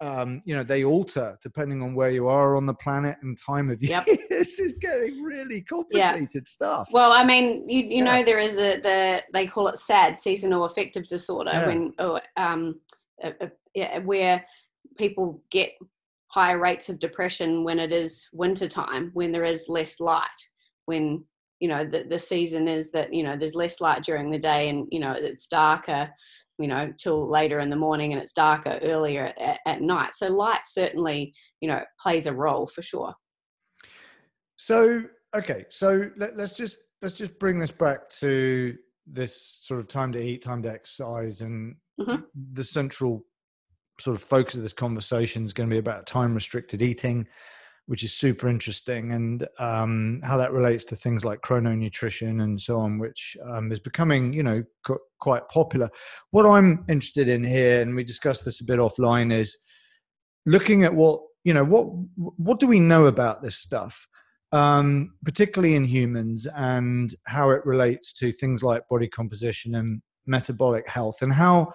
um, 0.01 0.41
you 0.45 0.55
know, 0.55 0.63
they 0.63 0.83
alter 0.83 1.37
depending 1.41 1.81
on 1.81 1.93
where 1.93 2.09
you 2.09 2.27
are 2.27 2.55
on 2.55 2.65
the 2.65 2.73
planet 2.73 3.17
and 3.21 3.37
time 3.37 3.69
of 3.69 3.81
year. 3.83 4.03
Yep. 4.07 4.19
this 4.29 4.59
is 4.59 4.75
getting 4.75 5.21
really 5.21 5.61
complicated 5.61 6.29
yeah. 6.33 6.41
stuff. 6.45 6.89
Well, 6.91 7.11
I 7.11 7.23
mean, 7.23 7.67
you, 7.69 7.81
you 7.81 7.97
yeah. 7.97 8.03
know, 8.03 8.23
there 8.23 8.39
is 8.39 8.57
a, 8.57 8.79
the, 8.79 9.23
they 9.33 9.45
call 9.45 9.67
it 9.67 9.77
SAD, 9.77 10.17
seasonal 10.17 10.65
affective 10.65 11.07
disorder, 11.07 11.51
yeah. 11.53 11.67
when, 11.67 11.93
oh, 11.99 12.19
um, 12.37 12.79
where 14.03 14.45
people 14.97 15.41
get 15.51 15.71
higher 16.27 16.59
rates 16.59 16.89
of 16.89 16.99
depression 16.99 17.63
when 17.63 17.79
it 17.79 17.91
is 17.91 18.27
winter 18.31 18.67
time 18.67 19.09
when 19.13 19.31
there 19.31 19.43
is 19.43 19.65
less 19.67 19.99
light 19.99 20.27
when 20.85 21.23
you 21.59 21.67
know 21.67 21.83
the, 21.83 22.03
the 22.03 22.19
season 22.19 22.67
is 22.67 22.91
that 22.91 23.11
you 23.13 23.23
know 23.23 23.35
there's 23.35 23.55
less 23.55 23.81
light 23.81 24.03
during 24.03 24.29
the 24.29 24.37
day 24.37 24.69
and 24.69 24.87
you 24.91 24.99
know 24.99 25.13
it's 25.17 25.47
darker 25.47 26.09
you 26.59 26.67
know 26.67 26.91
till 26.99 27.29
later 27.29 27.59
in 27.59 27.69
the 27.69 27.75
morning 27.75 28.13
and 28.13 28.21
it's 28.21 28.33
darker 28.33 28.79
earlier 28.83 29.33
at, 29.39 29.59
at 29.65 29.81
night. 29.81 30.15
So 30.15 30.27
light 30.27 30.61
certainly 30.65 31.33
you 31.61 31.69
know 31.69 31.81
plays 32.01 32.25
a 32.25 32.33
role 32.33 32.67
for 32.67 32.81
sure. 32.81 33.13
So 34.57 35.03
okay 35.35 35.65
so 35.69 36.09
let, 36.17 36.35
let's 36.37 36.55
just 36.55 36.77
let's 37.01 37.15
just 37.15 37.37
bring 37.39 37.59
this 37.59 37.71
back 37.71 38.09
to 38.09 38.75
this 39.07 39.59
sort 39.61 39.79
of 39.79 39.87
time 39.87 40.11
to 40.11 40.21
eat 40.21 40.41
time 40.41 40.61
to 40.63 40.69
exercise 40.69 41.41
and 41.41 41.75
mm-hmm. 41.99 42.21
the 42.53 42.63
central 42.63 43.23
sort 43.99 44.15
of 44.15 44.21
focus 44.21 44.55
of 44.55 44.61
this 44.61 44.73
conversation 44.73 45.43
is 45.43 45.53
going 45.53 45.69
to 45.69 45.73
be 45.73 45.79
about 45.79 46.05
time 46.05 46.33
restricted 46.33 46.81
eating, 46.81 47.27
which 47.89 48.03
is 48.03 48.13
super 48.13 48.47
interesting, 48.47 49.13
and 49.13 49.47
um, 49.57 50.21
how 50.23 50.37
that 50.37 50.51
relates 50.51 50.83
to 50.85 50.95
things 50.95 51.25
like 51.25 51.41
chrononutrition 51.41 52.43
and 52.43 52.61
so 52.61 52.79
on, 52.79 52.99
which 52.99 53.35
um, 53.49 53.71
is 53.71 53.79
becoming, 53.79 54.31
you 54.31 54.43
know, 54.43 54.63
quite 55.19 55.47
popular. 55.49 55.89
What 56.29 56.45
I'm 56.45 56.85
interested 56.87 57.27
in 57.27 57.43
here, 57.43 57.81
and 57.81 57.95
we 57.95 58.03
discussed 58.03 58.45
this 58.45 58.61
a 58.61 58.65
bit 58.65 58.77
offline, 58.77 59.33
is 59.33 59.57
looking 60.45 60.83
at 60.83 60.93
what 60.93 61.21
you 61.43 61.53
know 61.53 61.63
what 61.63 61.85
what 62.37 62.59
do 62.59 62.67
we 62.67 62.79
know 62.79 63.05
about 63.05 63.41
this 63.41 63.57
stuff 63.57 64.07
um, 64.51 65.13
particularly 65.23 65.75
in 65.75 65.83
humans, 65.83 66.47
and 66.55 67.13
how 67.25 67.49
it 67.51 67.65
relates 67.65 68.13
to 68.13 68.31
things 68.31 68.63
like 68.63 68.87
body 68.87 69.07
composition 69.07 69.75
and 69.75 70.01
metabolic 70.25 70.87
health, 70.87 71.21
and 71.21 71.33
how 71.33 71.71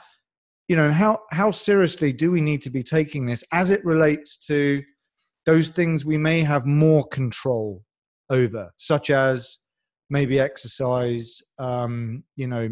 you 0.69 0.77
know 0.77 0.91
how 0.91 1.21
how 1.31 1.51
seriously 1.51 2.13
do 2.13 2.31
we 2.31 2.41
need 2.41 2.63
to 2.63 2.71
be 2.71 2.83
taking 2.83 3.27
this 3.27 3.45
as 3.53 3.71
it 3.71 3.85
relates 3.85 4.39
to 4.47 4.83
those 5.47 5.69
things 5.69 6.05
we 6.05 6.19
may 6.19 6.41
have 6.41 6.67
more 6.67 7.07
control 7.09 7.83
over, 8.31 8.71
such 8.77 9.11
as 9.11 9.59
maybe 10.11 10.39
exercise, 10.41 11.43
um, 11.59 12.23
you 12.37 12.47
know, 12.47 12.69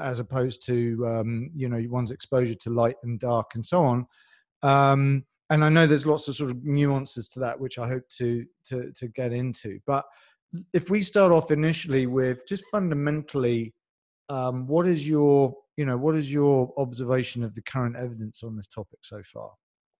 as 0.00 0.20
opposed 0.20 0.64
to 0.66 1.06
um, 1.06 1.50
you 1.54 1.68
know 1.68 1.82
one's 1.88 2.10
exposure 2.10 2.54
to 2.54 2.70
light 2.70 2.96
and 3.02 3.18
dark 3.20 3.54
and 3.54 3.64
so 3.64 3.84
on. 3.84 4.06
Um, 4.62 5.24
and 5.50 5.64
I 5.64 5.68
know 5.68 5.86
there's 5.86 6.06
lots 6.06 6.26
of 6.28 6.36
sort 6.36 6.50
of 6.50 6.64
nuances 6.64 7.28
to 7.28 7.40
that, 7.40 7.58
which 7.58 7.78
I 7.78 7.88
hope 7.88 8.08
to 8.18 8.44
to 8.68 8.92
to 8.92 9.08
get 9.08 9.32
into. 9.32 9.78
But 9.86 10.04
if 10.72 10.90
we 10.90 11.02
start 11.02 11.32
off 11.32 11.50
initially 11.50 12.06
with 12.06 12.38
just 12.48 12.64
fundamentally, 12.70 13.74
um, 14.28 14.66
what 14.66 14.88
is 14.88 15.08
your 15.08 15.54
you 15.76 15.84
know 15.84 15.96
what 15.96 16.16
is 16.16 16.32
your 16.32 16.72
observation 16.78 17.44
of 17.44 17.54
the 17.54 17.62
current 17.62 17.96
evidence 17.96 18.42
on 18.42 18.56
this 18.56 18.66
topic 18.66 19.00
so 19.02 19.22
far? 19.22 19.50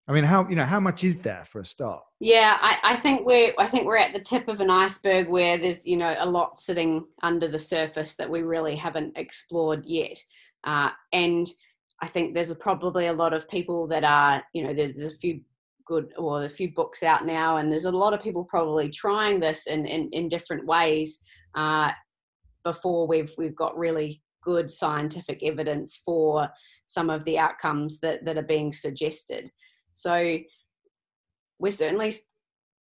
I 0.08 0.12
mean, 0.12 0.24
how 0.24 0.48
you 0.48 0.54
know 0.54 0.64
how 0.64 0.78
much 0.78 1.02
is 1.02 1.16
there 1.16 1.44
for 1.44 1.60
a 1.60 1.64
start? 1.64 2.02
Yeah, 2.20 2.56
I, 2.60 2.78
I 2.82 2.96
think 2.96 3.26
we're 3.26 3.52
I 3.58 3.66
think 3.66 3.86
we're 3.86 3.96
at 3.96 4.12
the 4.12 4.20
tip 4.20 4.46
of 4.46 4.60
an 4.60 4.70
iceberg 4.70 5.28
where 5.28 5.58
there's 5.58 5.84
you 5.84 5.96
know 5.96 6.14
a 6.18 6.28
lot 6.28 6.60
sitting 6.60 7.04
under 7.22 7.48
the 7.48 7.58
surface 7.58 8.14
that 8.14 8.30
we 8.30 8.42
really 8.42 8.76
haven't 8.76 9.16
explored 9.16 9.84
yet, 9.84 10.18
uh, 10.64 10.90
and 11.12 11.46
I 12.00 12.06
think 12.06 12.34
there's 12.34 12.54
probably 12.54 13.06
a 13.06 13.12
lot 13.12 13.32
of 13.32 13.48
people 13.48 13.88
that 13.88 14.04
are 14.04 14.44
you 14.52 14.62
know 14.62 14.72
there's 14.72 15.02
a 15.02 15.10
few 15.10 15.40
good 15.86 16.12
or 16.16 16.44
a 16.44 16.50
few 16.50 16.72
books 16.72 17.02
out 17.02 17.26
now, 17.26 17.56
and 17.56 17.70
there's 17.70 17.84
a 17.84 17.90
lot 17.90 18.14
of 18.14 18.22
people 18.22 18.44
probably 18.44 18.90
trying 18.90 19.40
this 19.40 19.66
in 19.66 19.86
in, 19.86 20.08
in 20.12 20.28
different 20.28 20.66
ways 20.66 21.18
uh, 21.56 21.90
before 22.62 23.08
we've 23.08 23.34
we've 23.38 23.56
got 23.56 23.76
really 23.76 24.22
good 24.44 24.70
scientific 24.70 25.42
evidence 25.42 26.00
for 26.04 26.48
some 26.86 27.10
of 27.10 27.24
the 27.24 27.36
outcomes 27.36 27.98
that 27.98 28.24
that 28.24 28.38
are 28.38 28.42
being 28.42 28.72
suggested. 28.72 29.50
So 29.96 30.38
we're 31.58 31.72
certainly 31.72 32.12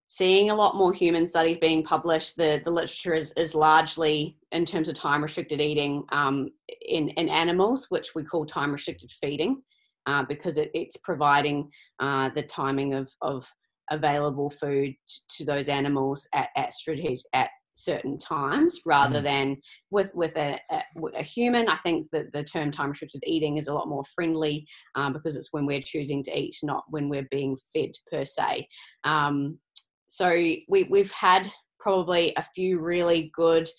seeing 0.08 0.50
a 0.50 0.56
lot 0.56 0.76
more 0.76 0.92
human 0.92 1.28
studies 1.28 1.58
being 1.58 1.84
published. 1.84 2.36
The, 2.36 2.60
the 2.66 2.72
literature 2.72 3.14
is, 3.14 3.32
is 3.38 3.54
largely 3.54 4.40
in 4.52 4.66
terms 4.66 4.90
of 4.90 4.96
time 4.96 5.22
restricted 5.22 5.62
eating 5.62 6.04
um, 6.12 6.50
in, 6.82 7.10
in 7.10 7.30
animals, 7.30 7.86
which 7.90 8.16
we 8.16 8.24
call 8.24 8.48
time 8.48 8.74
restricted 8.74 9.12
feeding, 9.12 9.62
uh, 10.08 10.24
because 10.24 10.58
it, 10.58 10.72
it's 10.74 10.98
providing 10.98 11.70
uh, 12.00 12.30
the 12.30 12.42
timing 12.42 12.96
of, 12.96 13.12
of 13.22 13.48
available 13.92 14.50
food 14.50 14.96
to 15.30 15.46
those 15.46 15.70
animals 15.70 16.28
at, 16.34 16.50
at 16.58 16.74
strategic 16.74 17.22
at 17.34 17.52
certain 17.76 18.18
times 18.18 18.80
rather 18.86 19.20
mm. 19.20 19.24
than 19.24 19.58
with 19.90 20.12
with 20.14 20.36
a, 20.38 20.60
a, 20.72 20.82
a, 21.18 21.24
human. 21.24 21.68
I 21.68 21.78
think 21.78 22.08
that 22.12 22.32
the 22.34 22.44
term 22.44 22.72
time 22.72 22.90
restricted 22.90 23.24
eating 23.26 23.58
is 23.58 23.68
a 23.68 23.74
lot 23.74 23.88
more 23.88 24.04
friendly 24.16 24.68
um, 24.96 25.14
because 25.14 25.36
it's 25.36 25.52
when 25.52 25.66
we're 25.66 25.82
choosing 25.82 26.24
to 26.24 26.38
eat 26.38 26.56
not 26.64 26.84
when 26.90 27.10
we're 27.10 27.28
being 27.32 27.58
fed 27.74 27.92
per 28.12 28.26
se. 28.26 28.68
Um, 29.04 29.60
so 30.08 30.30
we, 30.32 30.88
we've 30.90 31.12
had 31.12 31.52
probably 31.80 32.34
a 32.38 32.46
few 32.56 32.80
really 32.80 33.32
good 33.36 33.70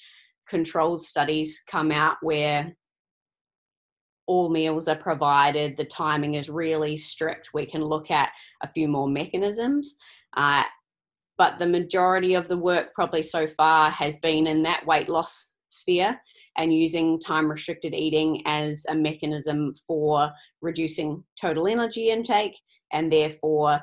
controlled 0.48 1.02
studies 1.02 1.62
come 1.70 1.90
out 1.90 2.16
where 2.22 2.74
all 4.26 4.48
meals 4.50 4.88
are 4.88 4.96
provided 4.96 5.76
the 5.76 5.84
timing 5.84 6.34
is 6.34 6.48
really 6.48 6.96
strict. 6.96 7.50
We 7.54 7.66
can 7.66 7.84
look 7.84 8.10
at 8.10 8.30
a 8.62 8.68
few 8.68 8.88
more 8.88 9.08
mechanisms. 9.08 9.96
Uh, 10.36 10.64
but 11.36 11.58
the 11.58 11.66
majority 11.66 12.34
of 12.34 12.48
the 12.48 12.56
work 12.56 12.94
probably 12.94 13.22
so 13.22 13.46
far 13.46 13.90
has 13.90 14.18
been 14.18 14.46
in 14.46 14.62
that 14.62 14.86
weight 14.86 15.08
loss 15.08 15.50
sphere 15.68 16.20
and 16.56 16.72
using 16.72 17.18
time 17.18 17.50
restricted 17.50 17.94
eating 17.94 18.42
as 18.46 18.84
a 18.88 18.94
mechanism 18.94 19.72
for 19.86 20.30
reducing 20.62 21.24
total 21.40 21.66
energy 21.66 22.10
intake 22.10 22.58
and 22.92 23.12
therefore 23.12 23.80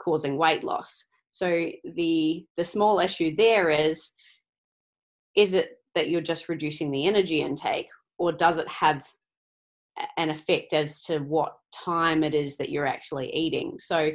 causing 0.00 0.36
weight 0.36 0.64
loss. 0.64 1.04
So 1.30 1.68
the 1.94 2.44
the 2.56 2.64
small 2.64 2.98
issue 2.98 3.36
there 3.36 3.70
is 3.70 4.12
is 5.36 5.54
it 5.54 5.76
that 5.94 6.08
you're 6.08 6.20
just 6.20 6.48
reducing 6.48 6.90
the 6.90 7.06
energy 7.06 7.40
intake 7.40 7.88
or 8.18 8.32
does 8.32 8.58
it 8.58 8.68
have 8.68 9.06
an 10.16 10.30
effect 10.30 10.72
as 10.72 11.02
to 11.02 11.18
what 11.18 11.54
time 11.72 12.24
it 12.24 12.34
is 12.34 12.56
that 12.56 12.70
you're 12.70 12.86
actually 12.86 13.30
eating? 13.34 13.76
So 13.78 14.10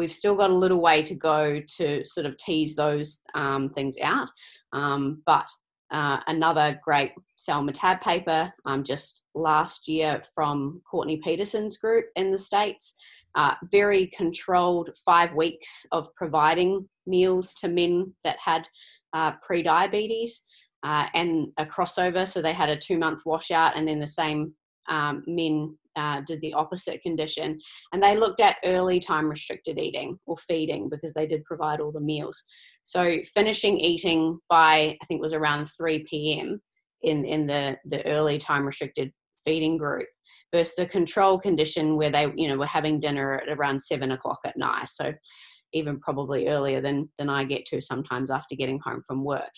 we've 0.00 0.10
still 0.10 0.34
got 0.34 0.48
a 0.48 0.54
little 0.54 0.80
way 0.80 1.02
to 1.02 1.14
go 1.14 1.60
to 1.76 2.02
sort 2.06 2.24
of 2.24 2.34
tease 2.38 2.74
those 2.74 3.20
um, 3.34 3.68
things 3.68 3.96
out. 4.02 4.28
Um, 4.72 5.22
but 5.26 5.46
uh, 5.90 6.20
another 6.26 6.80
great 6.82 7.12
Cell 7.36 7.62
Metab 7.62 8.00
paper 8.00 8.50
um, 8.64 8.82
just 8.82 9.24
last 9.34 9.88
year 9.88 10.22
from 10.34 10.80
Courtney 10.90 11.18
Peterson's 11.18 11.76
group 11.76 12.06
in 12.16 12.30
the 12.30 12.38
States. 12.38 12.94
Uh, 13.34 13.54
very 13.70 14.06
controlled 14.16 14.88
five 15.04 15.34
weeks 15.34 15.84
of 15.92 16.08
providing 16.14 16.88
meals 17.06 17.52
to 17.54 17.68
men 17.68 18.14
that 18.24 18.38
had 18.42 18.66
uh, 19.12 19.32
pre 19.42 19.62
diabetes 19.62 20.44
uh, 20.82 21.08
and 21.12 21.48
a 21.58 21.66
crossover. 21.66 22.26
So 22.26 22.40
they 22.40 22.54
had 22.54 22.70
a 22.70 22.76
two 22.76 22.98
month 22.98 23.20
washout, 23.26 23.76
and 23.76 23.86
then 23.86 24.00
the 24.00 24.06
same 24.06 24.54
um, 24.88 25.22
men 25.26 25.76
uh, 25.96 26.20
did 26.26 26.40
the 26.40 26.54
opposite 26.54 27.02
condition. 27.02 27.58
And 27.92 28.02
they 28.02 28.16
looked 28.16 28.40
at 28.40 28.56
early 28.64 29.00
time 29.00 29.28
restricted 29.28 29.78
eating 29.78 30.18
or 30.26 30.36
feeding 30.36 30.88
because 30.88 31.12
they 31.14 31.26
did 31.26 31.44
provide 31.44 31.80
all 31.80 31.92
the 31.92 32.00
meals. 32.00 32.42
So 32.84 33.18
finishing 33.34 33.78
eating 33.78 34.38
by, 34.48 34.96
I 35.00 35.06
think 35.06 35.18
it 35.18 35.22
was 35.22 35.34
around 35.34 35.66
3 35.66 36.04
p.m. 36.08 36.60
in, 37.02 37.24
in 37.24 37.46
the, 37.46 37.76
the 37.84 38.06
early 38.06 38.38
time 38.38 38.64
restricted 38.64 39.12
feeding 39.44 39.76
group 39.76 40.06
versus 40.52 40.74
the 40.76 40.86
control 40.86 41.38
condition 41.38 41.96
where 41.96 42.10
they, 42.10 42.32
you 42.36 42.48
know, 42.48 42.56
were 42.56 42.66
having 42.66 43.00
dinner 43.00 43.34
at 43.40 43.48
around 43.48 43.80
seven 43.80 44.12
o'clock 44.12 44.38
at 44.44 44.56
night. 44.56 44.88
So 44.88 45.12
even 45.72 46.00
probably 46.00 46.48
earlier 46.48 46.80
than, 46.80 47.08
than 47.18 47.28
I 47.28 47.44
get 47.44 47.64
to 47.66 47.80
sometimes 47.80 48.30
after 48.30 48.56
getting 48.56 48.80
home 48.84 49.02
from 49.06 49.24
work. 49.24 49.52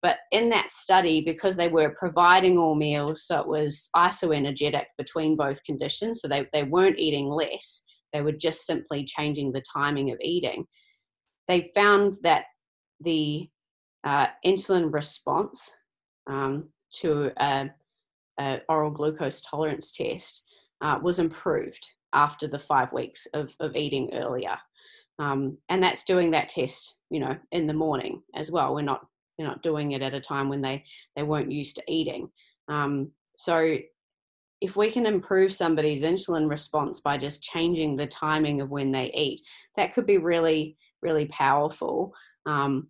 But 0.00 0.18
in 0.30 0.48
that 0.50 0.70
study, 0.70 1.20
because 1.20 1.56
they 1.56 1.68
were 1.68 1.96
providing 1.98 2.56
all 2.56 2.76
meals, 2.76 3.24
so 3.26 3.40
it 3.40 3.48
was 3.48 3.90
isoenergetic 3.96 4.84
between 4.96 5.36
both 5.36 5.62
conditions, 5.64 6.20
so 6.20 6.28
they, 6.28 6.46
they 6.52 6.62
weren't 6.62 6.98
eating 6.98 7.28
less, 7.28 7.82
they 8.12 8.22
were 8.22 8.32
just 8.32 8.64
simply 8.64 9.04
changing 9.04 9.52
the 9.52 9.62
timing 9.72 10.10
of 10.10 10.18
eating. 10.20 10.66
They 11.48 11.70
found 11.74 12.16
that 12.22 12.44
the 13.00 13.48
uh, 14.04 14.28
insulin 14.46 14.92
response 14.92 15.70
um, 16.28 16.68
to 17.00 17.32
a, 17.40 17.70
a, 18.38 18.60
oral 18.68 18.90
glucose 18.90 19.42
tolerance 19.42 19.92
test 19.92 20.44
uh, 20.80 20.98
was 21.02 21.18
improved 21.18 21.86
after 22.12 22.46
the 22.46 22.58
five 22.58 22.92
weeks 22.92 23.26
of, 23.34 23.54
of 23.60 23.76
eating 23.76 24.10
earlier. 24.14 24.56
Um, 25.18 25.58
and 25.68 25.82
that's 25.82 26.04
doing 26.04 26.30
that 26.30 26.48
test, 26.48 26.96
you 27.10 27.18
know, 27.18 27.36
in 27.50 27.66
the 27.66 27.74
morning 27.74 28.22
as 28.36 28.50
well. 28.50 28.74
We're 28.74 28.82
not 28.82 29.06
they're 29.38 29.46
not 29.46 29.62
doing 29.62 29.92
it 29.92 30.02
at 30.02 30.14
a 30.14 30.20
time 30.20 30.48
when 30.48 30.60
they 30.60 30.84
they 31.16 31.22
weren't 31.22 31.52
used 31.52 31.76
to 31.76 31.82
eating. 31.88 32.28
Um, 32.68 33.12
so 33.36 33.78
if 34.60 34.76
we 34.76 34.90
can 34.90 35.06
improve 35.06 35.52
somebody's 35.52 36.02
insulin 36.02 36.50
response 36.50 37.00
by 37.00 37.16
just 37.16 37.42
changing 37.42 37.96
the 37.96 38.06
timing 38.06 38.60
of 38.60 38.70
when 38.70 38.90
they 38.90 39.12
eat 39.14 39.40
that 39.76 39.94
could 39.94 40.06
be 40.06 40.18
really 40.18 40.76
really 41.02 41.26
powerful. 41.26 42.12
Um, 42.46 42.88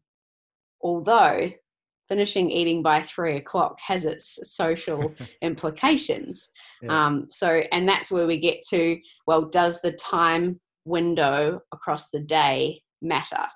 although 0.80 1.50
finishing 2.08 2.50
eating 2.50 2.82
by 2.82 3.02
three 3.02 3.36
o'clock 3.36 3.78
has 3.86 4.06
its 4.06 4.38
social 4.54 5.12
implications. 5.42 6.48
Yeah. 6.80 7.06
um, 7.06 7.26
so 7.28 7.62
and 7.70 7.86
that's 7.86 8.10
where 8.10 8.26
we 8.26 8.40
get 8.40 8.66
to 8.70 8.98
well 9.26 9.42
does 9.42 9.80
the 9.82 9.92
time 9.92 10.58
window 10.84 11.60
across 11.72 12.08
the 12.08 12.20
day 12.20 12.80
matter 13.02 13.46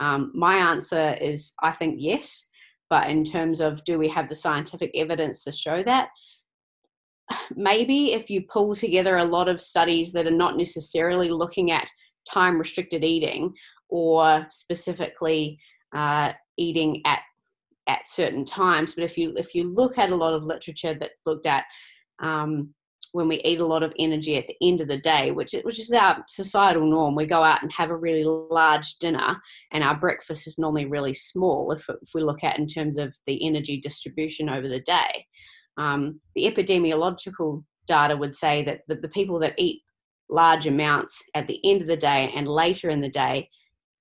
um, 0.00 0.32
my 0.34 0.56
answer 0.56 1.14
is 1.14 1.52
I 1.62 1.72
think 1.72 1.96
yes. 1.98 2.46
But 2.90 3.10
in 3.10 3.24
terms 3.24 3.60
of 3.60 3.84
do 3.84 3.98
we 3.98 4.08
have 4.08 4.28
the 4.28 4.34
scientific 4.34 4.90
evidence 4.94 5.44
to 5.44 5.52
show 5.52 5.82
that? 5.82 6.08
Maybe 7.54 8.12
if 8.12 8.30
you 8.30 8.42
pull 8.42 8.74
together 8.74 9.16
a 9.16 9.24
lot 9.24 9.48
of 9.48 9.60
studies 9.60 10.12
that 10.12 10.26
are 10.26 10.30
not 10.30 10.56
necessarily 10.56 11.30
looking 11.30 11.70
at 11.70 11.90
time 12.30 12.58
restricted 12.58 13.04
eating 13.04 13.52
or 13.88 14.46
specifically 14.50 15.58
uh, 15.94 16.32
eating 16.56 17.02
at 17.06 17.20
at 17.86 18.06
certain 18.06 18.44
times, 18.44 18.94
but 18.94 19.02
if 19.02 19.16
you 19.16 19.32
if 19.36 19.54
you 19.54 19.72
look 19.72 19.96
at 19.96 20.10
a 20.10 20.16
lot 20.16 20.34
of 20.34 20.44
literature 20.44 20.92
that 20.94 21.12
looked 21.24 21.46
at 21.46 21.64
um, 22.20 22.74
when 23.18 23.26
we 23.26 23.42
eat 23.42 23.58
a 23.58 23.66
lot 23.66 23.82
of 23.82 23.92
energy 23.98 24.36
at 24.36 24.46
the 24.46 24.54
end 24.62 24.80
of 24.80 24.86
the 24.86 24.96
day, 24.96 25.32
which 25.32 25.52
which 25.64 25.80
is 25.80 25.90
our 25.90 26.22
societal 26.28 26.88
norm. 26.88 27.16
We 27.16 27.26
go 27.26 27.42
out 27.42 27.62
and 27.62 27.72
have 27.72 27.90
a 27.90 27.96
really 27.96 28.22
large 28.24 28.94
dinner, 28.98 29.36
and 29.72 29.82
our 29.82 29.98
breakfast 29.98 30.46
is 30.46 30.56
normally 30.56 30.86
really 30.86 31.14
small. 31.14 31.72
If, 31.72 31.88
if 31.88 32.10
we 32.14 32.22
look 32.22 32.44
at 32.44 32.60
in 32.60 32.68
terms 32.68 32.96
of 32.96 33.16
the 33.26 33.44
energy 33.44 33.76
distribution 33.76 34.48
over 34.48 34.68
the 34.68 34.78
day, 34.78 35.26
um, 35.76 36.20
the 36.36 36.44
epidemiological 36.44 37.64
data 37.88 38.16
would 38.16 38.36
say 38.36 38.62
that 38.62 38.82
the, 38.86 38.94
the 38.94 39.08
people 39.08 39.40
that 39.40 39.54
eat 39.58 39.82
large 40.30 40.68
amounts 40.68 41.20
at 41.34 41.48
the 41.48 41.58
end 41.68 41.82
of 41.82 41.88
the 41.88 41.96
day 41.96 42.32
and 42.36 42.46
later 42.46 42.88
in 42.88 43.00
the 43.00 43.08
day 43.08 43.48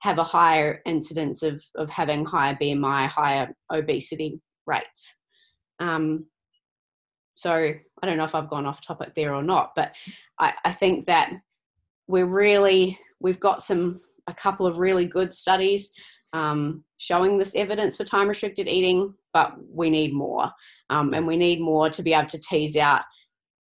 have 0.04 0.20
a 0.20 0.24
higher 0.24 0.80
incidence 0.86 1.42
of, 1.42 1.64
of 1.76 1.90
having 1.90 2.24
higher 2.24 2.56
BMI, 2.62 3.08
higher 3.08 3.50
obesity 3.72 4.40
rates. 4.68 5.18
Um, 5.80 6.28
so 7.38 7.54
I 7.54 8.06
don't 8.08 8.18
know 8.18 8.24
if 8.24 8.34
I've 8.34 8.50
gone 8.50 8.66
off 8.66 8.82
topic 8.82 9.14
there 9.16 9.36
or 9.36 9.44
not, 9.44 9.74
but 9.76 9.92
I, 10.40 10.54
I 10.66 10.72
think 10.72 11.06
that 11.06 11.32
we're 12.08 12.26
really, 12.26 12.98
we've 13.20 13.40
got 13.40 13.62
some, 13.62 14.02
a 14.26 14.34
couple 14.34 14.66
of 14.66 14.80
really 14.80 15.06
good 15.06 15.36
studies 15.36 15.92
um, 16.34 16.84
showing 16.98 17.38
this 17.38 17.54
evidence 17.56 17.96
for 17.96 18.06
time 18.06 18.28
restricted 18.28 18.68
eating, 18.68 19.14
but 19.34 19.54
we 19.72 19.92
need 19.92 20.16
more. 20.16 20.52
Um, 20.90 21.14
and 21.14 21.28
we 21.28 21.38
need 21.38 21.62
more 21.62 21.92
to 21.92 22.02
be 22.02 22.16
able 22.16 22.28
to 22.30 22.40
tease 22.40 22.76
out 22.76 23.02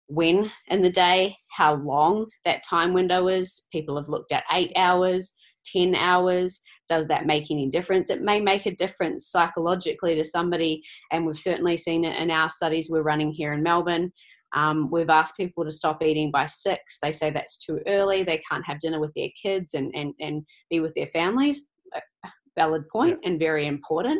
when 0.07 0.51
in 0.69 0.81
the 0.81 0.89
day, 0.89 1.37
how 1.51 1.75
long 1.75 2.25
that 2.45 2.63
time 2.67 2.93
window 2.93 3.27
is. 3.27 3.61
People 3.71 3.95
have 3.95 4.09
looked 4.09 4.31
at 4.31 4.43
eight 4.53 4.71
hours, 4.75 5.35
10 5.71 5.93
hours. 5.93 6.61
Does 6.89 7.07
that 7.07 7.25
make 7.25 7.51
any 7.51 7.67
difference? 7.69 8.09
It 8.09 8.21
may 8.21 8.39
make 8.39 8.65
a 8.65 8.75
difference 8.75 9.27
psychologically 9.29 10.15
to 10.15 10.23
somebody, 10.23 10.83
and 11.11 11.25
we've 11.25 11.39
certainly 11.39 11.77
seen 11.77 12.05
it 12.05 12.19
in 12.19 12.31
our 12.31 12.49
studies 12.49 12.89
we're 12.89 13.01
running 13.01 13.31
here 13.31 13.53
in 13.53 13.63
Melbourne. 13.63 14.11
Um, 14.55 14.89
we've 14.89 15.09
asked 15.09 15.37
people 15.37 15.65
to 15.65 15.71
stop 15.71 16.01
eating 16.01 16.31
by 16.31 16.45
six. 16.45 16.99
They 17.01 17.11
say 17.11 17.29
that's 17.29 17.57
too 17.57 17.79
early. 17.87 18.23
They 18.23 18.41
can't 18.49 18.65
have 18.65 18.79
dinner 18.79 18.99
with 18.99 19.13
their 19.15 19.29
kids 19.41 19.73
and, 19.73 19.91
and, 19.93 20.13
and 20.19 20.43
be 20.69 20.79
with 20.79 20.93
their 20.95 21.07
families. 21.07 21.67
Valid 22.55 22.87
point 22.89 23.19
and 23.23 23.37
very 23.37 23.67
important. 23.67 24.19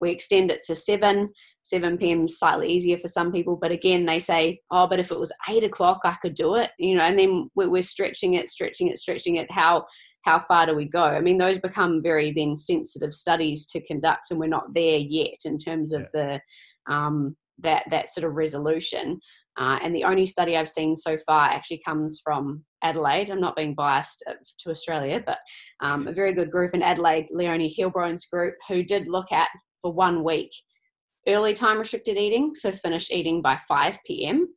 We 0.00 0.10
extend 0.10 0.50
it 0.50 0.62
to 0.64 0.74
seven. 0.74 1.30
7 1.62 1.98
p.m. 1.98 2.26
slightly 2.26 2.72
easier 2.72 2.98
for 2.98 3.08
some 3.08 3.30
people, 3.30 3.56
but 3.60 3.70
again, 3.70 4.06
they 4.06 4.18
say, 4.18 4.60
oh, 4.70 4.86
but 4.86 4.98
if 4.98 5.12
it 5.12 5.20
was 5.20 5.32
eight 5.48 5.62
o'clock, 5.62 6.00
I 6.04 6.16
could 6.20 6.34
do 6.34 6.56
it, 6.56 6.70
you 6.78 6.96
know, 6.96 7.04
and 7.04 7.18
then 7.18 7.50
we're 7.54 7.82
stretching 7.82 8.34
it, 8.34 8.50
stretching 8.50 8.88
it, 8.88 8.98
stretching 8.98 9.36
it. 9.36 9.50
How 9.52 9.84
how 10.22 10.38
far 10.38 10.66
do 10.66 10.74
we 10.74 10.86
go? 10.86 11.04
I 11.04 11.20
mean, 11.20 11.38
those 11.38 11.58
become 11.58 12.02
very 12.02 12.32
then 12.32 12.56
sensitive 12.56 13.14
studies 13.14 13.66
to 13.66 13.80
conduct, 13.86 14.30
and 14.30 14.38
we're 14.38 14.48
not 14.48 14.74
there 14.74 14.98
yet 14.98 15.38
in 15.44 15.58
terms 15.58 15.92
of 15.92 16.06
yeah. 16.14 16.38
the 16.86 16.92
um, 16.92 17.36
that 17.58 17.84
that 17.90 18.12
sort 18.12 18.24
of 18.24 18.34
resolution. 18.34 19.20
Uh, 19.58 19.78
and 19.82 19.94
the 19.94 20.04
only 20.04 20.26
study 20.26 20.56
I've 20.56 20.68
seen 20.68 20.96
so 20.96 21.18
far 21.18 21.48
actually 21.48 21.82
comes 21.84 22.20
from 22.24 22.64
Adelaide. 22.82 23.30
I'm 23.30 23.40
not 23.40 23.56
being 23.56 23.74
biased 23.74 24.22
uh, 24.28 24.34
to 24.60 24.70
Australia, 24.70 25.22
but 25.24 25.38
um, 25.80 26.06
a 26.06 26.12
very 26.12 26.32
good 26.32 26.50
group 26.50 26.72
in 26.72 26.82
Adelaide, 26.82 27.26
Leonie 27.30 27.74
Heilbronn's 27.76 28.26
group, 28.26 28.54
who 28.68 28.82
did 28.82 29.08
look 29.08 29.30
at 29.32 29.48
for 29.82 29.92
one 29.92 30.24
week 30.24 30.50
early 31.28 31.54
time 31.54 31.78
restricted 31.78 32.16
eating, 32.16 32.54
so 32.54 32.72
finish 32.72 33.10
eating 33.10 33.42
by 33.42 33.58
5 33.68 33.98
p.m. 34.06 34.48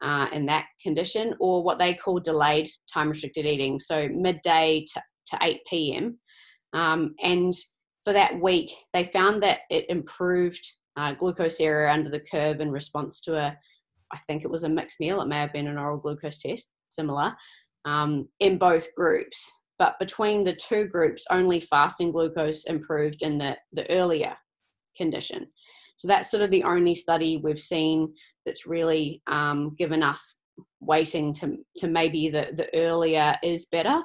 Uh, 0.00 0.28
in 0.32 0.46
that 0.46 0.66
condition, 0.80 1.34
or 1.40 1.60
what 1.64 1.80
they 1.80 1.92
call 1.92 2.20
delayed 2.20 2.68
time 2.92 3.08
restricted 3.08 3.44
eating, 3.44 3.80
so 3.80 4.08
midday 4.08 4.86
to, 4.92 5.02
to 5.26 5.38
8 5.42 5.60
p.m. 5.68 6.18
Um, 6.72 7.16
and 7.20 7.52
for 8.04 8.12
that 8.12 8.40
week, 8.40 8.70
they 8.94 9.04
found 9.04 9.42
that 9.42 9.60
it 9.70 9.86
improved 9.88 10.64
uh, 10.96 11.12
glucose 11.12 11.60
area 11.60 11.92
under 11.92 12.10
the 12.10 12.20
curve 12.20 12.60
in 12.60 12.70
response 12.70 13.20
to 13.22 13.36
a, 13.36 13.56
I 14.12 14.18
think 14.26 14.44
it 14.44 14.50
was 14.50 14.64
a 14.64 14.68
mixed 14.68 15.00
meal, 15.00 15.20
it 15.20 15.28
may 15.28 15.40
have 15.40 15.52
been 15.52 15.68
an 15.68 15.78
oral 15.78 15.98
glucose 15.98 16.40
test, 16.40 16.72
similar, 16.88 17.34
um, 17.84 18.28
in 18.40 18.58
both 18.58 18.94
groups. 18.94 19.50
But 19.78 19.98
between 20.00 20.42
the 20.42 20.54
two 20.54 20.86
groups, 20.86 21.24
only 21.30 21.60
fasting 21.60 22.10
glucose 22.10 22.64
improved 22.64 23.22
in 23.22 23.38
the, 23.38 23.56
the 23.72 23.88
earlier 23.90 24.36
condition. 24.96 25.46
So 25.98 26.08
that's 26.08 26.30
sort 26.30 26.42
of 26.42 26.50
the 26.50 26.64
only 26.64 26.94
study 26.94 27.36
we've 27.36 27.60
seen 27.60 28.14
that's 28.46 28.66
really 28.66 29.20
um, 29.26 29.74
given 29.76 30.02
us 30.02 30.38
weighting 30.80 31.34
to, 31.34 31.58
to 31.76 31.88
maybe 31.88 32.30
the, 32.30 32.48
the 32.54 32.68
earlier 32.78 33.36
is 33.42 33.66
better. 33.66 34.00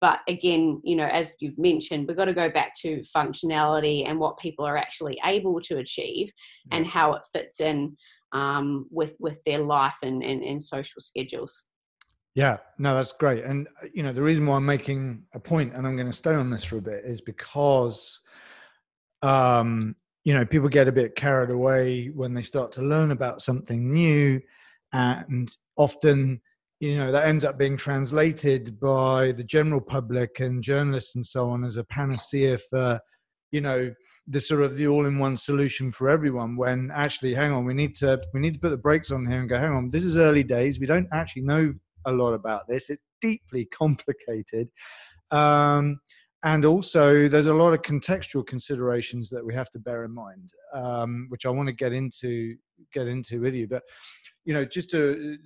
But 0.00 0.20
again, 0.28 0.80
you 0.84 0.96
know, 0.96 1.06
as 1.06 1.34
you've 1.40 1.58
mentioned, 1.58 2.06
we've 2.06 2.16
got 2.16 2.26
to 2.26 2.34
go 2.34 2.48
back 2.48 2.74
to 2.82 3.02
functionality 3.14 4.08
and 4.08 4.18
what 4.18 4.38
people 4.38 4.64
are 4.64 4.76
actually 4.76 5.18
able 5.24 5.60
to 5.62 5.78
achieve 5.78 6.32
and 6.70 6.86
how 6.86 7.14
it 7.14 7.22
fits 7.32 7.60
in 7.60 7.96
um, 8.32 8.86
with 8.90 9.16
with 9.18 9.42
their 9.44 9.58
life 9.58 9.96
and, 10.02 10.22
and, 10.22 10.42
and 10.42 10.62
social 10.62 11.00
schedules. 11.00 11.64
Yeah, 12.34 12.58
no, 12.78 12.94
that's 12.94 13.12
great. 13.12 13.44
And 13.44 13.66
uh, 13.82 13.88
you 13.92 14.02
know, 14.02 14.12
the 14.12 14.22
reason 14.22 14.46
why 14.46 14.56
I'm 14.56 14.64
making 14.64 15.24
a 15.34 15.40
point, 15.40 15.74
and 15.74 15.86
I'm 15.86 15.96
going 15.96 16.10
to 16.10 16.16
stay 16.16 16.34
on 16.34 16.48
this 16.48 16.64
for 16.64 16.78
a 16.78 16.82
bit, 16.82 17.04
is 17.04 17.20
because 17.20 18.20
um, 19.22 19.96
you 20.30 20.36
know 20.36 20.44
people 20.44 20.68
get 20.68 20.86
a 20.86 20.92
bit 20.92 21.16
carried 21.16 21.50
away 21.50 22.06
when 22.14 22.34
they 22.34 22.42
start 22.42 22.70
to 22.70 22.82
learn 22.82 23.10
about 23.10 23.42
something 23.42 23.92
new 23.92 24.40
and 24.92 25.56
often 25.76 26.40
you 26.78 26.96
know 26.96 27.10
that 27.10 27.26
ends 27.26 27.44
up 27.44 27.58
being 27.58 27.76
translated 27.76 28.78
by 28.78 29.32
the 29.32 29.42
general 29.42 29.80
public 29.80 30.38
and 30.38 30.62
journalists 30.62 31.16
and 31.16 31.26
so 31.26 31.50
on 31.50 31.64
as 31.64 31.76
a 31.76 31.82
panacea 31.82 32.56
for 32.70 33.00
you 33.50 33.60
know 33.60 33.92
the 34.28 34.40
sort 34.40 34.62
of 34.62 34.76
the 34.76 34.86
all-in-one 34.86 35.34
solution 35.34 35.90
for 35.90 36.08
everyone 36.08 36.56
when 36.56 36.92
actually 36.94 37.34
hang 37.34 37.50
on 37.50 37.64
we 37.64 37.74
need 37.74 37.96
to 37.96 38.16
we 38.32 38.38
need 38.38 38.54
to 38.54 38.60
put 38.60 38.70
the 38.70 38.76
brakes 38.76 39.10
on 39.10 39.26
here 39.26 39.40
and 39.40 39.48
go 39.48 39.58
hang 39.58 39.72
on 39.72 39.90
this 39.90 40.04
is 40.04 40.16
early 40.16 40.44
days. 40.44 40.78
We 40.78 40.86
don't 40.86 41.08
actually 41.12 41.42
know 41.42 41.74
a 42.06 42.12
lot 42.12 42.34
about 42.34 42.68
this. 42.68 42.88
It's 42.88 43.02
deeply 43.20 43.64
complicated. 43.64 44.68
Um, 45.32 46.00
and 46.42 46.64
also 46.64 47.28
there's 47.28 47.46
a 47.46 47.54
lot 47.54 47.72
of 47.72 47.82
contextual 47.82 48.46
considerations 48.46 49.28
that 49.28 49.44
we 49.44 49.54
have 49.54 49.70
to 49.70 49.78
bear 49.78 50.04
in 50.04 50.14
mind 50.14 50.50
um, 50.74 51.26
which 51.28 51.46
i 51.46 51.50
want 51.50 51.66
to 51.66 51.72
get 51.72 51.92
into 51.92 52.56
get 52.94 53.06
into 53.06 53.40
with 53.40 53.54
you. 53.54 53.68
But 53.68 53.82
you 54.44 54.54
know 54.54 54.64
just 54.64 54.90
to 54.90 55.36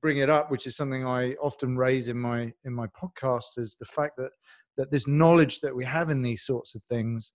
bring 0.00 0.18
it 0.18 0.30
up 0.30 0.50
which 0.50 0.66
is 0.66 0.76
something 0.76 1.06
i 1.06 1.32
often 1.34 1.76
raise 1.76 2.08
in 2.08 2.18
my 2.18 2.52
in 2.64 2.72
my 2.72 2.86
podcast 2.88 3.58
is 3.58 3.76
the 3.78 3.86
fact 3.86 4.16
that 4.16 4.30
that 4.76 4.90
this 4.90 5.06
knowledge 5.06 5.60
that 5.60 5.74
we 5.74 5.84
have 5.84 6.10
in 6.10 6.22
these 6.22 6.44
sorts 6.44 6.74
of 6.74 6.82
things 6.84 7.32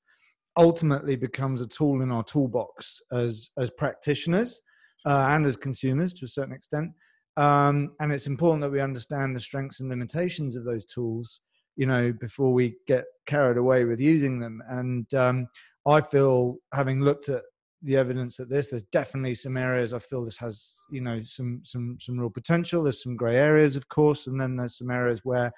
ultimately 0.58 1.16
becomes 1.16 1.62
a 1.62 1.68
tool 1.68 2.02
in 2.02 2.12
our 2.12 2.24
toolbox 2.24 3.02
as 3.12 3.50
as 3.58 3.70
practitioners 3.72 4.62
uh, 5.06 5.28
and 5.30 5.46
as 5.46 5.56
consumers 5.56 6.14
to 6.14 6.26
a 6.26 6.30
certain 6.30 6.54
extent. 6.54 6.92
Um, 7.38 7.92
and 8.00 8.12
it's 8.12 8.28
important 8.28 8.62
that 8.62 8.72
we 8.72 8.80
understand 8.80 9.36
the 9.36 9.42
strengths 9.42 9.82
and 9.82 9.90
limitations 9.90 10.56
of 10.56 10.64
those 10.64 10.86
tools 10.86 11.42
you 11.76 11.86
know, 11.86 12.14
before 12.20 12.54
we 12.54 12.76
get 12.88 13.06
carried 13.26 13.58
away 13.58 13.86
with 13.86 14.00
using 14.00 14.40
them. 14.40 14.62
And 14.70 15.12
um, 15.14 15.48
I 15.86 16.02
feel, 16.02 16.58
having 16.74 17.02
looked 17.02 17.30
at 17.30 17.44
the 17.82 17.98
evidence 17.98 18.40
at 18.40 18.50
this, 18.50 18.70
there's 18.70 18.84
definitely 18.84 19.36
some 19.36 19.58
areas 19.58 19.94
I 19.94 20.00
feel 20.00 20.26
this 20.26 20.38
has, 20.38 20.78
you 20.90 21.02
know, 21.02 21.22
some 21.24 21.62
some 21.64 21.98
some 22.00 22.18
real 22.18 22.30
potential. 22.30 22.84
There's 22.84 23.04
some 23.04 23.16
grey 23.16 23.36
areas, 23.36 23.76
of 23.76 23.88
course, 23.90 24.28
and 24.28 24.40
then 24.40 24.56
there's 24.56 24.78
some 24.78 24.90
areas 24.90 25.22
where, 25.24 25.52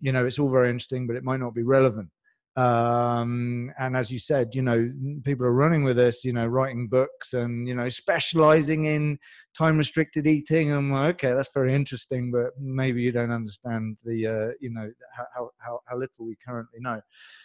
you 0.00 0.12
know, 0.12 0.26
it's 0.26 0.38
all 0.38 0.50
very 0.50 0.70
interesting, 0.70 1.06
but 1.06 1.16
it 1.16 1.24
might 1.24 1.40
not 1.40 1.54
be 1.54 1.62
relevant 1.62 2.10
um, 2.56 3.72
and 3.78 3.96
as 3.96 4.10
you 4.10 4.18
said 4.18 4.54
you 4.54 4.60
know 4.60 4.90
people 5.24 5.46
are 5.46 5.52
running 5.52 5.84
with 5.84 5.96
this 5.96 6.24
you 6.24 6.32
know 6.32 6.46
writing 6.46 6.86
books 6.86 7.32
and 7.32 7.66
you 7.66 7.74
know 7.74 7.88
specializing 7.88 8.84
in 8.84 9.18
time 9.56 9.78
restricted 9.78 10.26
eating. 10.26 10.72
And 10.72 10.92
like, 10.92 11.14
okay 11.14 11.34
that's 11.34 11.52
very 11.54 11.74
interesting 11.74 12.30
but 12.30 12.50
maybe 12.58 13.00
you 13.00 13.12
don't 13.12 13.30
understand 13.30 13.96
the 14.04 14.26
uh, 14.26 14.52
you 14.60 14.70
know 14.70 14.90
how, 15.14 15.50
how, 15.58 15.80
how 15.86 15.96
little 15.96 16.26
we 16.26 16.36
currently 16.46 16.80
know. 16.80 17.00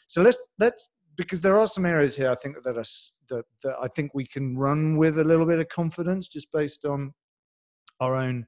So 0.08 0.22
let's 0.22 0.38
let's 0.60 0.90
because 1.18 1.42
there 1.42 1.60
are 1.60 1.68
some 1.68 1.86
areas 1.86 2.16
here 2.16 2.30
i 2.30 2.36
think 2.36 2.56
that 2.64 2.78
are 2.78 2.84
that, 3.30 3.44
that 3.64 3.76
i 3.82 3.88
think 3.90 4.12
we 4.14 4.26
can 4.26 4.56
run 4.56 4.98
with 4.98 5.18
a 5.20 5.24
little 5.24 5.46
bit 5.46 5.60
of 5.60 5.68
confidence 5.68 6.28
just 6.28 6.52
based 6.52 6.86
on 6.86 7.12
our 8.00 8.16
own 8.16 8.46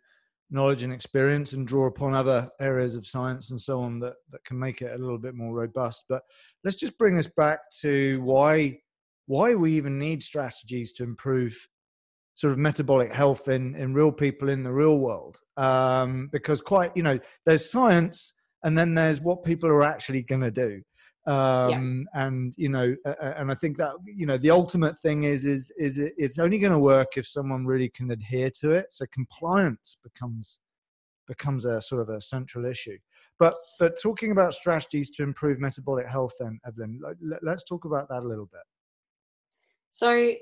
knowledge 0.52 0.84
and 0.84 0.92
experience 0.94 1.54
and 1.54 1.68
draw 1.68 1.88
upon 1.88 2.14
other 2.14 2.50
areas 2.60 2.96
of 2.96 3.06
science 3.06 3.52
and 3.52 3.62
so 3.62 3.82
on 3.82 4.00
that, 4.00 4.16
that 4.32 4.44
can 4.44 4.58
make 4.58 4.82
it 4.82 4.94
a 4.94 4.98
little 4.98 5.18
bit 5.18 5.36
more 5.36 5.54
robust. 5.54 6.04
But 6.10 6.24
let's 6.64 6.78
just 6.78 6.98
bring 6.98 7.18
us 7.18 7.28
back 7.28 7.60
to 7.82 8.22
why 8.22 8.80
why 9.28 9.54
we 9.54 9.74
even 9.74 10.00
need 10.00 10.24
strategies 10.24 10.92
to 10.92 11.04
improve 11.04 11.56
sort 12.34 12.52
of 12.52 12.58
metabolic 12.58 13.12
health 13.12 13.48
in, 13.48 13.76
in 13.76 13.94
real 13.94 14.12
people 14.12 14.50
in 14.50 14.64
the 14.64 14.72
real 14.72 14.98
world. 14.98 15.38
Um, 15.56 16.30
because 16.32 16.62
quite, 16.62 16.92
you 16.96 17.04
know, 17.04 17.20
there's 17.46 17.70
science 17.70 18.34
and 18.64 18.76
then 18.76 18.96
there's 18.96 19.22
what 19.22 19.44
people 19.44 19.70
are 19.70 19.84
actually 19.84 20.24
going 20.24 20.42
to 20.42 20.50
do 20.50 20.82
um, 21.30 22.08
yeah. 22.14 22.26
and 22.26 22.54
you 22.58 22.70
know 22.70 22.96
and 23.22 23.52
i 23.52 23.54
think 23.54 23.78
that 23.78 23.92
you 24.06 24.26
know 24.26 24.38
the 24.38 24.50
ultimate 24.50 25.00
thing 25.02 25.24
is 25.24 25.46
is 25.46 25.72
is 25.78 26.00
it's 26.00 26.40
only 26.40 26.58
going 26.58 26.74
to 26.74 26.80
work 26.80 27.18
if 27.18 27.28
someone 27.28 27.66
really 27.66 27.90
can 27.90 28.12
adhere 28.12 28.50
to 28.62 28.72
it. 28.72 28.88
So 28.90 29.06
compliance 29.12 29.98
becomes 30.04 30.62
becomes 31.28 31.66
a 31.66 31.80
sort 31.80 32.02
of 32.02 32.10
a 32.10 32.20
central 32.20 32.66
issue. 32.66 32.98
But 33.38 33.56
but 33.80 34.00
talking 34.02 34.32
about 34.32 34.54
strategies 34.54 35.12
to 35.12 35.24
improve 35.24 35.60
metabolic 35.60 36.08
health 36.08 36.34
then 36.40 36.60
evelyn 36.66 37.00
let's 37.42 37.64
talk 37.64 37.86
about 37.86 38.10
that 38.10 38.24
a 38.24 38.28
little 38.28 38.50
bit. 38.52 38.62
So 39.90 40.34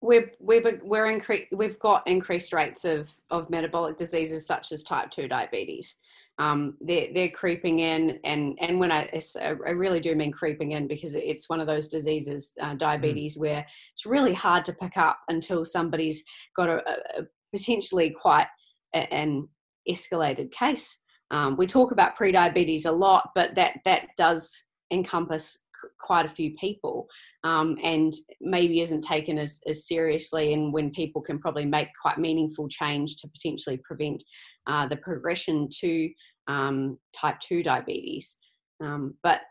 we're 0.00 0.30
we're 0.38 0.80
we're 0.82 1.06
incre- 1.06 1.48
we've 1.52 1.78
got 1.78 2.06
increased 2.06 2.52
rates 2.52 2.84
of 2.84 3.12
of 3.30 3.48
metabolic 3.50 3.96
diseases 3.96 4.46
such 4.46 4.70
as 4.72 4.82
type 4.82 5.10
2 5.10 5.28
diabetes 5.28 5.96
um, 6.38 6.76
they're, 6.80 7.08
they're 7.14 7.28
creeping 7.28 7.78
in 7.78 8.18
and 8.24 8.58
and 8.60 8.80
when 8.80 8.90
I, 8.90 9.08
I 9.40 9.48
really 9.48 10.00
do 10.00 10.14
mean 10.16 10.32
creeping 10.32 10.72
in 10.72 10.88
because 10.88 11.14
it's 11.14 11.48
one 11.48 11.60
of 11.60 11.66
those 11.66 11.88
diseases 11.88 12.52
uh, 12.60 12.72
mm. 12.72 12.78
diabetes 12.78 13.36
mm. 13.36 13.42
where 13.42 13.66
it's 13.92 14.06
really 14.06 14.34
hard 14.34 14.64
to 14.66 14.72
pick 14.72 14.96
up 14.96 15.18
until 15.28 15.64
somebody's 15.64 16.24
got 16.56 16.68
a, 16.68 16.82
a 17.18 17.22
potentially 17.54 18.10
quite 18.10 18.48
a, 18.94 19.12
an 19.14 19.48
escalated 19.88 20.50
case 20.50 20.98
um, 21.30 21.56
we 21.56 21.66
talk 21.66 21.92
about 21.92 22.16
pre-diabetes 22.16 22.84
a 22.84 22.92
lot 22.92 23.30
but 23.34 23.54
that 23.54 23.78
that 23.84 24.08
does 24.16 24.64
encompass 24.90 25.58
quite 26.00 26.26
a 26.26 26.30
few 26.30 26.54
people 26.56 27.06
um, 27.44 27.76
and 27.82 28.14
maybe 28.40 28.80
isn't 28.80 29.02
taken 29.02 29.38
as, 29.38 29.60
as 29.68 29.86
seriously 29.86 30.52
and 30.52 30.72
when 30.72 30.90
people 30.90 31.20
can 31.22 31.38
probably 31.38 31.64
make 31.64 31.88
quite 32.00 32.18
meaningful 32.18 32.68
change 32.68 33.16
to 33.16 33.28
potentially 33.28 33.76
prevent 33.84 34.22
uh, 34.66 34.86
the 34.86 34.96
progression 34.96 35.68
to 35.80 36.10
um, 36.48 36.98
type 37.12 37.40
2 37.40 37.62
diabetes. 37.62 38.38
Um, 38.82 39.14
but 39.22 39.42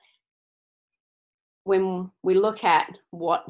when 1.63 2.12
we 2.23 2.34
look 2.34 2.63
at 2.63 2.89
what 3.12 3.45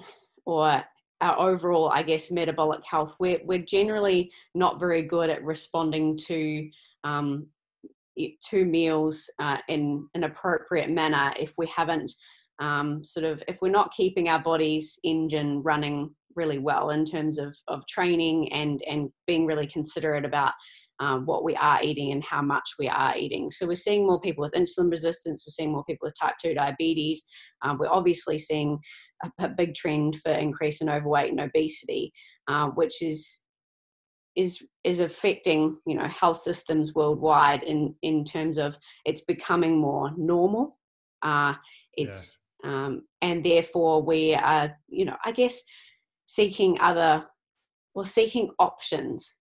or 0.46 0.84
our 1.22 1.40
overall 1.40 1.90
i 1.90 2.04
guess 2.04 2.32
metabolic 2.32 2.82
health 2.86 3.16
we're, 3.20 3.40
we're 3.46 3.58
generally 3.58 4.32
not 4.54 4.80
very 4.80 5.02
good 5.02 5.30
at 5.30 5.44
responding 5.44 6.18
to 6.18 6.70
um, 7.04 7.48
two 8.48 8.66
meals 8.66 9.30
uh, 9.40 9.58
in 9.68 10.08
an 10.14 10.24
appropriate 10.24 10.90
manner 10.90 11.34
if 11.40 11.54
we 11.58 11.68
haven't 11.76 12.12
um, 12.60 13.04
sort 13.04 13.26
of 13.26 13.42
if 13.48 13.58
we're 13.62 13.72
not 13.72 13.94
keeping 13.94 14.30
our 14.30 14.40
body's 14.40 15.00
engine 15.04 15.62
running 15.64 16.14
really 16.36 16.60
well 16.60 16.92
in 16.92 17.06
terms 17.06 17.40
of, 17.40 17.56
of 17.68 17.86
training 17.88 18.52
and 18.54 18.82
and 18.88 19.10
being 19.28 19.46
really 19.46 19.68
considerate 19.68 20.26
about 20.26 20.54
um, 21.04 21.26
what 21.26 21.44
we 21.44 21.54
are 21.56 21.84
eating 21.84 22.14
and 22.14 22.24
how 22.24 22.42
much 22.42 22.76
we 22.80 22.88
are 22.88 23.18
eating. 23.18 23.52
So 23.52 23.68
we're 23.68 23.76
seeing 23.76 24.08
more 24.08 24.22
people 24.22 24.44
with 24.44 24.54
insulin 24.54 24.90
resistance. 24.90 25.44
We're 25.46 25.52
seeing 25.52 25.74
more 25.74 25.84
people 25.84 26.08
with 26.08 26.16
type 26.20 26.36
two 26.42 26.54
diabetes. 26.54 27.26
Um, 27.62 27.78
we're 27.78 27.92
obviously 27.92 28.38
seeing 28.38 28.80
a, 29.24 29.32
a, 29.44 29.50
big 29.50 29.76
trend 29.76 30.16
for 30.24 30.32
increase 30.32 30.80
in 30.80 30.90
overweight 30.90 31.32
and 31.32 31.42
obesity, 31.42 32.14
uh, 32.48 32.68
which 32.68 33.02
is 33.02 33.42
is 34.36 34.64
is 34.84 35.00
affecting 35.00 35.78
you 35.86 35.96
know 35.96 36.08
health 36.08 36.42
systems 36.42 36.96
worldwide 36.96 37.64
in 37.64 37.94
in 38.02 38.24
terms 38.24 38.58
of 38.58 38.78
it's 39.06 39.22
becoming 39.22 39.78
more 39.78 40.12
normal. 40.18 40.78
Uh, 41.22 41.54
it's 41.96 42.40
um, 42.64 43.04
and 43.22 43.46
therefore 43.46 44.02
we 44.02 44.34
are 44.34 44.76
you 44.88 45.06
know 45.06 45.18
i 45.26 45.32
guess 45.32 45.62
seeking 46.26 46.80
other 46.80 47.26
or 47.94 48.06
seeking 48.06 48.50
options 48.60 49.36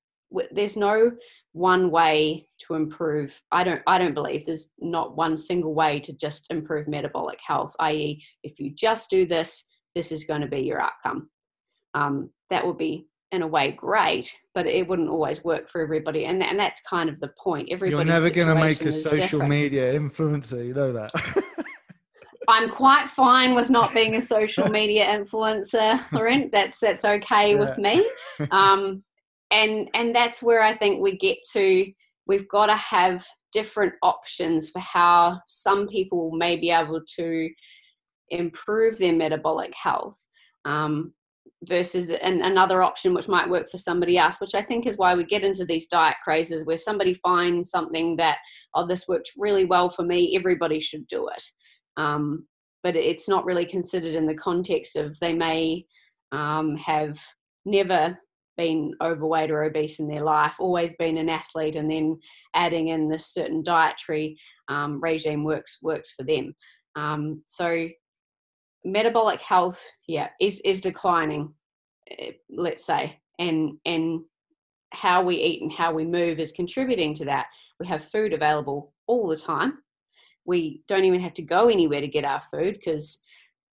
there's 0.51 0.77
no 0.77 1.13
one 1.53 1.91
way 1.91 2.47
to 2.59 2.75
improve 2.75 3.41
i 3.51 3.63
don't 3.63 3.83
i 3.87 3.99
don't 3.99 4.15
believe 4.15 4.45
there's 4.47 4.73
not 4.79 5.17
one 5.17 5.37
single 5.37 5.75
way 5.75 6.01
to 6.01 6.13
just 6.13 6.47
improve 6.51 6.89
metabolic 6.89 7.39
health 7.47 7.75
i.e 7.81 8.23
if 8.43 8.59
you 8.59 8.71
just 8.75 9.11
do 9.11 9.27
this 9.27 9.65
this 9.95 10.13
is 10.13 10.25
going 10.25 10.41
to 10.41 10.47
be 10.47 10.61
your 10.61 10.81
outcome 10.81 11.29
um, 11.95 12.31
that 12.49 12.67
would 12.67 12.79
be 12.79 13.07
in 13.33 13.43
a 13.43 13.47
way 13.47 13.71
great 13.71 14.35
but 14.55 14.67
it 14.67 14.87
wouldn't 14.89 15.11
always 15.11 15.45
work 15.45 15.69
for 15.69 15.83
everybody 15.83 16.25
and, 16.25 16.43
and 16.43 16.59
that's 16.59 16.81
kind 16.89 17.11
of 17.11 17.21
the 17.21 17.31
point 17.43 17.69
everybody 17.71 18.07
you're 18.07 18.15
never 18.15 18.31
going 18.31 18.49
to 18.49 18.55
make 18.55 18.81
a 18.83 18.93
social 18.93 19.17
different. 19.17 19.51
media 19.51 19.93
influencer 19.99 20.67
you 20.67 20.73
know 20.73 20.93
that 20.93 21.11
I'm 22.49 22.69
quite 22.69 23.09
fine 23.09 23.55
with 23.55 23.71
not 23.71 23.95
being 23.95 24.17
a 24.17 24.21
social 24.21 24.69
media 24.69 25.07
influencer, 25.07 26.01
Laurent. 26.13 26.51
That's 26.51 26.81
that's 26.81 27.05
okay 27.05 27.53
yeah. 27.53 27.59
with 27.61 27.79
me. 27.79 28.05
Um, 28.51 29.05
and 29.53 29.89
and 29.95 30.15
that's 30.15 30.43
where 30.43 30.63
I 30.63 30.75
think 30.75 31.01
we 31.01 31.17
get 31.17 31.39
to. 31.53 31.93
We've 32.27 32.49
got 32.49 32.67
to 32.67 32.77
have 32.77 33.25
different 33.53 33.95
options 34.03 34.71
for 34.71 34.81
how 34.81 35.41
some 35.47 35.87
people 35.87 36.33
may 36.33 36.57
be 36.57 36.71
able 36.71 37.03
to 37.17 37.51
improve 38.31 38.99
their 38.99 39.13
metabolic 39.13 39.75
health 39.75 40.19
um, 40.65 41.13
versus 41.65 42.11
an, 42.11 42.41
another 42.41 42.83
option 42.83 43.13
which 43.13 43.29
might 43.29 43.49
work 43.49 43.69
for 43.71 43.79
somebody 43.79 44.19
else 44.19 44.41
which 44.41 44.55
i 44.55 44.63
think 44.63 44.87
is 44.87 44.97
why 44.97 45.15
we 45.15 45.25
get 45.25 45.45
into 45.45 45.65
these 45.65 45.87
diet 45.87 46.17
crazes 46.25 46.65
where 46.65 46.79
somebody 46.79 47.15
finds 47.15 47.71
something 47.71 48.17
that 48.17 48.39
oh 48.75 48.87
this 48.87 49.07
works 49.07 49.33
really 49.37 49.65
well 49.65 49.89
for 49.89 50.03
me 50.03 50.35
everybody 50.35 50.81
should 50.81 51.07
do 51.07 51.29
it 51.29 51.43
um, 51.99 52.47
but 52.83 52.97
it's 52.97 53.29
not 53.29 53.45
really 53.45 53.67
considered 53.67 54.15
in 54.15 54.27
the 54.27 54.35
context 54.35 54.97
of 54.97 55.17
they 55.21 55.35
may 55.35 55.85
um, 56.33 56.75
have 56.77 57.21
never 57.65 58.19
been 58.57 58.95
overweight 59.01 59.51
or 59.51 59.65
obese 59.65 59.99
in 59.99 60.09
their 60.09 60.25
life, 60.25 60.55
always 60.59 60.93
been 60.99 61.19
an 61.19 61.29
athlete, 61.29 61.77
and 61.77 61.91
then 61.91 62.19
adding 62.55 62.89
in 62.89 63.09
this 63.09 63.33
certain 63.33 63.63
dietary 63.63 64.37
um, 64.69 65.01
regime 65.03 65.45
works 65.45 65.79
works 65.83 66.13
for 66.13 66.25
them. 66.25 66.55
Um, 66.97 67.43
so 67.47 67.89
metabolic 68.85 69.41
health, 69.41 69.83
yeah, 70.07 70.29
is 70.41 70.61
is 70.65 70.81
declining. 70.81 71.55
Eh, 72.19 72.33
let's 72.51 72.85
say, 72.85 73.21
and 73.39 73.79
and 73.85 74.21
how 74.93 75.23
we 75.23 75.37
eat 75.37 75.63
and 75.63 75.73
how 75.73 75.93
we 75.93 76.05
move 76.05 76.39
is 76.39 76.53
contributing 76.53 77.15
to 77.15 77.25
that. 77.25 77.47
We 77.81 77.87
have 77.87 78.05
food 78.05 78.33
available 78.33 78.93
all 79.07 79.27
the 79.29 79.37
time 79.37 79.79
we 80.45 80.83
don't 80.89 81.05
even 81.05 81.21
have 81.21 81.35
to 81.35 81.43
go 81.43 81.69
anywhere 81.69 82.01
to 82.01 82.09
get 82.09 82.25
our 82.25 82.41
food 82.41 82.75
because 82.75 83.19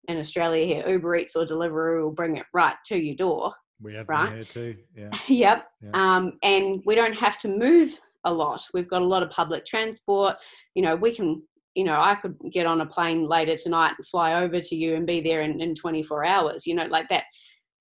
in 0.07 0.17
Australia 0.17 0.65
here, 0.65 0.87
Uber 0.87 1.15
Eats 1.15 1.35
or 1.35 1.45
Deliveroo 1.45 2.03
will 2.03 2.11
bring 2.11 2.37
it 2.37 2.45
right 2.53 2.75
to 2.85 2.97
your 2.97 3.15
door. 3.15 3.53
We 3.81 3.93
have 3.95 4.07
right? 4.09 4.33
here 4.33 4.43
too. 4.45 4.75
Yeah. 4.95 5.09
yep. 5.27 5.67
Yeah. 5.81 5.91
Um, 5.93 6.33
and 6.43 6.81
we 6.85 6.95
don't 6.95 7.15
have 7.15 7.37
to 7.39 7.47
move 7.47 7.97
a 8.25 8.33
lot. 8.33 8.61
We've 8.73 8.89
got 8.89 9.01
a 9.01 9.05
lot 9.05 9.23
of 9.23 9.29
public 9.29 9.65
transport. 9.65 10.35
You 10.75 10.83
know, 10.83 10.95
we 10.95 11.15
can. 11.15 11.43
You 11.75 11.85
know, 11.85 12.01
I 12.01 12.15
could 12.15 12.35
get 12.51 12.65
on 12.65 12.81
a 12.81 12.85
plane 12.85 13.27
later 13.27 13.55
tonight 13.55 13.93
and 13.97 14.07
fly 14.07 14.41
over 14.41 14.59
to 14.59 14.75
you 14.75 14.95
and 14.95 15.05
be 15.05 15.21
there 15.21 15.41
in, 15.41 15.61
in 15.61 15.75
24 15.75 16.25
hours. 16.25 16.65
You 16.65 16.75
know, 16.75 16.85
like 16.85 17.07
that. 17.09 17.23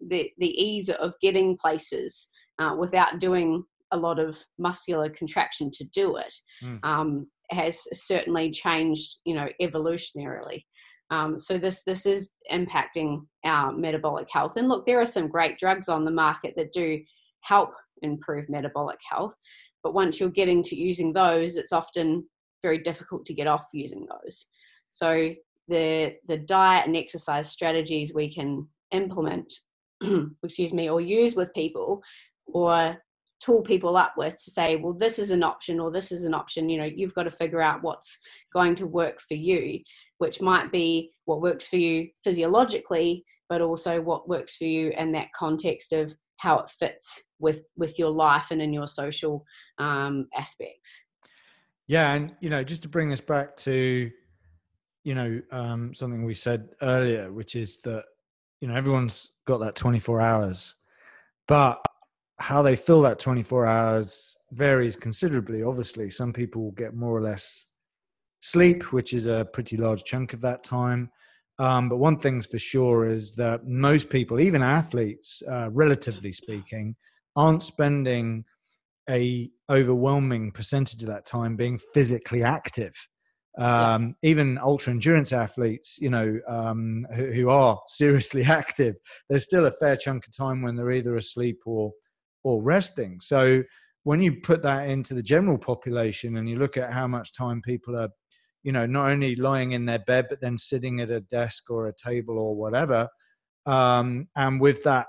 The 0.06 0.30
the 0.38 0.48
ease 0.48 0.88
of 0.90 1.14
getting 1.20 1.56
places 1.56 2.28
uh, 2.60 2.76
without 2.78 3.18
doing 3.18 3.64
a 3.90 3.96
lot 3.96 4.18
of 4.18 4.38
muscular 4.58 5.08
contraction 5.08 5.70
to 5.72 5.84
do 5.92 6.16
it. 6.16 6.34
Mm. 6.62 6.78
Um, 6.84 7.26
has 7.50 7.80
certainly 7.92 8.50
changed, 8.50 9.20
you 9.24 9.34
know, 9.34 9.48
evolutionarily. 9.60 10.64
Um, 11.10 11.38
so 11.38 11.58
this 11.58 11.84
this 11.84 12.04
is 12.06 12.30
impacting 12.50 13.22
our 13.44 13.72
metabolic 13.72 14.28
health. 14.30 14.56
And 14.56 14.68
look, 14.68 14.84
there 14.84 15.00
are 15.00 15.06
some 15.06 15.28
great 15.28 15.58
drugs 15.58 15.88
on 15.88 16.04
the 16.04 16.10
market 16.10 16.54
that 16.56 16.72
do 16.72 17.00
help 17.40 17.70
improve 18.02 18.48
metabolic 18.48 18.98
health, 19.10 19.34
but 19.82 19.94
once 19.94 20.20
you're 20.20 20.28
getting 20.28 20.62
to 20.64 20.76
using 20.76 21.12
those, 21.12 21.56
it's 21.56 21.72
often 21.72 22.26
very 22.62 22.78
difficult 22.78 23.24
to 23.26 23.34
get 23.34 23.46
off 23.46 23.66
using 23.72 24.06
those. 24.10 24.46
So 24.90 25.34
the 25.68 26.14
the 26.26 26.38
diet 26.38 26.86
and 26.86 26.96
exercise 26.96 27.50
strategies 27.50 28.12
we 28.14 28.32
can 28.32 28.68
implement, 28.92 29.52
excuse 30.42 30.72
me, 30.72 30.90
or 30.90 31.00
use 31.00 31.34
with 31.34 31.54
people, 31.54 32.02
or 32.46 32.98
tool 33.40 33.62
people 33.62 33.96
up 33.96 34.14
with 34.16 34.34
to 34.42 34.50
say 34.50 34.76
well 34.76 34.92
this 34.92 35.18
is 35.18 35.30
an 35.30 35.44
option 35.44 35.78
or 35.78 35.92
this 35.92 36.10
is 36.10 36.24
an 36.24 36.34
option 36.34 36.68
you 36.68 36.76
know 36.76 36.84
you've 36.84 37.14
got 37.14 37.22
to 37.22 37.30
figure 37.30 37.62
out 37.62 37.82
what's 37.82 38.18
going 38.52 38.74
to 38.74 38.86
work 38.86 39.20
for 39.20 39.34
you 39.34 39.78
which 40.18 40.40
might 40.40 40.70
be 40.70 41.12
what 41.24 41.40
works 41.40 41.66
for 41.68 41.76
you 41.76 42.08
physiologically 42.22 43.24
but 43.48 43.60
also 43.60 44.00
what 44.00 44.28
works 44.28 44.56
for 44.56 44.64
you 44.64 44.92
in 44.98 45.12
that 45.12 45.32
context 45.34 45.92
of 45.92 46.14
how 46.36 46.58
it 46.58 46.68
fits 46.68 47.22
with 47.38 47.62
with 47.76 47.98
your 47.98 48.10
life 48.10 48.50
and 48.50 48.62
in 48.62 48.72
your 48.72 48.86
social 48.86 49.44
um, 49.78 50.26
aspects 50.36 51.04
yeah 51.86 52.12
and 52.12 52.34
you 52.40 52.50
know 52.50 52.62
just 52.62 52.82
to 52.82 52.88
bring 52.88 53.08
this 53.08 53.20
back 53.20 53.56
to 53.56 54.10
you 55.04 55.14
know 55.14 55.40
um, 55.50 55.94
something 55.94 56.24
we 56.24 56.34
said 56.34 56.68
earlier 56.82 57.32
which 57.32 57.56
is 57.56 57.78
that 57.78 58.04
you 58.60 58.68
know 58.68 58.74
everyone's 58.74 59.32
got 59.46 59.58
that 59.58 59.74
24 59.74 60.20
hours 60.20 60.74
but 61.46 61.80
how 62.38 62.62
they 62.62 62.76
fill 62.76 63.02
that 63.02 63.18
24 63.18 63.66
hours 63.66 64.38
varies 64.52 64.96
considerably. 64.96 65.62
Obviously, 65.62 66.08
some 66.08 66.32
people 66.32 66.70
get 66.72 66.94
more 66.94 67.16
or 67.16 67.20
less 67.20 67.66
sleep, 68.40 68.92
which 68.92 69.12
is 69.12 69.26
a 69.26 69.48
pretty 69.52 69.76
large 69.76 70.04
chunk 70.04 70.32
of 70.32 70.40
that 70.42 70.64
time. 70.64 71.10
Um, 71.58 71.88
but 71.88 71.96
one 71.96 72.18
thing's 72.18 72.46
for 72.46 72.58
sure 72.58 73.08
is 73.08 73.32
that 73.32 73.66
most 73.66 74.10
people, 74.10 74.38
even 74.38 74.62
athletes, 74.62 75.42
uh, 75.50 75.70
relatively 75.72 76.32
speaking, 76.32 76.94
aren't 77.34 77.62
spending 77.62 78.44
a 79.10 79.50
overwhelming 79.70 80.52
percentage 80.52 81.02
of 81.02 81.08
that 81.08 81.24
time 81.24 81.56
being 81.56 81.78
physically 81.78 82.42
active. 82.42 82.94
Um, 83.58 84.14
yeah. 84.22 84.30
Even 84.30 84.58
ultra 84.58 84.92
endurance 84.92 85.32
athletes, 85.32 85.98
you 86.00 86.10
know, 86.10 86.38
um, 86.46 87.06
who, 87.14 87.32
who, 87.32 87.48
are 87.48 87.80
seriously 87.88 88.44
active, 88.44 88.94
there's 89.28 89.44
still 89.44 89.66
a 89.66 89.72
fair 89.72 89.96
chunk 89.96 90.26
of 90.26 90.36
time 90.36 90.62
when 90.62 90.76
they're 90.76 90.92
either 90.92 91.16
asleep 91.16 91.58
or 91.66 91.92
or 92.44 92.62
resting. 92.62 93.18
So 93.20 93.64
when 94.04 94.22
you 94.22 94.40
put 94.40 94.62
that 94.62 94.88
into 94.88 95.12
the 95.12 95.22
general 95.22 95.58
population 95.58 96.36
and 96.36 96.48
you 96.48 96.56
look 96.56 96.76
at 96.76 96.92
how 96.92 97.06
much 97.06 97.32
time 97.32 97.60
people 97.62 97.98
are, 97.98 98.08
you 98.68 98.72
know, 98.72 98.84
not 98.84 99.08
only 99.08 99.34
lying 99.34 99.72
in 99.72 99.86
their 99.86 100.00
bed, 100.00 100.26
but 100.28 100.42
then 100.42 100.58
sitting 100.58 101.00
at 101.00 101.08
a 101.08 101.22
desk 101.22 101.70
or 101.70 101.86
a 101.86 101.94
table 101.94 102.38
or 102.38 102.54
whatever. 102.54 103.08
Um, 103.64 104.28
and 104.36 104.60
with 104.60 104.84
that, 104.84 105.06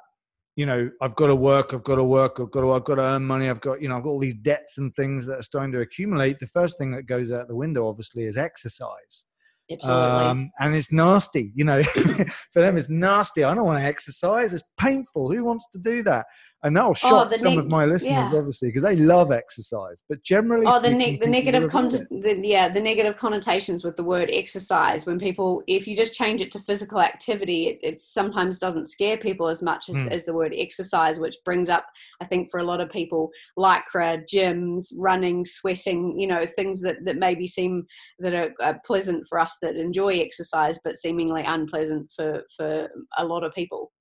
you 0.55 0.65
know, 0.65 0.89
I've 1.01 1.15
got 1.15 1.27
to 1.27 1.35
work, 1.35 1.73
I've 1.73 1.83
got 1.83 1.95
to 1.95 2.05
work, 2.05 2.39
I've 2.39 2.51
got 2.51 2.61
to, 2.61 2.71
I've 2.71 2.85
got 2.85 2.95
to 2.95 3.01
earn 3.01 3.25
money, 3.25 3.49
I've 3.49 3.59
got, 3.59 3.81
you 3.81 3.89
know, 3.89 3.97
I've 3.97 4.03
got 4.03 4.11
all 4.11 4.19
these 4.19 4.35
debts 4.35 4.77
and 4.77 4.95
things 4.95 5.25
that 5.25 5.39
are 5.39 5.43
starting 5.43 5.73
to 5.73 5.81
accumulate. 5.81 6.39
The 6.39 6.47
first 6.47 6.77
thing 6.77 6.91
that 6.91 7.03
goes 7.03 7.33
out 7.33 7.49
the 7.49 7.55
window, 7.55 7.85
obviously, 7.89 8.23
is 8.23 8.37
exercise. 8.37 9.25
Absolutely. 9.69 10.23
Um, 10.23 10.51
and 10.61 10.73
it's 10.73 10.93
nasty, 10.93 11.51
you 11.53 11.65
know, 11.65 11.83
for 12.53 12.61
them, 12.61 12.77
it's 12.77 12.89
nasty. 12.89 13.43
I 13.43 13.53
don't 13.53 13.65
want 13.65 13.79
to 13.79 13.85
exercise. 13.85 14.53
It's 14.53 14.63
painful. 14.77 15.33
Who 15.33 15.43
wants 15.43 15.67
to 15.73 15.79
do 15.79 16.01
that? 16.03 16.27
And 16.63 16.75
that'll 16.75 16.91
oh, 16.91 16.93
shock 16.93 17.29
oh, 17.31 17.37
some 17.37 17.49
neg- 17.49 17.59
of 17.59 17.69
my 17.69 17.85
listeners 17.85 18.31
yeah. 18.31 18.31
obviously 18.33 18.67
because 18.67 18.83
they 18.83 18.95
love 18.95 19.31
exercise 19.31 20.03
but 20.09 20.21
generally 20.23 20.65
oh 20.67 20.79
the, 20.79 20.89
ne- 20.89 21.17
the 21.17 21.25
negative 21.25 21.69
con- 21.69 21.89
the, 21.89 22.39
yeah 22.43 22.67
the 22.67 22.79
negative 22.79 23.15
connotations 23.17 23.83
with 23.83 23.95
the 23.95 24.03
word 24.03 24.29
exercise 24.31 25.05
when 25.05 25.17
people 25.17 25.61
if 25.67 25.87
you 25.87 25.95
just 25.95 26.13
change 26.13 26.41
it 26.41 26.51
to 26.51 26.59
physical 26.59 26.99
activity 26.99 27.67
it, 27.67 27.79
it 27.81 28.01
sometimes 28.01 28.59
doesn't 28.59 28.87
scare 28.87 29.17
people 29.17 29.47
as 29.47 29.63
much 29.63 29.89
as, 29.89 29.95
mm. 29.95 30.11
as 30.11 30.25
the 30.25 30.33
word 30.33 30.53
exercise 30.55 31.19
which 31.19 31.37
brings 31.45 31.69
up 31.69 31.85
i 32.21 32.25
think 32.25 32.49
for 32.51 32.59
a 32.59 32.65
lot 32.65 32.81
of 32.81 32.89
people 32.89 33.29
lycra 33.57 34.21
gyms 34.31 34.87
running 34.97 35.45
sweating 35.45 36.19
you 36.19 36.27
know 36.27 36.45
things 36.55 36.81
that 36.81 36.97
that 37.05 37.17
maybe 37.17 37.47
seem 37.47 37.85
that 38.19 38.33
are, 38.33 38.53
are 38.61 38.79
pleasant 38.85 39.25
for 39.27 39.39
us 39.39 39.57
that 39.61 39.75
enjoy 39.75 40.19
exercise 40.19 40.79
but 40.83 40.97
seemingly 40.97 41.43
unpleasant 41.43 42.11
for 42.15 42.43
for 42.55 42.89
a 43.17 43.25
lot 43.25 43.43
of 43.43 43.53
people 43.53 43.91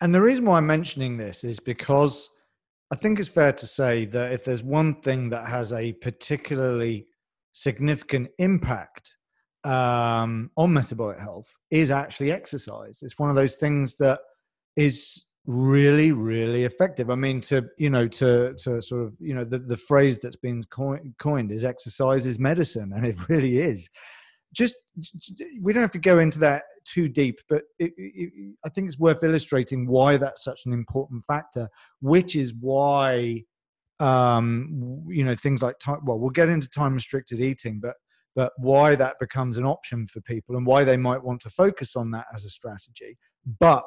and 0.00 0.14
the 0.14 0.20
reason 0.20 0.44
why 0.44 0.58
I'm 0.58 0.66
mentioning 0.66 1.16
this 1.16 1.44
is 1.44 1.60
because 1.60 2.28
I 2.92 2.96
think 2.96 3.18
it's 3.18 3.28
fair 3.28 3.52
to 3.52 3.66
say 3.66 4.04
that 4.06 4.32
if 4.32 4.44
there's 4.44 4.62
one 4.62 5.00
thing 5.00 5.30
that 5.30 5.46
has 5.46 5.72
a 5.72 5.92
particularly 5.94 7.06
significant 7.52 8.28
impact 8.38 9.16
um, 9.64 10.50
on 10.56 10.72
metabolic 10.72 11.18
health 11.18 11.50
is 11.70 11.90
actually 11.90 12.30
exercise. 12.30 13.00
It's 13.02 13.18
one 13.18 13.30
of 13.30 13.36
those 13.36 13.56
things 13.56 13.96
that 13.96 14.20
is 14.76 15.24
really 15.46 16.10
really 16.10 16.64
effective 16.64 17.10
i 17.10 17.14
mean 17.14 17.38
to 17.38 17.66
you 17.76 17.90
know 17.90 18.08
to 18.08 18.54
to 18.54 18.80
sort 18.80 19.02
of 19.02 19.12
you 19.20 19.34
know 19.34 19.44
the, 19.44 19.58
the 19.58 19.76
phrase 19.76 20.18
that's 20.18 20.36
been 20.36 20.62
coined 21.18 21.52
is 21.52 21.64
exercise 21.64 22.24
is 22.24 22.38
medicine 22.38 22.92
and 22.96 23.04
it 23.04 23.16
really 23.28 23.58
is 23.58 23.90
just 24.54 24.76
we 25.60 25.72
don't 25.72 25.82
have 25.82 25.90
to 25.90 25.98
go 25.98 26.18
into 26.18 26.38
that 26.38 26.62
too 26.84 27.08
deep, 27.08 27.40
but 27.48 27.62
it, 27.78 27.92
it, 27.96 28.54
I 28.64 28.68
think 28.68 28.86
it's 28.86 28.98
worth 28.98 29.22
illustrating 29.22 29.86
why 29.86 30.16
that's 30.16 30.44
such 30.44 30.62
an 30.66 30.72
important 30.72 31.24
factor, 31.24 31.68
which 32.00 32.36
is 32.36 32.54
why 32.58 33.42
um, 34.00 35.04
you 35.08 35.24
know 35.24 35.34
things 35.34 35.62
like 35.62 35.78
time. 35.78 36.00
Well, 36.04 36.18
we'll 36.18 36.30
get 36.30 36.48
into 36.48 36.68
time 36.68 36.94
restricted 36.94 37.40
eating, 37.40 37.80
but 37.80 37.94
but 38.36 38.52
why 38.56 38.94
that 38.94 39.18
becomes 39.20 39.58
an 39.58 39.64
option 39.64 40.06
for 40.06 40.20
people 40.22 40.56
and 40.56 40.66
why 40.66 40.84
they 40.84 40.96
might 40.96 41.22
want 41.22 41.40
to 41.42 41.50
focus 41.50 41.94
on 41.96 42.10
that 42.12 42.26
as 42.34 42.44
a 42.44 42.48
strategy. 42.48 43.16
But 43.60 43.84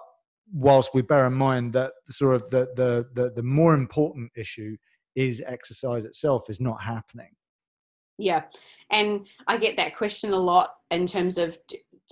whilst 0.54 0.92
we 0.94 1.02
bear 1.02 1.28
in 1.28 1.34
mind 1.34 1.74
that 1.74 1.92
sort 2.10 2.36
of 2.36 2.50
the 2.50 2.68
the 2.76 3.06
the, 3.14 3.32
the 3.32 3.44
more 3.44 3.74
important 3.74 4.32
issue 4.36 4.76
is 5.16 5.42
exercise 5.46 6.06
itself 6.06 6.50
is 6.50 6.60
not 6.60 6.82
happening 6.82 7.32
yeah. 8.18 8.44
And 8.92 9.28
I 9.48 9.58
get 9.58 9.78
that 9.78 9.96
question 9.96 10.34
a 10.34 10.40
lot 10.40 10.72
in 10.92 11.08
terms 11.08 11.38
of 11.38 11.58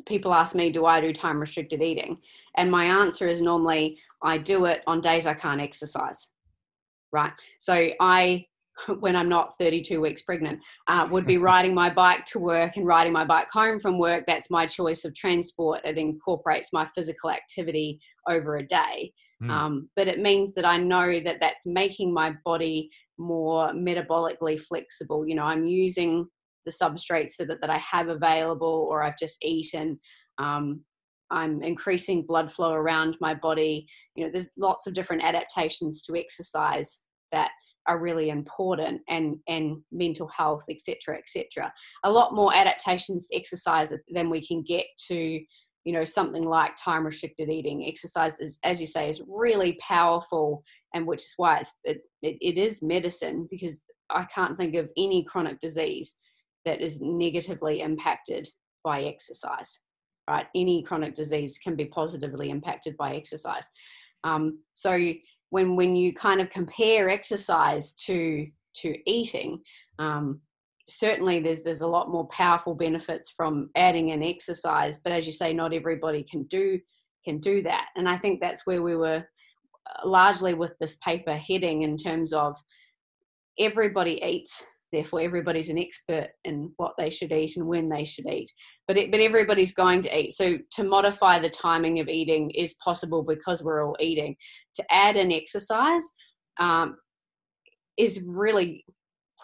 people 0.05 0.33
ask 0.33 0.55
me, 0.55 0.71
do 0.71 0.85
I 0.85 1.01
do 1.01 1.11
time 1.13 1.39
restricted 1.39 1.81
eating? 1.81 2.17
And 2.57 2.69
my 2.69 2.85
answer 2.85 3.27
is 3.27 3.41
normally, 3.41 3.97
I 4.21 4.37
do 4.37 4.65
it 4.65 4.83
on 4.87 5.01
days 5.01 5.25
I 5.25 5.33
can't 5.33 5.61
exercise. 5.61 6.27
Right. 7.11 7.31
So 7.59 7.89
I, 7.99 8.45
when 8.99 9.15
I'm 9.15 9.29
not 9.29 9.57
32 9.57 10.01
weeks 10.01 10.21
pregnant, 10.21 10.59
uh, 10.87 11.07
would 11.09 11.25
be 11.25 11.37
riding 11.51 11.73
my 11.73 11.89
bike 11.89 12.25
to 12.25 12.39
work 12.39 12.75
and 12.75 12.85
riding 12.85 13.13
my 13.13 13.25
bike 13.25 13.47
home 13.51 13.79
from 13.79 13.97
work. 13.97 14.25
That's 14.27 14.51
my 14.51 14.65
choice 14.65 15.05
of 15.05 15.15
transport. 15.15 15.81
It 15.85 15.97
incorporates 15.97 16.73
my 16.73 16.85
physical 16.93 17.31
activity 17.31 17.99
over 18.27 18.57
a 18.57 18.67
day. 18.67 19.13
Mm. 19.41 19.49
Um, 19.49 19.89
but 19.95 20.07
it 20.07 20.19
means 20.19 20.53
that 20.55 20.65
I 20.65 20.77
know 20.77 21.19
that 21.19 21.37
that's 21.41 21.65
making 21.65 22.13
my 22.13 22.33
body 22.45 22.89
more 23.17 23.71
metabolically 23.73 24.59
flexible. 24.59 25.25
You 25.25 25.35
know, 25.35 25.43
I'm 25.43 25.65
using 25.65 26.27
the 26.65 26.71
substrates 26.71 27.33
that, 27.37 27.61
that 27.61 27.69
I 27.69 27.77
have 27.77 28.09
available 28.09 28.87
or 28.89 29.03
I've 29.03 29.17
just 29.17 29.43
eaten. 29.43 29.99
Um, 30.37 30.81
I'm 31.31 31.63
increasing 31.63 32.25
blood 32.25 32.51
flow 32.51 32.71
around 32.71 33.17
my 33.19 33.33
body. 33.33 33.87
You 34.15 34.25
know, 34.25 34.31
there's 34.31 34.49
lots 34.57 34.87
of 34.87 34.93
different 34.93 35.23
adaptations 35.23 36.01
to 36.03 36.15
exercise 36.15 37.01
that 37.31 37.49
are 37.87 37.99
really 37.99 38.29
important 38.29 39.01
and 39.09 39.37
and 39.47 39.77
mental 39.91 40.27
health 40.27 40.63
etc 40.69 41.17
etc 41.17 41.71
a 42.03 42.11
lot 42.11 42.33
more 42.33 42.55
adaptations 42.55 43.27
to 43.27 43.35
exercise 43.35 43.93
than 44.09 44.29
we 44.29 44.45
can 44.45 44.63
get 44.63 44.85
to 44.97 45.39
you 45.83 45.93
know 45.93 46.03
something 46.03 46.43
like 46.43 46.75
time 46.77 47.05
restricted 47.05 47.49
eating 47.49 47.85
exercise 47.87 48.39
is 48.39 48.57
as 48.63 48.81
you 48.81 48.87
say 48.87 49.07
is 49.07 49.21
really 49.27 49.77
powerful 49.79 50.63
and 50.95 51.05
which 51.05 51.21
is 51.21 51.33
why 51.37 51.59
it's, 51.59 51.75
it, 51.83 52.01
it, 52.23 52.37
it 52.41 52.57
is 52.57 52.81
medicine 52.81 53.47
because 53.51 53.81
i 54.09 54.25
can't 54.33 54.57
think 54.57 54.73
of 54.75 54.89
any 54.97 55.23
chronic 55.23 55.59
disease 55.59 56.15
that 56.65 56.81
is 56.81 56.99
negatively 57.01 57.81
impacted 57.81 58.49
by 58.83 59.03
exercise 59.03 59.79
right? 60.29 60.47
Any 60.55 60.83
chronic 60.83 61.15
disease 61.15 61.57
can 61.57 61.75
be 61.75 61.85
positively 61.85 62.49
impacted 62.49 62.97
by 62.97 63.15
exercise. 63.15 63.69
Um, 64.23 64.59
so 64.73 65.11
when 65.49 65.75
when 65.75 65.95
you 65.95 66.13
kind 66.13 66.41
of 66.41 66.49
compare 66.49 67.09
exercise 67.09 67.93
to 67.93 68.47
to 68.77 68.95
eating 69.09 69.61
um, 69.99 70.41
certainly 70.87 71.39
there's 71.39 71.63
there's 71.63 71.81
a 71.81 71.87
lot 71.87 72.09
more 72.09 72.27
powerful 72.27 72.73
benefits 72.73 73.31
from 73.31 73.69
adding 73.75 74.09
in 74.09 74.23
exercise 74.23 74.99
but 75.03 75.11
as 75.11 75.25
you 75.25 75.31
say 75.31 75.53
not 75.53 75.73
everybody 75.73 76.23
can 76.23 76.43
do 76.43 76.79
can 77.23 77.39
do 77.39 77.61
that. 77.61 77.89
And 77.95 78.09
i 78.09 78.17
think 78.17 78.39
that's 78.39 78.65
where 78.65 78.81
we 78.81 78.95
were 78.95 79.23
largely 80.03 80.53
with 80.53 80.71
this 80.79 80.95
paper 80.97 81.35
heading 81.35 81.83
in 81.83 81.97
terms 81.97 82.33
of 82.33 82.57
everybody 83.59 84.21
eats 84.23 84.65
therefore 84.95 85.19
everybody's 85.19 85.69
an 85.69 85.77
expert 85.77 86.29
in 86.45 86.71
what 86.77 86.93
they 86.97 87.09
should 87.09 87.31
eat 87.31 87.57
and 87.57 87.67
when 87.67 87.89
they 87.89 88.05
should 88.05 88.27
eat. 88.27 88.51
But 88.87 88.97
it, 88.97 89.11
but 89.11 89.19
everybody's 89.19 89.73
going 89.73 90.01
to 90.03 90.17
eat. 90.17 90.33
So 90.33 90.57
to 90.71 90.83
modify 90.83 91.39
the 91.39 91.49
timing 91.49 91.99
of 91.99 92.07
eating 92.07 92.49
is 92.51 92.75
possible 92.75 93.21
because 93.21 93.61
we're 93.61 93.85
all 93.85 93.97
eating. 93.99 94.35
To 94.75 94.85
add 94.89 95.17
in 95.17 95.31
exercise 95.31 96.03
um, 96.59 96.97
is 97.97 98.23
really 98.25 98.85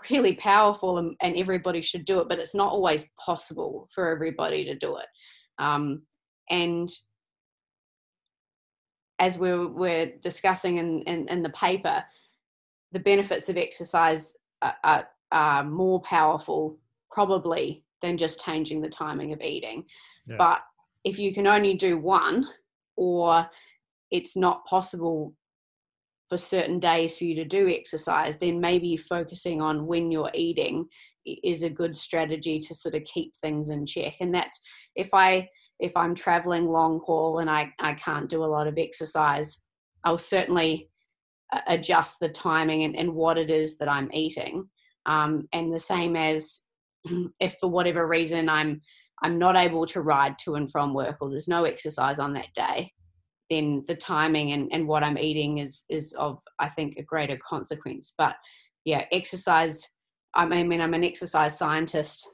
really 0.10 0.34
powerful 0.34 0.98
and, 0.98 1.16
and, 1.22 1.38
everybody 1.38 1.80
should 1.80 2.06
do 2.06 2.20
it, 2.20 2.28
but 2.28 2.40
it's 2.40 2.56
not 2.56 2.72
always 2.72 3.06
possible 3.24 3.88
for 3.94 4.10
everybody 4.10 4.66
to 4.66 4.76
do 4.76 4.98
it. 4.98 5.06
Um, 5.60 6.02
and 6.50 6.90
as 9.22 9.38
we 9.38 9.66
we're, 9.68 10.12
discussing 10.22 10.78
in, 10.78 11.04
in, 11.04 11.28
in, 11.30 11.44
the 11.44 11.50
paper, 11.52 12.04
the 12.92 13.00
benefits 13.00 13.50
of 13.50 13.56
exercise 13.56 14.36
are, 14.64 14.76
are, 14.84 15.08
are, 15.32 15.64
more 15.64 16.02
powerful 16.02 16.78
probably 17.12 17.84
than 18.02 18.18
just 18.18 18.44
changing 18.44 18.82
the 18.82 18.90
timing 18.90 19.32
of 19.32 19.40
eating. 19.42 19.86
Yeah. 20.28 20.36
But 20.40 20.62
if 21.06 21.20
you 21.20 21.34
can 21.36 21.46
only 21.46 21.76
do 21.76 22.00
one, 22.00 22.48
or 22.98 23.48
it's 24.10 24.36
not 24.36 24.66
possible 24.66 25.36
for 26.28 26.40
certain 26.40 26.80
days 26.80 27.16
for 27.16 27.26
you 27.26 27.36
to 27.36 27.46
do 27.46 27.70
exercise, 27.70 28.38
then 28.42 28.60
maybe 28.60 28.98
focusing 28.98 29.62
on 29.62 29.86
when 29.86 30.12
you're 30.12 30.32
eating 30.34 30.88
is 31.26 31.62
a 31.62 31.70
good 31.70 31.96
strategy 31.96 32.58
to 32.58 32.74
sort 32.74 32.96
of 32.96 33.04
keep 33.04 33.36
things 33.36 33.70
in 33.70 33.86
check. 33.86 34.16
And 34.20 34.34
that's 34.34 34.60
if 34.96 35.14
I 35.14 35.48
if 35.82 35.98
I'm 35.98 36.16
traveling 36.16 36.68
long 36.68 37.02
haul 37.06 37.40
and 37.40 37.50
I, 37.50 37.74
I 37.80 37.94
can't 37.94 38.30
do 38.30 38.44
a 38.44 38.46
lot 38.46 38.68
of 38.68 38.78
exercise, 38.78 39.58
I'll 40.06 40.20
certainly 40.20 40.90
adjust 41.68 42.20
the 42.20 42.30
timing 42.30 42.84
and, 42.84 42.96
and 42.96 43.14
what 43.14 43.38
it 43.38 43.50
is 43.50 43.78
that 43.80 43.90
I'm 43.90 44.12
eating. 44.14 44.70
Um, 45.06 45.50
and 45.52 45.74
the 45.74 45.80
same 45.80 46.16
as 46.16 46.62
if 47.40 47.56
for 47.60 47.70
whatever 47.70 48.08
reason 48.08 48.48
I'm 48.48 48.82
I'm 49.24 49.38
not 49.38 49.56
able 49.56 49.86
to 49.88 50.02
ride 50.02 50.40
to 50.40 50.56
and 50.56 50.72
from 50.72 50.96
work 50.96 51.18
or 51.22 51.30
there's 51.30 51.48
no 51.48 51.66
exercise 51.66 52.18
on 52.18 52.34
that 52.34 52.54
day, 52.56 52.92
then 53.52 53.84
the 53.88 53.96
timing 53.96 54.52
and, 54.52 54.68
and 54.72 54.88
what 54.88 55.04
I'm 55.04 55.18
eating 55.18 55.58
is 55.58 55.84
is 55.90 56.14
of 56.14 56.40
I 56.60 56.70
think 56.70 56.98
a 56.98 57.04
greater 57.04 57.38
consequence. 57.38 58.14
But 58.18 58.36
yeah, 58.86 59.06
exercise. 59.12 59.88
I 60.34 60.46
mean, 60.46 60.80
I'm 60.80 60.94
an 60.94 61.04
exercise 61.04 61.58
scientist 61.58 62.28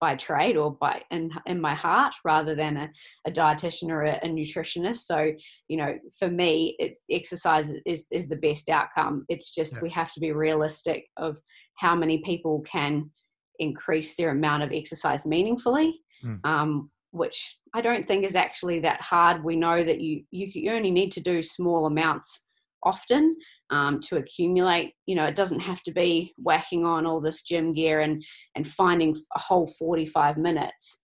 by 0.00 0.16
trade 0.16 0.56
or 0.56 0.74
by 0.74 1.02
in 1.10 1.30
in 1.46 1.60
my 1.60 1.74
heart 1.74 2.14
rather 2.24 2.54
than 2.54 2.76
a, 2.76 2.90
a 3.26 3.30
dietitian 3.30 3.90
or 3.90 4.04
a, 4.04 4.18
a, 4.22 4.28
nutritionist. 4.28 5.00
So 5.00 5.32
you 5.68 5.76
know, 5.76 5.94
for 6.18 6.28
me, 6.28 6.76
it, 6.78 7.00
exercise 7.10 7.74
is 7.86 8.06
is 8.10 8.28
the 8.28 8.36
best 8.36 8.68
outcome. 8.68 9.24
It's 9.28 9.54
just 9.54 9.74
yeah. 9.74 9.80
we 9.82 9.90
have 9.90 10.12
to 10.14 10.20
be 10.20 10.32
realistic 10.32 11.06
of 11.16 11.38
how 11.76 11.94
many 11.94 12.18
people 12.18 12.60
can 12.62 13.10
increase 13.58 14.16
their 14.16 14.30
amount 14.30 14.62
of 14.62 14.72
exercise 14.72 15.26
meaningfully. 15.26 16.00
Mm. 16.24 16.40
Um, 16.44 16.90
which 17.12 17.58
I 17.74 17.80
don't 17.80 18.06
think 18.06 18.24
is 18.24 18.36
actually 18.36 18.78
that 18.80 19.02
hard. 19.02 19.42
We 19.42 19.56
know 19.56 19.82
that 19.82 20.00
you 20.00 20.22
you, 20.30 20.46
you 20.52 20.72
only 20.72 20.90
need 20.90 21.12
to 21.12 21.20
do 21.20 21.42
small 21.42 21.86
amounts 21.86 22.46
often 22.84 23.36
um, 23.70 24.00
to 24.02 24.16
accumulate. 24.16 24.94
You 25.06 25.14
know, 25.14 25.26
it 25.26 25.36
doesn't 25.36 25.60
have 25.60 25.82
to 25.82 25.92
be 25.92 26.34
whacking 26.36 26.84
on 26.84 27.06
all 27.06 27.20
this 27.20 27.42
gym 27.42 27.72
gear 27.72 28.00
and 28.00 28.22
and 28.54 28.66
finding 28.66 29.16
a 29.34 29.40
whole 29.40 29.66
45 29.66 30.36
minutes, 30.36 31.00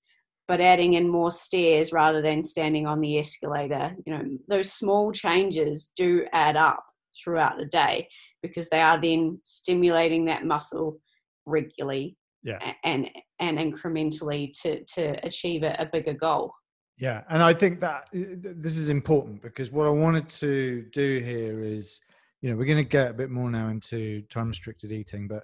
but 0.49 0.61
adding 0.61 0.95
in 0.95 1.09
more 1.09 1.31
stairs 1.31 1.93
rather 1.93 2.23
than 2.23 2.43
standing 2.43 2.87
on 2.87 3.01
the 3.01 3.19
escalator. 3.19 3.95
You 4.05 4.13
know, 4.13 4.25
those 4.49 4.73
small 4.73 5.13
changes 5.13 5.93
do 5.97 6.27
add 6.33 6.57
up 6.57 6.85
throughout 7.23 7.59
the 7.59 7.67
day 7.67 8.09
because 8.43 8.69
they 8.69 8.81
are 8.81 9.01
then 9.01 9.41
stimulating 9.45 10.27
that 10.27 10.45
muscle 10.45 11.01
regularly 11.47 12.17
yeah. 12.43 12.73
and 12.85 13.09
and 13.41 13.59
incrementally 13.59 14.53
to 14.63 14.85
to 14.85 15.17
achieve 15.27 15.63
a, 15.63 15.75
a 15.79 15.87
bigger 15.87 16.13
goal 16.13 16.53
yeah 16.99 17.23
and 17.29 17.43
i 17.43 17.53
think 17.53 17.81
that 17.81 18.09
this 18.13 18.77
is 18.77 18.89
important 18.89 19.43
because 19.43 19.71
what 19.71 19.87
i 19.87 19.91
wanted 19.91 20.29
to 20.29 20.87
do 20.93 21.21
here 21.25 21.63
is 21.63 22.01
you 22.47 22.53
know 22.53 22.59
we're 22.59 22.65
going 22.65 22.77
to 22.77 22.89
get 22.89 23.11
a 23.11 23.15
bit 23.15 23.29
more 23.29 23.51
now 23.51 23.71
into 23.71 24.23
time 24.31 24.51
restricted 24.51 24.93
eating 24.93 25.27
but 25.27 25.43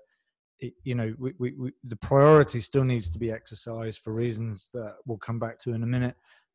it, 0.60 0.72
you 0.84 0.94
know 0.94 1.12
we, 1.18 1.32
we, 1.40 1.52
we, 1.58 1.72
the 1.82 1.96
priority 1.96 2.60
still 2.60 2.84
needs 2.84 3.10
to 3.10 3.18
be 3.18 3.32
exercise 3.32 3.96
for 3.96 4.12
reasons 4.12 4.68
that 4.72 4.94
we'll 5.04 5.18
come 5.18 5.40
back 5.40 5.58
to 5.58 5.72
in 5.72 5.82
a 5.82 5.86
minute 5.86 6.14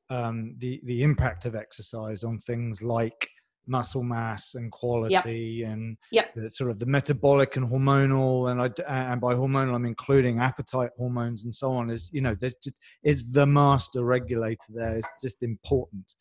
um, 0.10 0.56
the 0.60 0.80
the 0.86 1.04
impact 1.04 1.46
of 1.46 1.54
exercise 1.54 2.24
on 2.24 2.40
things 2.40 2.82
like 2.82 3.28
muscle 3.70 4.04
mass 4.04 4.56
and 4.56 4.72
quality 4.72 5.58
yep. 5.60 5.70
and 5.70 5.98
yep. 6.14 6.34
the 6.34 6.50
sort 6.50 6.72
of 6.72 6.80
the 6.80 6.86
metabolic 6.86 7.58
and 7.58 7.70
hormonal 7.70 8.50
and 8.50 8.62
I, 8.62 9.10
and 9.12 9.20
by 9.20 9.34
hormonal 9.34 9.76
I'm 9.76 9.86
including 9.86 10.40
appetite 10.40 10.92
hormones 10.98 11.44
and 11.44 11.54
so 11.54 11.74
on 11.74 11.90
is 11.90 12.10
you 12.14 12.22
know 12.22 12.38
there's 12.40 12.56
just 12.64 12.80
is 13.04 13.34
the 13.34 13.46
master 13.46 14.06
regulator 14.06 14.70
there 14.70 14.96
it's 14.96 15.12
just 15.22 15.44
important 15.44 16.16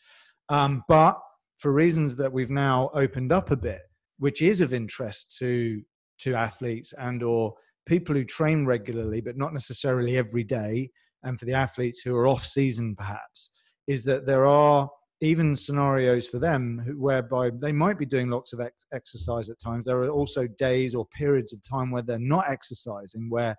um, 0.49 0.83
but 0.89 1.17
for 1.59 1.71
reasons 1.71 2.17
that 2.17 2.33
we've 2.33 2.51
now 2.51 2.91
opened 2.93 3.31
up 3.31 3.53
a 3.53 3.57
bit 3.57 3.83
which 4.19 4.43
is 4.43 4.61
of 4.61 4.73
interest 4.73 5.37
to 5.39 5.83
to 6.19 6.35
athletes 6.35 6.95
and 6.99 7.23
or 7.23 7.55
people 7.87 8.15
who 8.15 8.25
train 8.25 8.65
regularly 8.65 9.21
but 9.21 9.37
not 9.37 9.53
necessarily 9.53 10.17
every 10.17 10.45
day 10.45 10.91
and 11.23 11.39
for 11.39 11.45
the 11.45 11.53
athletes 11.53 12.01
who 12.01 12.15
are 12.17 12.27
off 12.27 12.45
season 12.45 12.95
perhaps 12.97 13.51
is 13.87 14.05
that 14.05 14.27
there 14.27 14.47
are 14.47 14.89
even 15.21 15.57
scenarios 15.57 16.27
for 16.27 16.39
them 16.39 16.95
whereby 16.99 17.51
they 17.51 17.73
might 17.73 17.99
be 17.99 18.05
doing 18.05 18.29
lots 18.29 18.53
of 18.53 18.61
ex- 18.61 18.87
exercise 18.93 19.49
at 19.49 19.59
times. 19.59 19.87
There 19.87 20.03
are 20.03 20.11
also 20.11 20.47
days 20.59 20.95
or 20.95 21.07
periods 21.07 21.53
of 21.53 21.61
time 21.67 21.91
where 21.91 22.03
they're 22.03 22.19
not 22.19 22.51
exercising 22.51 23.31
where 23.31 23.57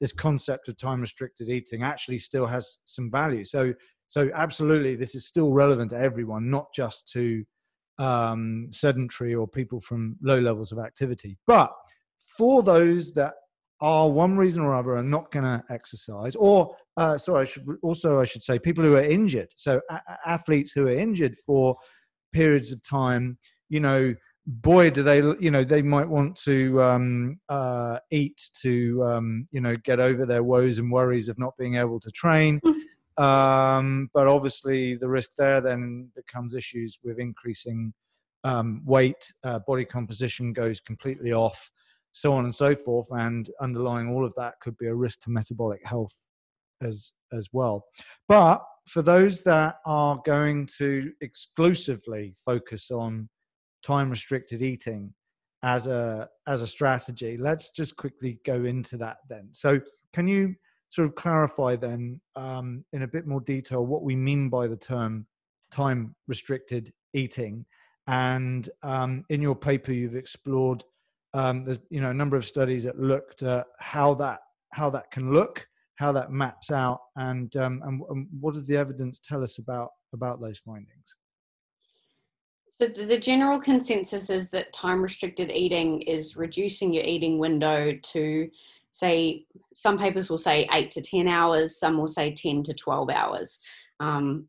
this 0.00 0.12
concept 0.12 0.68
of 0.68 0.76
time 0.78 1.00
restricted 1.00 1.48
eating 1.48 1.82
actually 1.82 2.18
still 2.18 2.46
has 2.46 2.78
some 2.84 3.10
value. 3.10 3.44
So 3.44 3.74
so 4.08 4.30
absolutely 4.34 4.96
this 4.96 5.14
is 5.14 5.26
still 5.26 5.52
relevant 5.52 5.90
to 5.90 5.98
everyone 5.98 6.50
not 6.50 6.66
just 6.74 7.08
to 7.12 7.44
um, 7.98 8.68
sedentary 8.70 9.34
or 9.34 9.46
people 9.46 9.80
from 9.80 10.16
low 10.22 10.38
levels 10.38 10.72
of 10.72 10.78
activity. 10.78 11.36
But 11.46 11.72
for 12.36 12.62
those 12.62 13.12
that 13.12 13.34
are 13.80 14.08
one 14.08 14.36
reason 14.36 14.62
or 14.62 14.74
other 14.74 14.96
are 14.96 15.02
not 15.02 15.30
going 15.30 15.44
to 15.44 15.62
exercise 15.70 16.34
or 16.36 16.74
uh, 16.96 17.18
sorry 17.18 17.42
i 17.42 17.44
should 17.44 17.66
also 17.82 18.20
i 18.20 18.24
should 18.24 18.42
say 18.42 18.58
people 18.58 18.84
who 18.84 18.96
are 18.96 19.02
injured. 19.02 19.48
So 19.56 19.80
a- 19.90 20.00
athletes 20.26 20.72
who 20.72 20.86
are 20.86 20.92
injured 20.92 21.36
for 21.44 21.76
periods 22.32 22.72
of 22.72 22.82
time 22.82 23.36
you 23.68 23.80
know 23.80 24.14
boy 24.46 24.90
do 24.90 25.02
they 25.02 25.18
you 25.40 25.50
know 25.50 25.64
they 25.64 25.82
might 25.82 26.08
want 26.08 26.36
to 26.36 26.82
um, 26.82 27.38
uh, 27.48 27.98
eat 28.10 28.40
to 28.62 29.02
um, 29.04 29.48
you 29.50 29.60
know 29.60 29.76
get 29.84 30.00
over 30.00 30.26
their 30.26 30.42
woes 30.42 30.78
and 30.78 30.90
worries 30.90 31.28
of 31.28 31.38
not 31.38 31.56
being 31.58 31.76
able 31.76 31.98
to 32.00 32.10
train 32.10 32.60
um, 33.16 34.10
but 34.12 34.26
obviously 34.26 34.94
the 34.94 35.08
risk 35.08 35.30
there 35.38 35.60
then 35.60 36.10
becomes 36.16 36.54
issues 36.54 36.98
with 37.04 37.18
increasing 37.18 37.92
um, 38.42 38.82
weight 38.84 39.32
uh, 39.44 39.58
body 39.60 39.84
composition 39.84 40.52
goes 40.52 40.80
completely 40.80 41.32
off 41.32 41.70
so 42.14 42.32
on 42.32 42.44
and 42.44 42.54
so 42.54 42.74
forth. 42.74 43.08
And 43.10 43.50
underlying 43.60 44.08
all 44.08 44.24
of 44.24 44.32
that 44.36 44.54
could 44.60 44.78
be 44.78 44.86
a 44.86 44.94
risk 44.94 45.20
to 45.22 45.30
metabolic 45.30 45.84
health 45.84 46.14
as 46.80 47.12
as 47.32 47.48
well. 47.52 47.84
But 48.28 48.64
for 48.88 49.02
those 49.02 49.42
that 49.42 49.76
are 49.84 50.20
going 50.24 50.68
to 50.78 51.12
exclusively 51.20 52.34
focus 52.44 52.90
on 52.90 53.28
time 53.82 54.10
restricted 54.10 54.62
eating 54.62 55.12
as 55.62 55.86
a 55.86 56.28
as 56.46 56.62
a 56.62 56.66
strategy, 56.66 57.36
let's 57.36 57.70
just 57.70 57.96
quickly 57.96 58.38
go 58.46 58.64
into 58.64 58.96
that 58.98 59.18
then. 59.28 59.48
So 59.50 59.80
can 60.12 60.28
you 60.28 60.54
sort 60.94 61.08
of 61.08 61.16
clarify 61.16 61.74
then 61.74 62.20
um, 62.36 62.84
in 62.92 63.02
a 63.02 63.08
bit 63.08 63.26
more 63.26 63.40
detail 63.40 63.84
what 63.84 64.04
we 64.04 64.14
mean 64.14 64.48
by 64.48 64.68
the 64.68 64.76
term 64.76 65.26
time 65.72 66.14
restricted 66.28 66.92
eating? 67.14 67.66
And 68.06 68.68
um, 68.84 69.24
in 69.28 69.42
your 69.42 69.56
paper, 69.56 69.92
you've 69.92 70.14
explored 70.14 70.84
um, 71.32 71.64
there's 71.64 71.80
you 71.90 72.00
know 72.00 72.10
a 72.10 72.14
number 72.14 72.36
of 72.36 72.46
studies 72.46 72.84
that 72.84 73.00
looked 73.00 73.42
at 73.42 73.66
how 73.80 74.14
that 74.14 74.38
how 74.72 74.88
that 74.90 75.10
can 75.10 75.32
look, 75.32 75.66
how 75.96 76.12
that 76.12 76.30
maps 76.30 76.70
out, 76.70 77.00
and 77.16 77.56
um, 77.56 77.82
and, 77.84 78.00
and 78.08 78.28
what 78.40 78.54
does 78.54 78.66
the 78.66 78.76
evidence 78.76 79.18
tell 79.18 79.42
us 79.42 79.58
about 79.58 79.88
about 80.12 80.40
those 80.40 80.60
findings? 80.60 81.16
So 82.78 82.86
the 82.86 83.18
general 83.18 83.60
consensus 83.60 84.30
is 84.30 84.50
that 84.50 84.72
time 84.72 85.02
restricted 85.02 85.50
eating 85.50 86.02
is 86.02 86.36
reducing 86.36 86.92
your 86.92 87.04
eating 87.04 87.38
window 87.38 87.92
to 88.00 88.50
say 88.94 89.44
some 89.74 89.98
papers 89.98 90.30
will 90.30 90.38
say 90.38 90.68
8 90.72 90.90
to 90.92 91.02
10 91.02 91.28
hours 91.28 91.78
some 91.78 91.98
will 91.98 92.08
say 92.08 92.32
10 92.32 92.62
to 92.62 92.74
12 92.74 93.10
hours 93.10 93.58
um, 94.00 94.48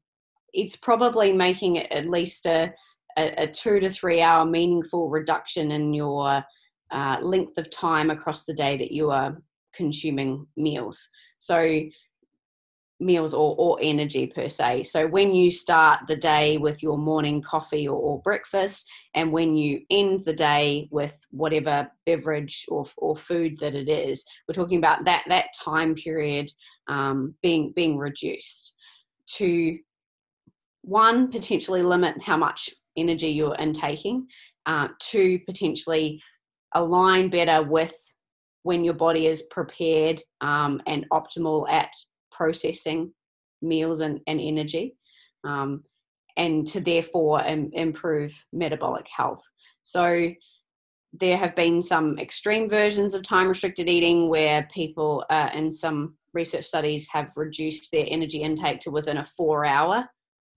it's 0.54 0.76
probably 0.76 1.34
making 1.34 1.80
at 1.80 2.06
least 2.06 2.46
a, 2.46 2.72
a, 3.18 3.44
a, 3.44 3.48
two 3.48 3.80
to 3.80 3.90
three 3.90 4.22
hour 4.22 4.46
meaningful 4.46 5.10
reduction 5.10 5.72
in 5.72 5.94
your 5.94 6.44
uh, 6.92 7.18
length 7.22 7.58
of 7.58 7.70
time 7.70 8.10
across 8.10 8.46
the 8.46 8.54
day 8.54 8.78
that 8.78 8.92
you 8.92 9.12
are 9.12 9.38
consuming 9.74 10.48
meals. 10.56 11.10
So, 11.40 11.82
meals 13.00 13.34
or, 13.34 13.56
or 13.58 13.78
energy 13.82 14.26
per 14.28 14.48
se. 14.48 14.84
So, 14.84 15.08
when 15.08 15.36
you 15.36 15.52
start 15.52 16.02
the 16.08 16.16
day 16.16 16.58
with 16.58 16.82
your 16.82 16.98
morning 16.98 17.42
coffee 17.42 17.88
or, 17.88 17.98
or 17.98 18.22
breakfast, 18.22 18.86
and 19.14 19.32
when 19.32 19.56
you 19.56 19.82
end 19.90 20.26
the 20.26 20.34
day 20.34 20.88
with 20.92 21.20
whatever 21.32 21.90
beverage 22.06 22.66
or, 22.70 22.86
or 22.98 23.16
food 23.16 23.60
that 23.60 23.76
it 23.76 23.90
is, 23.90 24.24
we're 24.48 24.54
talking 24.54 24.78
about 24.78 25.06
that, 25.06 25.24
that 25.28 25.48
time 25.60 25.96
period 25.96 26.52
um, 26.88 27.36
being, 27.42 27.74
being 27.76 27.98
reduced 27.98 28.76
to 29.28 29.78
one, 30.82 31.32
potentially 31.32 31.82
limit 31.82 32.22
how 32.22 32.38
much 32.38 32.70
energy 32.96 33.30
you're 33.30 33.56
intaking, 33.56 34.28
uh, 34.66 34.88
two, 35.00 35.40
potentially 35.46 36.22
align 36.74 37.30
better 37.30 37.64
with 37.64 37.96
when 38.64 38.84
your 38.84 38.94
body 38.94 39.28
is 39.28 39.44
prepared 39.52 40.22
um, 40.42 40.82
and 40.88 41.06
optimal 41.12 41.70
at 41.70 41.90
processing 42.36 43.14
meals 43.62 44.00
and, 44.02 44.20
and 44.28 44.40
energy, 44.42 44.96
um, 45.44 45.84
and 46.38 46.68
to 46.68 46.80
therefore 46.80 47.44
Im- 47.44 47.72
improve 47.74 48.34
metabolic 48.52 49.08
health. 49.16 49.44
So, 49.84 50.32
there 51.18 51.38
have 51.38 51.56
been 51.56 51.82
some 51.82 52.20
extreme 52.20 52.70
versions 52.70 53.14
of 53.14 53.24
time 53.24 53.48
restricted 53.48 53.88
eating 53.88 54.28
where 54.28 54.68
people 54.74 55.24
uh, 55.30 55.50
in 55.54 55.74
some 55.74 56.18
research 56.34 56.66
studies 56.66 57.08
have 57.12 57.32
reduced 57.38 57.90
their 57.92 58.06
energy 58.10 58.42
intake 58.42 58.82
to 58.82 58.92
within 58.92 59.18
a 59.18 59.24
four 59.24 59.66
hour 59.66 60.06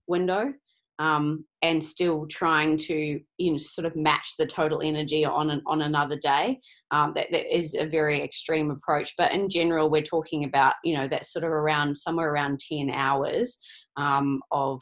window 0.07 0.53
um, 0.99 1.45
and 1.61 1.83
still 1.83 2.27
trying 2.29 2.77
to 2.77 3.19
you 3.37 3.51
know 3.51 3.57
sort 3.57 3.85
of 3.85 3.95
match 3.95 4.33
the 4.37 4.45
total 4.45 4.81
energy 4.81 5.25
on 5.25 5.49
an, 5.49 5.61
on 5.65 5.81
another 5.81 6.17
day. 6.17 6.59
Um, 6.91 7.13
that, 7.15 7.27
that 7.31 7.55
is 7.55 7.75
a 7.75 7.85
very 7.85 8.21
extreme 8.21 8.69
approach, 8.69 9.13
but 9.17 9.31
in 9.31 9.49
general, 9.49 9.89
we're 9.89 10.01
talking 10.01 10.43
about 10.43 10.75
you 10.83 10.95
know 10.95 11.07
that 11.07 11.25
sort 11.25 11.45
of 11.45 11.51
around 11.51 11.95
somewhere 11.97 12.31
around 12.31 12.59
ten 12.59 12.89
hours 12.89 13.57
um, 13.97 14.41
of 14.51 14.81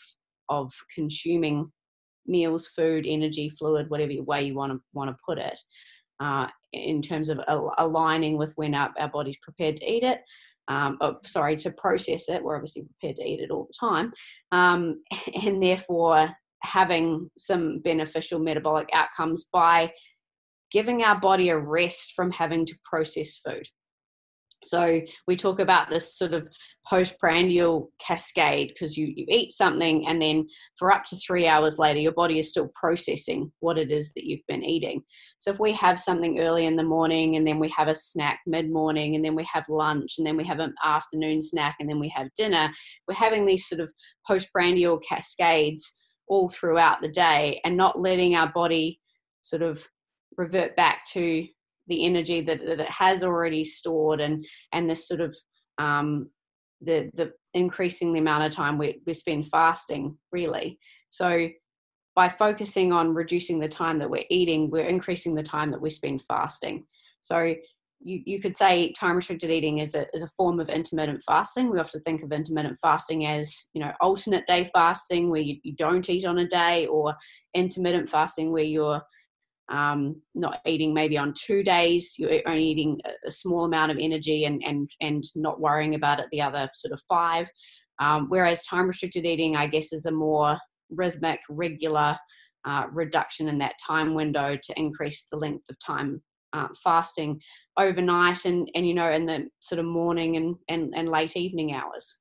of 0.50 0.74
consuming 0.94 1.72
meals, 2.26 2.68
food, 2.68 3.06
energy, 3.08 3.50
fluid, 3.50 3.90
whatever 3.90 4.12
way 4.24 4.44
you 4.44 4.56
want 4.56 4.74
to 4.74 4.80
want 4.94 5.10
to 5.10 5.18
put 5.26 5.38
it. 5.38 5.60
Uh, 6.20 6.48
in 6.74 7.00
terms 7.00 7.30
of 7.30 7.40
aligning 7.78 8.38
with 8.38 8.52
when 8.56 8.74
our, 8.74 8.92
our 9.00 9.08
body's 9.08 9.38
prepared 9.38 9.78
to 9.78 9.86
eat 9.86 10.02
it 10.02 10.22
um, 10.68 10.98
oh, 11.02 11.18
sorry, 11.26 11.56
to 11.58 11.72
process 11.72 12.30
it. 12.30 12.44
We're 12.44 12.56
obviously 12.56 12.84
prepared 12.84 13.18
to 13.18 13.24
eat 13.24 13.40
it 13.42 13.52
all 13.52 13.68
the 13.68 13.88
time, 13.88 14.12
um, 14.52 15.02
and 15.46 15.62
therefore 15.62 16.30
having 16.64 17.30
some 17.38 17.80
beneficial 17.80 18.40
metabolic 18.40 18.90
outcomes 18.94 19.46
by 19.52 19.92
giving 20.72 21.04
our 21.04 21.20
body 21.20 21.50
a 21.50 21.58
rest 21.58 22.14
from 22.16 22.32
having 22.32 22.66
to 22.66 22.76
process 22.84 23.40
food. 23.46 23.68
So 24.66 25.02
we 25.28 25.36
talk 25.36 25.60
about 25.60 25.90
this 25.90 26.18
sort 26.18 26.34
of 26.34 26.48
postprandial 26.90 27.92
cascade 28.06 28.70
because 28.70 28.96
you, 28.96 29.12
you 29.16 29.26
eat 29.30 29.52
something 29.52 30.08
and 30.08 30.22
then 30.22 30.48
for 30.78 30.92
up 30.92 31.04
to 31.06 31.18
three 31.18 31.48
hours 31.48 31.78
later, 31.78 32.00
your 32.00 32.14
body 32.14 32.40
is 32.40 32.50
still 32.50 32.72
processing 32.76 33.52
what 33.60 33.78
it 33.78 33.92
is 33.92 34.12
that 34.14 34.24
you've 34.24 34.46
been 34.48 34.64
eating. 34.64 35.02
So 35.38 35.52
if 35.52 35.60
we 35.60 35.74
have 35.74 36.00
something 36.00 36.40
early 36.40 36.66
in 36.66 36.76
the 36.76 36.84
morning 36.84 37.36
and 37.36 37.46
then 37.46 37.60
we 37.60 37.72
have 37.76 37.88
a 37.88 37.96
snack 37.96 38.40
mid 38.48 38.72
morning 38.72 39.16
and 39.16 39.24
then 39.24 39.36
we 39.36 39.48
have 39.52 39.66
lunch 39.70 40.16
and 40.18 40.26
then 40.26 40.38
we 40.38 40.46
have 40.46 40.60
an 40.60 40.74
afternoon 40.84 41.42
snack 41.42 41.76
and 41.80 41.90
then 41.90 42.00
we 42.00 42.12
have 42.16 42.28
dinner, 42.38 42.72
we're 43.08 43.16
having 43.16 43.46
these 43.46 43.68
sort 43.68 43.82
of 43.82 43.92
postprandial 44.26 44.98
cascades 45.00 45.94
all 46.28 46.50
throughout 46.50 47.02
the 47.02 47.10
day 47.10 47.60
and 47.64 47.76
not 47.76 48.00
letting 48.00 48.36
our 48.36 48.52
body 48.52 49.00
sort 49.42 49.62
of 49.62 49.86
revert 50.38 50.76
back 50.76 51.06
to 51.06 51.48
the 51.88 52.06
energy 52.06 52.42
that, 52.42 52.66
that 52.66 52.80
it 52.80 52.92
has 52.92 53.24
already 53.24 53.64
stored 53.64 54.22
and 54.22 54.46
and 54.74 54.90
this 54.90 55.08
sort 55.08 55.22
of 55.22 55.36
um, 55.78 56.30
the 56.82 57.10
the 57.14 57.32
increasing 57.54 58.14
the 58.14 58.20
amount 58.20 58.44
of 58.44 58.52
time 58.52 58.78
we, 58.78 59.02
we 59.06 59.14
spend 59.14 59.48
fasting 59.48 60.18
really 60.32 60.80
so 61.10 61.48
by 62.16 62.28
focusing 62.28 62.92
on 62.92 63.14
reducing 63.14 63.60
the 63.60 63.68
time 63.68 64.00
that 64.00 64.10
we're 64.10 64.24
eating 64.30 64.70
we're 64.70 64.86
increasing 64.86 65.36
the 65.36 65.44
time 65.44 65.72
that 65.72 65.82
we 65.82 65.90
spend 65.90 66.22
fasting 66.28 66.86
so 67.22 67.54
you, 68.00 68.22
you 68.26 68.40
could 68.40 68.56
say 68.56 68.92
time 68.94 69.16
restricted 69.16 69.50
eating 69.50 69.80
is 69.80 69.96
a, 69.96 70.06
is 70.14 70.22
a 70.22 70.28
form 70.30 70.60
of 70.60 70.70
intermittent 70.70 71.22
fasting. 71.26 71.72
We 71.72 71.80
often 71.80 72.02
think 72.02 72.24
of 72.24 72.32
intermittent 72.32 72.78
fasting 72.82 73.26
as, 73.26 73.66
you 73.74 73.82
know, 73.82 73.92
alternate 74.02 74.46
day 74.46 74.70
fasting 74.74 75.30
where 75.30 75.42
you, 75.42 75.58
you 75.64 75.76
don't 75.76 76.08
eat 76.10 76.26
on 76.26 76.38
a 76.38 76.48
day 76.48 76.86
or 76.88 77.16
intermittent 77.54 78.10
fasting 78.10 78.52
where 78.52 78.64
you're 78.64 79.02
um, 79.70 80.22
not 80.34 80.62
eating 80.66 80.94
maybe 80.94 81.18
on 81.18 81.34
two 81.34 81.64
days, 81.64 82.16
you're 82.18 82.42
only 82.46 82.64
eating 82.64 83.00
a 83.26 83.32
small 83.32 83.66
amount 83.66 83.92
of 83.92 83.98
energy 84.00 84.46
and, 84.46 84.62
and, 84.66 84.90
and 85.02 85.24
not 85.36 85.60
worrying 85.60 85.96
about 85.96 86.20
it 86.20 86.28
the 86.32 86.42
other 86.42 86.70
sort 86.74 86.94
of 86.94 87.02
five. 87.08 87.48
Um, 88.00 88.28
whereas 88.30 88.64
time 88.64 88.88
restricted 88.88 89.26
eating, 89.26 89.56
I 89.56 89.68
guess, 89.68 89.92
is 89.92 90.06
a 90.06 90.12
more 90.12 90.58
rhythmic, 90.90 91.40
regular 91.50 92.18
uh, 92.66 92.86
reduction 92.92 93.50
in 93.50 93.58
that 93.58 93.74
time 93.86 94.14
window 94.14 94.58
to 94.62 94.80
increase 94.80 95.26
the 95.32 95.38
length 95.38 95.70
of 95.70 95.78
time 95.86 96.22
uh, 96.54 96.68
fasting 96.84 97.42
overnight 97.78 98.46
and, 98.46 98.70
and, 98.74 98.88
you 98.88 98.94
know, 98.94 99.12
in 99.12 99.26
the 99.26 99.48
sort 99.60 99.80
of 99.80 99.86
morning 99.86 100.38
and, 100.38 100.56
and, 100.70 100.94
and 100.96 101.10
late 101.10 101.36
evening 101.36 101.74
hours. 101.74 102.18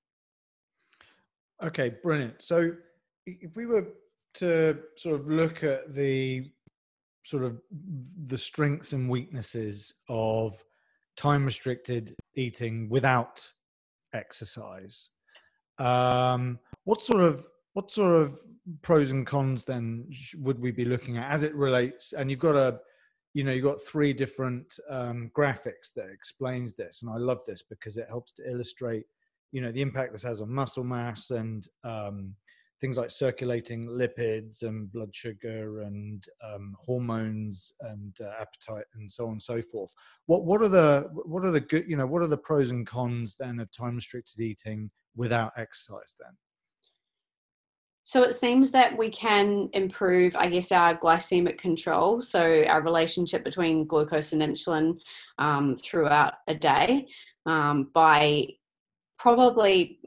Okay, 1.63 1.95
brilliant. 2.03 2.43
So 2.43 2.73
if 3.27 3.55
we 3.57 3.67
were 3.67 3.89
to 4.35 4.79
sort 4.97 5.21
of 5.21 5.29
look 5.29 5.65
at 5.65 5.95
the 5.95 6.51
sort 7.27 7.43
of 7.43 7.61
the 8.27 8.39
strengths 8.39 8.93
and 8.93 9.11
weaknesses 9.11 9.93
of 10.09 10.63
time 11.17 11.45
restricted 11.45 12.15
eating 12.37 12.89
without 12.89 13.51
exercise. 14.15 15.11
Um, 15.79 16.61
what 16.85 17.03
sort 17.03 17.23
of 17.23 17.45
what 17.73 17.91
sort 17.91 18.23
of 18.23 18.39
pros 18.83 19.11
and 19.11 19.27
cons 19.27 19.65
then 19.65 20.09
would 20.39 20.61
we 20.61 20.71
be 20.71 20.85
looking 20.85 21.19
at 21.19 21.31
as 21.31 21.43
it 21.43 21.55
relates 21.55 22.13
and 22.13 22.31
you've 22.31 22.41
got 22.41 22.57
a 22.57 22.79
you 23.35 23.45
know 23.45 23.53
you've 23.53 23.65
got 23.65 23.81
three 23.83 24.13
different 24.13 24.79
um, 24.89 25.31
graphics 25.37 25.93
that 25.95 26.09
explains 26.11 26.75
this 26.75 27.03
and 27.03 27.11
i 27.13 27.17
love 27.17 27.41
this 27.47 27.63
because 27.63 27.97
it 27.97 28.07
helps 28.09 28.33
to 28.33 28.51
illustrate 28.51 29.05
you 29.53 29.61
know 29.61 29.71
the 29.71 29.83
impact 29.83 30.11
this 30.11 30.23
has 30.23 30.41
on 30.41 30.51
muscle 30.51 30.83
mass 30.83 31.31
and 31.31 31.69
um, 31.85 32.35
things 32.81 32.99
like 32.99 33.11
circulating 33.11 33.87
lipids 33.87 34.63
and 34.63 34.93
blood 34.93 35.15
sugar 35.15 35.83
and 35.83 36.27
um, 36.45 36.77
hormones 36.79 37.73
and 37.81 38.17
uh, 38.21 38.31
appetite 38.41 38.85
and 38.95 39.11
so 39.11 39.27
on 39.27 39.33
and 39.33 39.43
so 39.43 39.63
forth. 39.63 39.93
What 40.27 40.45
what 40.45 40.63
are 40.63 40.69
the 40.69 41.09
what 41.13 41.45
are 41.45 41.51
the 41.51 41.61
good 41.61 41.85
you 41.89 41.97
know 41.97 42.07
what 42.07 42.23
are 42.23 42.29
the 42.29 42.37
pros 42.37 42.71
and 42.71 42.87
cons 42.87 43.37
then 43.39 43.61
of 43.61 43.71
time 43.73 43.97
restricted 43.97 44.41
eating 44.41 44.91
without 45.15 45.53
exercise 45.57 46.15
then? 46.21 46.33
So 48.05 48.23
it 48.23 48.37
seems 48.37 48.71
that 48.71 48.97
we 48.97 49.11
can 49.11 49.69
improve, 49.73 50.37
I 50.37 50.47
guess, 50.47 50.71
our 50.71 50.97
glycemic 50.97 51.59
control. 51.59 52.21
So 52.21 52.63
our 52.69 52.81
relationship 52.81 53.43
between 53.43 53.85
glucose 53.85 54.33
and 54.33 54.43
insulin 54.43 55.01
um, 55.39 55.75
throughout 55.75 56.35
a 56.47 56.55
day 56.55 57.09
um, 57.47 57.91
by 57.93 58.47
probably 59.19 59.99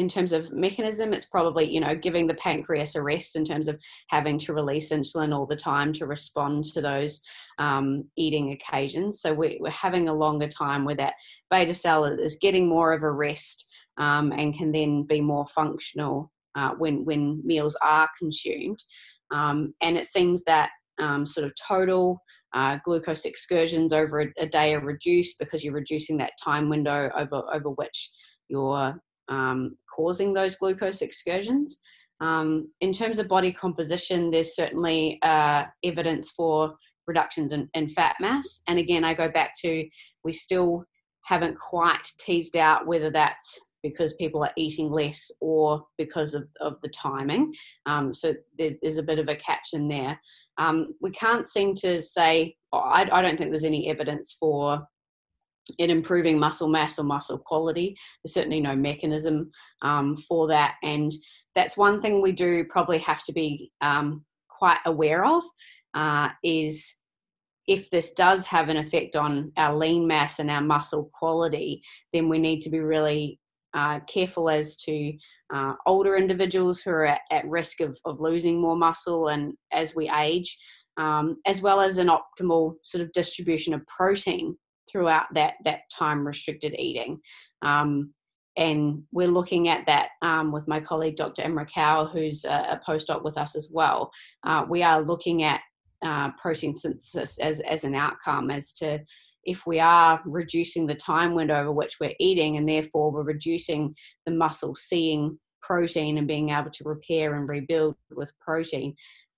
in 0.00 0.08
terms 0.08 0.32
of 0.32 0.50
mechanism 0.50 1.12
it's 1.12 1.26
probably 1.26 1.70
you 1.70 1.78
know 1.78 1.94
giving 1.94 2.26
the 2.26 2.34
pancreas 2.34 2.94
a 2.94 3.02
rest 3.02 3.36
in 3.36 3.44
terms 3.44 3.68
of 3.68 3.78
having 4.08 4.38
to 4.38 4.54
release 4.54 4.90
insulin 4.90 5.34
all 5.36 5.44
the 5.44 5.54
time 5.54 5.92
to 5.92 6.06
respond 6.06 6.64
to 6.64 6.80
those 6.80 7.20
um, 7.58 8.04
eating 8.16 8.52
occasions. 8.52 9.20
So 9.20 9.34
we, 9.34 9.60
are 9.62 9.70
having 9.70 10.08
a 10.08 10.14
longer 10.14 10.48
time 10.48 10.86
where 10.86 10.96
that 10.96 11.12
beta 11.50 11.74
cell 11.74 12.06
is, 12.06 12.38
getting 12.40 12.66
more 12.66 12.94
of 12.94 13.02
a 13.02 13.12
rest 13.12 13.66
um, 13.98 14.32
and 14.32 14.56
can 14.56 14.72
then 14.72 15.02
be 15.02 15.20
more 15.20 15.46
functional 15.46 16.32
uh, 16.56 16.70
when 16.78 17.04
when 17.04 17.42
meals 17.44 17.76
are 17.82 18.08
consumed. 18.18 18.78
Um, 19.30 19.74
and 19.82 19.98
it 19.98 20.06
seems 20.06 20.42
that 20.44 20.70
um, 20.98 21.26
sort 21.26 21.46
of 21.46 21.52
total 21.68 22.22
uh, 22.54 22.78
glucose 22.84 23.26
excursions 23.26 23.92
over 23.92 24.20
a, 24.22 24.26
a, 24.38 24.46
day 24.46 24.74
are 24.74 24.84
reduced 24.84 25.38
because 25.38 25.62
you're 25.62 25.74
reducing 25.74 26.16
that 26.16 26.32
time 26.42 26.68
window 26.70 27.10
over 27.14 27.42
over 27.54 27.70
which 27.70 28.10
you're 28.48 29.00
um, 29.30 29.76
causing 29.94 30.32
those 30.32 30.56
glucose 30.56 31.02
excursions. 31.02 31.80
Um, 32.20 32.70
in 32.80 32.92
terms 32.92 33.18
of 33.18 33.28
body 33.28 33.52
composition, 33.52 34.30
there's 34.30 34.54
certainly 34.54 35.18
uh, 35.22 35.64
evidence 35.84 36.30
for 36.30 36.74
reductions 37.06 37.52
in, 37.52 37.68
in, 37.74 37.88
fat 37.88 38.16
mass. 38.20 38.62
And 38.68 38.78
again, 38.78 39.04
I 39.04 39.14
go 39.14 39.28
back 39.28 39.52
to 39.62 39.88
we 40.22 40.32
still 40.32 40.84
haven't 41.24 41.58
quite 41.58 42.06
teased 42.18 42.56
out 42.56 42.86
whether 42.86 43.10
that's 43.10 43.58
because 43.82 44.12
people 44.14 44.42
are 44.42 44.52
eating 44.56 44.90
less 44.90 45.30
or 45.40 45.84
because 45.96 46.34
of, 46.34 46.44
of 46.60 46.74
the 46.82 46.88
timing. 46.90 47.52
Um, 47.86 48.12
so 48.12 48.34
there's, 48.58 48.76
there's 48.82 48.98
a 48.98 49.02
bit 49.02 49.18
of 49.18 49.28
a 49.28 49.34
catch 49.34 49.68
in 49.72 49.88
there. 49.88 50.20
Um, 50.58 50.94
we 51.00 51.10
can't 51.10 51.46
seem 51.46 51.74
to 51.76 52.00
say, 52.02 52.56
I, 52.72 53.08
I 53.10 53.22
don't 53.22 53.38
think 53.38 53.50
there's 53.50 53.64
any 53.64 53.88
evidence 53.88 54.36
for 54.38 54.82
in 55.78 55.90
improving 55.90 56.38
muscle 56.38 56.68
mass 56.68 56.98
or 56.98 57.04
muscle 57.04 57.38
quality. 57.38 57.96
There's 58.22 58.34
certainly 58.34 58.60
no 58.60 58.74
mechanism 58.74 59.50
um, 59.82 60.16
for 60.16 60.48
that. 60.48 60.74
And 60.82 61.12
that's 61.54 61.76
one 61.76 62.00
thing 62.00 62.20
we 62.20 62.32
do 62.32 62.64
probably 62.64 62.98
have 62.98 63.24
to 63.24 63.32
be 63.32 63.70
um, 63.80 64.24
quite 64.48 64.78
aware 64.86 65.24
of 65.24 65.44
uh, 65.94 66.30
is 66.42 66.96
if 67.66 67.90
this 67.90 68.12
does 68.12 68.46
have 68.46 68.68
an 68.68 68.76
effect 68.76 69.16
on 69.16 69.52
our 69.56 69.74
lean 69.74 70.06
mass 70.06 70.38
and 70.38 70.50
our 70.50 70.60
muscle 70.60 71.10
quality, 71.14 71.82
then 72.12 72.28
we 72.28 72.38
need 72.38 72.60
to 72.62 72.70
be 72.70 72.80
really 72.80 73.38
uh, 73.74 74.00
careful 74.00 74.50
as 74.50 74.76
to 74.76 75.12
uh, 75.54 75.74
older 75.86 76.16
individuals 76.16 76.80
who 76.80 76.90
are 76.90 77.06
at, 77.06 77.20
at 77.30 77.48
risk 77.48 77.80
of, 77.80 77.96
of, 78.04 78.20
losing 78.20 78.60
more 78.60 78.76
muscle 78.76 79.28
and 79.28 79.52
as 79.72 79.94
we 79.94 80.10
age, 80.10 80.56
um, 80.96 81.36
as 81.46 81.62
well 81.62 81.80
as 81.80 81.98
an 81.98 82.08
optimal 82.08 82.74
sort 82.82 83.02
of 83.02 83.12
distribution 83.12 83.72
of 83.72 83.86
protein 83.86 84.56
throughout 84.90 85.26
that 85.34 85.54
that 85.64 85.80
time 85.90 86.26
restricted 86.26 86.74
eating. 86.78 87.20
Um, 87.62 88.12
and 88.56 89.04
we're 89.12 89.28
looking 89.28 89.68
at 89.68 89.86
that 89.86 90.08
um, 90.22 90.52
with 90.52 90.66
my 90.66 90.80
colleague 90.80 91.16
Dr. 91.16 91.42
Imre 91.42 91.66
Kaur, 91.66 92.10
who's 92.10 92.44
a, 92.44 92.50
a 92.80 92.80
postdoc 92.86 93.22
with 93.22 93.38
us 93.38 93.54
as 93.54 93.70
well. 93.72 94.10
Uh, 94.44 94.64
we 94.68 94.82
are 94.82 95.00
looking 95.00 95.44
at 95.44 95.60
uh, 96.04 96.30
protein 96.32 96.74
synthesis 96.74 97.38
as, 97.38 97.60
as 97.60 97.84
an 97.84 97.94
outcome 97.94 98.50
as 98.50 98.72
to 98.72 98.98
if 99.44 99.66
we 99.66 99.78
are 99.80 100.20
reducing 100.24 100.86
the 100.86 100.94
time 100.94 101.34
window 101.34 101.60
over 101.60 101.72
which 101.72 101.96
we're 102.00 102.14
eating 102.18 102.56
and 102.56 102.68
therefore 102.68 103.10
we're 103.10 103.22
reducing 103.22 103.94
the 104.26 104.32
muscle 104.32 104.74
seeing 104.74 105.38
protein 105.62 106.18
and 106.18 106.26
being 106.26 106.50
able 106.50 106.70
to 106.70 106.84
repair 106.84 107.34
and 107.34 107.48
rebuild 107.48 107.94
with 108.10 108.32
protein 108.40 108.94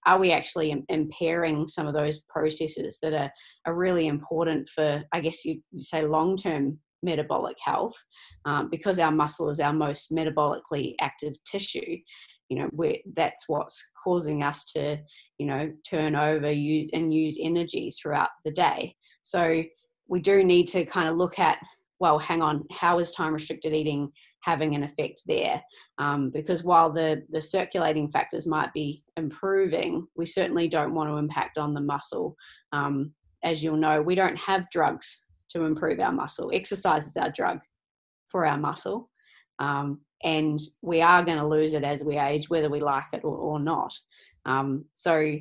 are 0.06 0.18
we 0.18 0.32
actually 0.32 0.74
impairing 0.88 1.68
some 1.68 1.86
of 1.86 1.94
those 1.94 2.22
processes 2.28 2.98
that 3.02 3.12
are, 3.12 3.30
are 3.66 3.74
really 3.74 4.06
important 4.06 4.68
for, 4.68 5.02
I 5.12 5.20
guess 5.20 5.44
you 5.44 5.60
say, 5.76 6.06
long 6.06 6.36
term 6.36 6.78
metabolic 7.02 7.56
health? 7.64 7.94
Um, 8.44 8.68
because 8.70 8.98
our 8.98 9.12
muscle 9.12 9.48
is 9.50 9.60
our 9.60 9.72
most 9.72 10.12
metabolically 10.12 10.94
active 11.00 11.34
tissue, 11.44 11.98
you 12.48 12.58
know, 12.58 12.92
that's 13.16 13.44
what's 13.46 13.82
causing 14.04 14.42
us 14.42 14.64
to, 14.72 14.98
you 15.38 15.46
know, 15.46 15.72
turn 15.88 16.14
over 16.14 16.50
use, 16.50 16.90
and 16.92 17.14
use 17.14 17.38
energy 17.40 17.90
throughout 17.90 18.28
the 18.44 18.50
day. 18.50 18.94
So 19.22 19.62
we 20.08 20.20
do 20.20 20.44
need 20.44 20.66
to 20.68 20.84
kind 20.84 21.08
of 21.08 21.16
look 21.16 21.38
at, 21.38 21.58
well, 21.98 22.18
hang 22.18 22.42
on, 22.42 22.64
how 22.70 22.98
is 22.98 23.12
time 23.12 23.32
restricted 23.32 23.72
eating 23.72 24.10
having 24.42 24.74
an 24.74 24.82
effect 24.84 25.22
there. 25.26 25.62
Um, 25.98 26.30
because 26.30 26.62
while 26.62 26.92
the, 26.92 27.22
the 27.30 27.40
circulating 27.42 28.08
factors 28.08 28.46
might 28.46 28.72
be 28.72 29.02
improving, 29.16 30.06
we 30.16 30.26
certainly 30.26 30.68
don't 30.68 30.94
want 30.94 31.10
to 31.10 31.16
impact 31.16 31.58
on 31.58 31.74
the 31.74 31.80
muscle. 31.80 32.36
Um, 32.72 33.12
as 33.42 33.62
you'll 33.62 33.76
know, 33.76 34.02
we 34.02 34.14
don't 34.14 34.36
have 34.36 34.70
drugs 34.70 35.22
to 35.50 35.64
improve 35.64 36.00
our 36.00 36.12
muscle. 36.12 36.50
Exercise 36.52 37.06
is 37.06 37.16
our 37.16 37.30
drug 37.30 37.60
for 38.26 38.46
our 38.46 38.58
muscle. 38.58 39.10
Um, 39.58 40.00
and 40.24 40.60
we 40.82 41.00
are 41.00 41.22
going 41.22 41.38
to 41.38 41.46
lose 41.46 41.74
it 41.74 41.84
as 41.84 42.04
we 42.04 42.18
age, 42.18 42.48
whether 42.48 42.70
we 42.70 42.80
like 42.80 43.04
it 43.12 43.24
or, 43.24 43.36
or 43.36 43.60
not. 43.60 43.92
Um, 44.44 44.86
so 44.92 45.36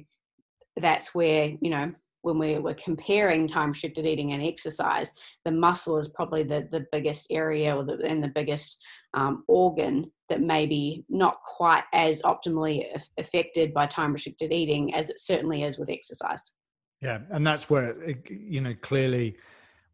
that's 0.78 1.14
where, 1.14 1.52
you 1.62 1.70
know, 1.70 1.92
when 2.22 2.38
we 2.38 2.58
were 2.60 2.76
comparing 2.76 3.48
time 3.48 3.70
restricted 3.70 4.06
eating 4.06 4.34
and 4.34 4.44
exercise, 4.44 5.14
the 5.46 5.52
muscle 5.52 5.98
is 5.98 6.08
probably 6.10 6.44
the, 6.44 6.68
the 6.72 6.86
biggest 6.92 7.28
area 7.30 7.76
or 7.76 7.84
the, 7.84 8.00
and 8.06 8.24
the 8.24 8.32
biggest 8.34 8.82
um, 9.14 9.44
organ 9.48 10.12
that 10.30 10.42
may 10.42 10.66
be 10.66 11.04
not 11.10 11.38
quite 11.44 11.84
as 11.94 12.22
optimally 12.22 12.86
affected 13.18 13.74
by 13.74 13.86
time 13.86 14.14
restricted 14.14 14.52
eating 14.52 14.94
as 14.94 15.10
it 15.10 15.20
certainly 15.20 15.64
is 15.64 15.78
with 15.78 15.90
exercise. 15.90 16.54
Yeah, 17.02 17.20
and 17.32 17.46
that's 17.46 17.70
where 17.70 17.96
you 18.30 18.62
know 18.62 18.76
clearly 18.82 19.36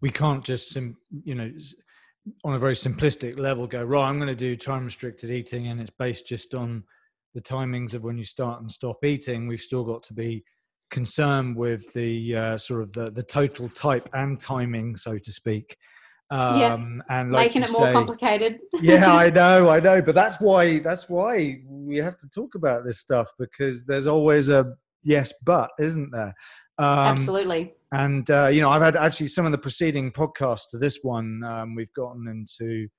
we 0.01 0.11
can't 0.11 0.43
just 0.43 0.75
you 0.75 1.35
know 1.35 1.51
on 2.43 2.53
a 2.53 2.59
very 2.59 2.73
simplistic 2.73 3.39
level 3.39 3.65
go 3.65 3.83
right. 3.83 4.07
I'm 4.07 4.17
going 4.17 4.27
to 4.27 4.35
do 4.35 4.55
time 4.55 4.85
restricted 4.85 5.31
eating, 5.31 5.67
and 5.67 5.79
it's 5.79 5.89
based 5.89 6.27
just 6.27 6.53
on 6.53 6.83
the 7.33 7.41
timings 7.41 7.93
of 7.93 8.03
when 8.03 8.17
you 8.17 8.25
start 8.25 8.61
and 8.61 8.71
stop 8.71 9.03
eating. 9.05 9.47
We've 9.47 9.61
still 9.61 9.85
got 9.85 10.03
to 10.03 10.13
be 10.13 10.43
concern 10.89 11.55
with 11.55 11.91
the 11.93 12.35
uh, 12.35 12.57
sort 12.57 12.81
of 12.81 12.93
the, 12.93 13.11
the 13.11 13.23
total 13.23 13.69
type 13.69 14.09
and 14.13 14.39
timing, 14.39 14.95
so 14.95 15.17
to 15.17 15.31
speak. 15.31 15.77
Um, 16.29 16.59
yeah. 16.59 16.73
and 17.09 17.31
like 17.31 17.47
making 17.47 17.63
it 17.63 17.71
more 17.71 17.85
say, 17.85 17.93
complicated. 17.93 18.59
yeah, 18.81 19.15
I 19.15 19.29
know, 19.41 19.69
I 19.69 19.79
know, 19.79 20.01
but 20.01 20.15
that's 20.15 20.39
why 20.41 20.79
that's 20.79 21.09
why 21.09 21.61
we 21.65 21.97
have 21.97 22.17
to 22.17 22.29
talk 22.29 22.55
about 22.55 22.83
this 22.83 22.99
stuff 22.99 23.29
because 23.39 23.85
there's 23.85 24.07
always 24.07 24.49
a 24.49 24.73
yes, 25.03 25.33
but, 25.45 25.69
isn't 25.79 26.11
there? 26.11 26.33
Um, 26.79 26.99
Absolutely. 26.99 27.73
And 27.93 28.29
uh, 28.29 28.47
you 28.47 28.61
know, 28.61 28.69
I've 28.69 28.81
had 28.81 28.97
actually 28.97 29.27
some 29.27 29.45
of 29.45 29.53
the 29.53 29.57
preceding 29.57 30.11
podcasts 30.11 30.67
to 30.71 30.77
this 30.77 30.99
one. 31.01 31.43
Um, 31.45 31.75
we've 31.75 31.93
gotten 31.93 32.27
into 32.27 32.89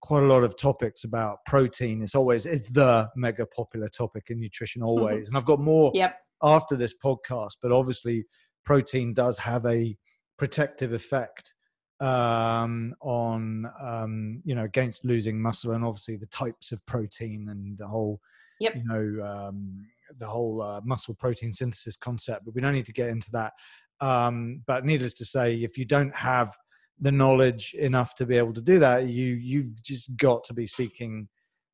quite 0.00 0.22
a 0.22 0.26
lot 0.26 0.42
of 0.42 0.56
topics 0.56 1.04
about 1.04 1.38
protein. 1.44 2.02
It's 2.02 2.14
always 2.14 2.46
it's 2.46 2.70
the 2.70 3.08
mega 3.16 3.44
popular 3.44 3.88
topic 3.88 4.24
in 4.30 4.40
nutrition 4.40 4.80
mm-hmm. 4.80 4.88
always, 4.88 5.26
mm-hmm. 5.26 5.36
and 5.36 5.36
I've 5.36 5.46
got 5.46 5.60
more 5.60 5.92
yep 5.94 6.16
after 6.42 6.76
this 6.76 6.94
podcast, 7.02 7.56
but 7.62 7.72
obviously 7.72 8.24
protein 8.64 9.14
does 9.14 9.38
have 9.38 9.64
a 9.66 9.96
protective 10.36 10.92
effect 10.92 11.54
um, 12.00 12.94
on 13.00 13.66
um, 13.80 14.40
you 14.44 14.54
know 14.54 14.64
against 14.64 15.04
losing 15.04 15.40
muscle, 15.40 15.72
and 15.72 15.84
obviously 15.84 16.16
the 16.16 16.26
types 16.26 16.72
of 16.72 16.84
protein 16.86 17.48
and 17.50 17.76
the 17.78 17.86
whole 17.86 18.20
Yep. 18.60 18.74
you 18.74 18.84
know 18.84 19.24
um, 19.24 19.86
the 20.18 20.26
whole 20.26 20.60
uh, 20.62 20.80
muscle 20.84 21.14
protein 21.14 21.52
synthesis 21.52 21.96
concept. 21.96 22.44
But 22.44 22.54
we 22.54 22.60
don't 22.60 22.74
need 22.74 22.86
to 22.86 22.92
get 22.92 23.08
into 23.08 23.30
that. 23.32 23.52
Um, 24.00 24.62
but 24.66 24.84
needless 24.84 25.12
to 25.14 25.24
say, 25.24 25.54
if 25.56 25.76
you 25.76 25.84
don't 25.84 26.14
have 26.14 26.56
the 27.00 27.12
knowledge 27.12 27.74
enough 27.74 28.14
to 28.16 28.26
be 28.26 28.36
able 28.36 28.54
to 28.54 28.62
do 28.62 28.78
that, 28.78 29.06
you 29.06 29.34
you've 29.34 29.80
just 29.82 30.16
got 30.16 30.44
to 30.44 30.54
be 30.54 30.66
seeking 30.66 31.28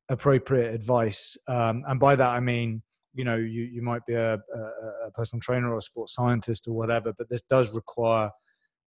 appropriate 0.09 0.73
advice. 0.73 1.37
Um, 1.47 1.83
and 1.87 1.99
by 1.99 2.15
that 2.15 2.29
I 2.29 2.39
mean, 2.39 2.81
you 3.15 3.23
know, 3.23 3.37
you 3.37 3.63
you 3.63 3.81
might 3.81 4.05
be 4.05 4.13
a, 4.13 4.33
a, 4.35 4.59
a 5.07 5.11
personal 5.13 5.41
trainer 5.41 5.73
or 5.73 5.77
a 5.77 5.81
sports 5.81 6.13
scientist 6.13 6.67
or 6.67 6.73
whatever, 6.73 7.13
but 7.17 7.29
this 7.29 7.41
does 7.49 7.73
require 7.73 8.29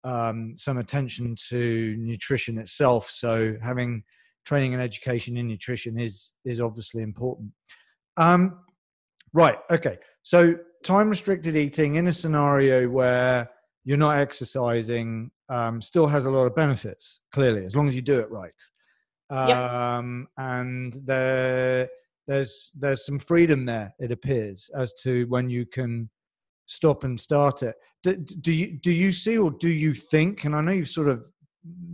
um, 0.04 0.54
some 0.56 0.78
attention 0.78 1.34
to 1.48 1.96
nutrition 1.98 2.58
itself. 2.58 3.10
So 3.10 3.56
having 3.62 4.04
training 4.44 4.74
and 4.74 4.82
education 4.82 5.36
in 5.36 5.48
nutrition 5.48 5.98
is 5.98 6.32
is 6.44 6.60
obviously 6.60 7.02
important. 7.02 7.50
Um, 8.16 8.60
right. 9.32 9.58
Okay. 9.70 9.98
So 10.22 10.56
time 10.84 11.08
restricted 11.08 11.56
eating 11.56 11.96
in 11.96 12.06
a 12.06 12.12
scenario 12.12 12.88
where 12.88 13.48
you're 13.84 13.96
not 13.96 14.18
exercising 14.18 15.30
um, 15.48 15.80
still 15.80 16.06
has 16.06 16.26
a 16.26 16.30
lot 16.30 16.44
of 16.44 16.54
benefits. 16.54 17.20
Clearly, 17.32 17.64
as 17.64 17.74
long 17.74 17.88
as 17.88 17.96
you 17.96 18.02
do 18.02 18.20
it 18.20 18.30
right. 18.30 18.52
Um, 19.30 20.28
And 20.36 20.92
there, 21.04 21.88
there's 22.28 22.70
there's 22.78 23.04
some 23.04 23.18
freedom 23.18 23.64
there. 23.64 23.92
It 23.98 24.12
appears 24.12 24.70
as 24.76 24.92
to 25.02 25.24
when 25.28 25.48
you 25.50 25.66
can 25.66 26.08
stop 26.66 27.02
and 27.02 27.18
start 27.18 27.62
it. 27.62 27.74
Do, 28.02 28.14
do 28.16 28.52
you 28.52 28.78
do 28.78 28.92
you 28.92 29.10
see 29.10 29.38
or 29.38 29.50
do 29.50 29.70
you 29.70 29.94
think? 29.94 30.44
And 30.44 30.54
I 30.54 30.60
know 30.60 30.72
you've 30.72 30.88
sort 30.88 31.08
of 31.08 31.24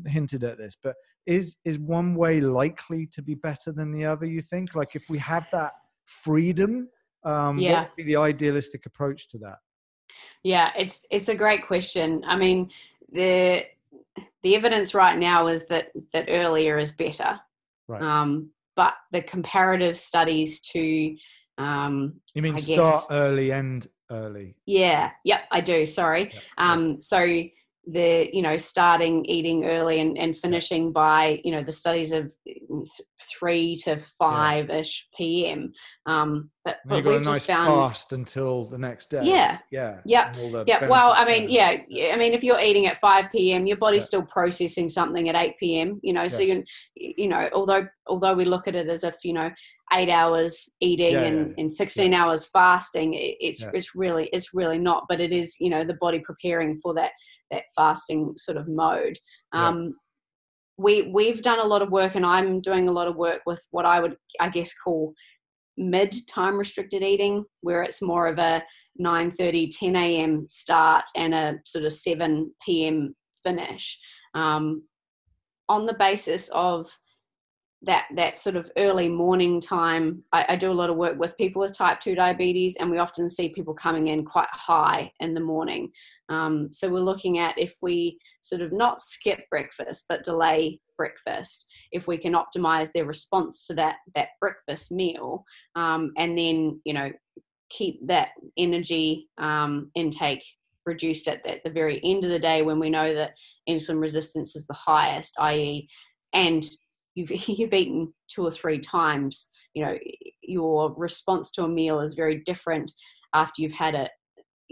hinted 0.06 0.44
at 0.44 0.58
this, 0.58 0.76
but 0.82 0.96
is 1.26 1.56
is 1.64 1.78
one 1.78 2.14
way 2.16 2.40
likely 2.40 3.06
to 3.12 3.22
be 3.22 3.36
better 3.36 3.72
than 3.72 3.92
the 3.92 4.04
other? 4.04 4.26
You 4.26 4.42
think? 4.42 4.74
Like 4.74 4.94
if 4.94 5.04
we 5.08 5.18
have 5.18 5.46
that 5.52 5.72
freedom, 6.04 6.88
um, 7.24 7.58
Yeah. 7.58 7.80
what 7.80 7.88
would 7.90 7.96
be 7.96 8.02
the 8.02 8.16
idealistic 8.16 8.86
approach 8.86 9.28
to 9.28 9.38
that? 9.38 9.56
Yeah, 10.42 10.72
it's 10.76 11.06
it's 11.10 11.28
a 11.28 11.34
great 11.34 11.66
question. 11.66 12.24
I 12.26 12.36
mean, 12.36 12.70
the 13.12 13.64
the 14.42 14.56
evidence 14.56 14.94
right 14.94 15.18
now 15.18 15.46
is 15.46 15.66
that 15.66 15.92
that 16.12 16.26
earlier 16.28 16.78
is 16.78 16.92
better. 16.92 17.40
Right. 17.88 18.02
Um, 18.02 18.50
but 18.76 18.94
the 19.12 19.22
comparative 19.22 19.96
studies 19.96 20.60
to 20.72 21.16
um, 21.58 22.20
You 22.34 22.42
mean 22.42 22.54
I 22.54 22.58
start 22.58 22.76
guess- 22.78 23.06
early, 23.10 23.52
end 23.52 23.86
early? 24.10 24.56
yeah, 24.66 25.10
yep, 25.24 25.42
I 25.52 25.60
do. 25.60 25.86
Sorry. 25.86 26.30
Yeah, 26.32 26.40
Um, 26.58 27.00
so 27.00 27.20
the 27.86 28.30
you 28.32 28.40
know 28.40 28.56
starting 28.56 29.26
eating 29.26 29.66
early 29.66 30.00
and, 30.00 30.16
and 30.16 30.36
finishing 30.36 30.90
by 30.90 31.38
you 31.44 31.52
know 31.52 31.62
the 31.62 31.70
studies 31.70 32.12
of 32.12 32.34
th- 32.46 32.88
three 33.38 33.76
to 33.76 34.00
five 34.18 34.70
ish 34.70 35.06
p.m. 35.16 35.70
Um, 36.06 36.50
but 36.64 36.78
but 36.86 36.96
you've 36.96 37.04
got 37.04 37.10
a 37.10 37.14
we've 37.16 37.24
nice 37.26 37.34
just 37.36 37.46
found 37.46 37.66
fast 37.88 38.12
until 38.14 38.64
the 38.64 38.78
next 38.78 39.10
day. 39.10 39.20
yeah 39.24 39.58
Yeah. 39.70 40.00
Yep. 40.06 40.36
Yeah, 40.66 40.88
well, 40.88 41.12
I 41.14 41.24
mean, 41.26 41.50
yeah, 41.50 41.82
yeah, 41.88 42.14
I 42.14 42.16
mean, 42.16 42.32
if 42.32 42.42
you're 42.42 42.60
eating 42.60 42.86
at 42.86 42.98
5 43.00 43.26
p.m., 43.30 43.66
your 43.66 43.76
body's 43.76 44.02
Yeah. 44.04 44.06
still 44.06 44.22
processing 44.22 44.88
something 44.88 45.28
at 45.28 45.34
8 45.34 45.54
p.m. 45.60 46.00
You 46.02 46.14
know, 46.14 46.28
so 46.28 46.40
you 46.40 46.64
you 46.96 47.28
know, 47.28 47.48
although 47.52 47.86
although 48.06 48.34
we 48.34 48.44
look 48.46 48.66
at 48.66 48.74
it 48.74 48.88
as 48.88 49.04
if 49.04 49.16
you 49.24 49.34
know, 49.34 49.50
eight 49.92 50.08
hours 50.08 50.68
eating 50.80 51.12
Yeah, 51.12 51.22
and, 51.22 51.48
yeah, 51.50 51.54
and 51.58 51.72
16 51.72 52.14
hours 52.14 52.46
fasting, 52.46 53.14
it, 53.14 53.36
it's 53.40 53.62
it's 53.74 53.94
really 53.94 54.28
it's 54.32 54.54
really 54.54 54.78
not, 54.78 55.04
but 55.08 55.20
it 55.20 55.32
is 55.32 55.56
you 55.60 55.68
know 55.70 55.84
the 55.84 55.98
body 56.00 56.20
preparing 56.20 56.78
for 56.78 56.94
that 56.94 57.10
that 57.50 57.64
fasting 57.76 58.34
sort 58.38 58.56
of 58.56 58.68
mode. 58.68 59.18
Um, 59.52 59.94
we 60.76 61.10
we've 61.12 61.42
done 61.42 61.60
a 61.60 61.64
lot 61.64 61.82
of 61.82 61.90
work, 61.90 62.14
and 62.14 62.26
I'm 62.26 62.60
doing 62.60 62.88
a 62.88 62.92
lot 62.92 63.06
of 63.06 63.16
work 63.16 63.42
with 63.46 63.62
what 63.70 63.84
I 63.84 64.00
would 64.00 64.16
I 64.40 64.48
guess 64.48 64.72
call 64.74 65.14
mid 65.76 66.14
time 66.28 66.56
restricted 66.56 67.02
eating, 67.02 67.44
where 67.60 67.82
it's 67.82 68.02
more 68.02 68.26
of 68.26 68.38
a 68.38 68.62
9.30 69.00 69.70
10 69.76 69.96
a.m 69.96 70.46
start 70.46 71.04
and 71.16 71.34
a 71.34 71.54
sort 71.64 71.84
of 71.84 71.92
7 71.92 72.52
p.m 72.64 73.14
finish. 73.42 73.98
Um, 74.34 74.84
on 75.68 75.86
the 75.86 75.94
basis 75.94 76.48
of 76.50 76.86
that 77.82 78.04
that 78.16 78.38
sort 78.38 78.56
of 78.56 78.70
early 78.78 79.08
morning 79.08 79.60
time 79.60 80.22
I, 80.32 80.46
I 80.50 80.56
do 80.56 80.70
a 80.70 80.74
lot 80.74 80.90
of 80.90 80.96
work 80.96 81.18
with 81.18 81.36
people 81.36 81.60
with 81.60 81.76
type 81.76 82.00
2 82.00 82.14
diabetes 82.14 82.76
and 82.76 82.90
we 82.90 82.98
often 82.98 83.28
see 83.28 83.48
people 83.50 83.74
coming 83.74 84.08
in 84.08 84.24
quite 84.24 84.48
high 84.52 85.12
in 85.20 85.34
the 85.34 85.40
morning 85.40 85.90
um, 86.28 86.72
so 86.72 86.88
we're 86.88 87.00
looking 87.00 87.38
at 87.38 87.58
if 87.58 87.74
we 87.82 88.18
sort 88.40 88.62
of 88.62 88.72
not 88.72 89.00
skip 89.00 89.40
breakfast 89.50 90.04
but 90.08 90.24
delay 90.24 90.78
breakfast 90.96 91.66
if 91.92 92.06
we 92.06 92.16
can 92.16 92.34
optimize 92.34 92.90
their 92.92 93.04
response 93.04 93.66
to 93.66 93.74
that 93.74 93.96
that 94.14 94.28
breakfast 94.40 94.92
meal 94.92 95.44
um, 95.76 96.12
and 96.16 96.36
then 96.38 96.80
you 96.84 96.94
know 96.94 97.10
keep 97.70 98.06
that 98.06 98.28
energy 98.56 99.28
um, 99.38 99.90
intake 99.94 100.44
reduced 100.86 101.28
at, 101.28 101.44
at 101.46 101.62
the 101.64 101.70
very 101.70 102.00
end 102.04 102.24
of 102.24 102.30
the 102.30 102.38
day 102.38 102.62
when 102.62 102.78
we 102.78 102.90
know 102.90 103.14
that 103.14 103.32
insulin 103.68 104.00
resistance 104.00 104.54
is 104.54 104.66
the 104.66 104.74
highest, 104.74 105.34
i.e., 105.40 105.88
and 106.32 106.68
you've 107.14 107.30
you've 107.48 107.74
eaten 107.74 108.12
two 108.28 108.44
or 108.44 108.50
three 108.50 108.78
times. 108.78 109.50
You 109.74 109.84
know, 109.84 109.98
your 110.42 110.94
response 110.96 111.50
to 111.52 111.64
a 111.64 111.68
meal 111.68 112.00
is 112.00 112.14
very 112.14 112.42
different 112.44 112.92
after 113.34 113.60
you've 113.60 113.72
had 113.72 113.94
a 113.94 114.08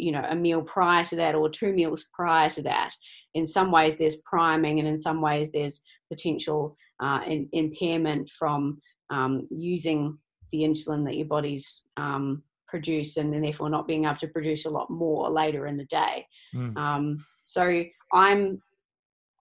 you 0.02 0.12
know 0.12 0.24
a 0.28 0.34
meal 0.34 0.62
prior 0.62 1.04
to 1.04 1.16
that 1.16 1.34
or 1.34 1.48
two 1.48 1.72
meals 1.72 2.04
prior 2.12 2.50
to 2.50 2.62
that. 2.62 2.90
In 3.34 3.46
some 3.46 3.70
ways, 3.70 3.96
there's 3.96 4.16
priming, 4.16 4.78
and 4.78 4.88
in 4.88 4.98
some 4.98 5.20
ways, 5.20 5.52
there's 5.52 5.80
potential 6.10 6.76
uh, 7.00 7.20
in, 7.26 7.48
impairment 7.52 8.28
from 8.30 8.80
um, 9.10 9.44
using 9.50 10.18
the 10.50 10.60
insulin 10.60 11.04
that 11.04 11.16
your 11.16 11.26
body's 11.26 11.82
um, 11.96 12.42
produce 12.68 13.16
and 13.18 13.32
then 13.32 13.42
therefore 13.42 13.68
not 13.68 13.86
being 13.86 14.04
able 14.04 14.16
to 14.16 14.28
produce 14.28 14.64
a 14.64 14.70
lot 14.70 14.88
more 14.90 15.30
later 15.30 15.66
in 15.66 15.76
the 15.76 15.84
day. 15.84 16.26
Mm. 16.54 16.76
Um, 16.76 17.24
so 17.44 17.84
I'm, 18.12 18.62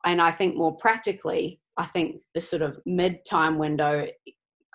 and 0.06 0.22
I 0.22 0.32
think 0.32 0.56
more 0.56 0.76
practically, 0.76 1.62
I 1.78 1.86
think 1.86 2.18
the 2.36 2.42
sort 2.42 2.62
of 2.62 2.80
mid 2.86 3.24
time 3.26 3.58
window 3.58 4.08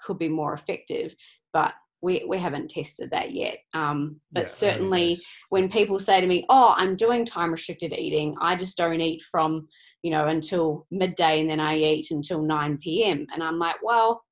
could 0.02 0.18
be 0.18 0.28
more 0.28 0.54
effective, 0.54 1.14
but 1.52 1.74
we, 2.02 2.24
we 2.28 2.38
haven't 2.38 2.70
tested 2.70 3.10
that 3.10 3.32
yet. 3.32 3.58
Um, 3.74 4.20
but 4.32 4.44
Yeah, 4.44 4.48
certainly, 4.48 5.20
when 5.48 5.68
people 5.68 5.98
say 5.98 6.20
to 6.20 6.26
me, 6.26 6.44
"Oh, 6.48 6.74
I'm 6.76 6.96
doing 6.96 7.24
time 7.24 7.50
restricted 7.52 7.92
eating. 7.92 8.34
I 8.40 8.56
just 8.56 8.76
don't 8.76 9.00
eat 9.00 9.22
from 9.22 9.66
you 10.02 10.10
know 10.10 10.26
until 10.28 10.86
midday, 10.90 11.40
and 11.40 11.48
then 11.50 11.60
I 11.60 11.76
eat 11.76 12.10
until 12.10 12.42
9 12.42 12.78
p.m." 12.78 13.26
And 13.32 13.42
I'm 13.42 13.58
like, 13.58 13.76
well. 13.82 14.22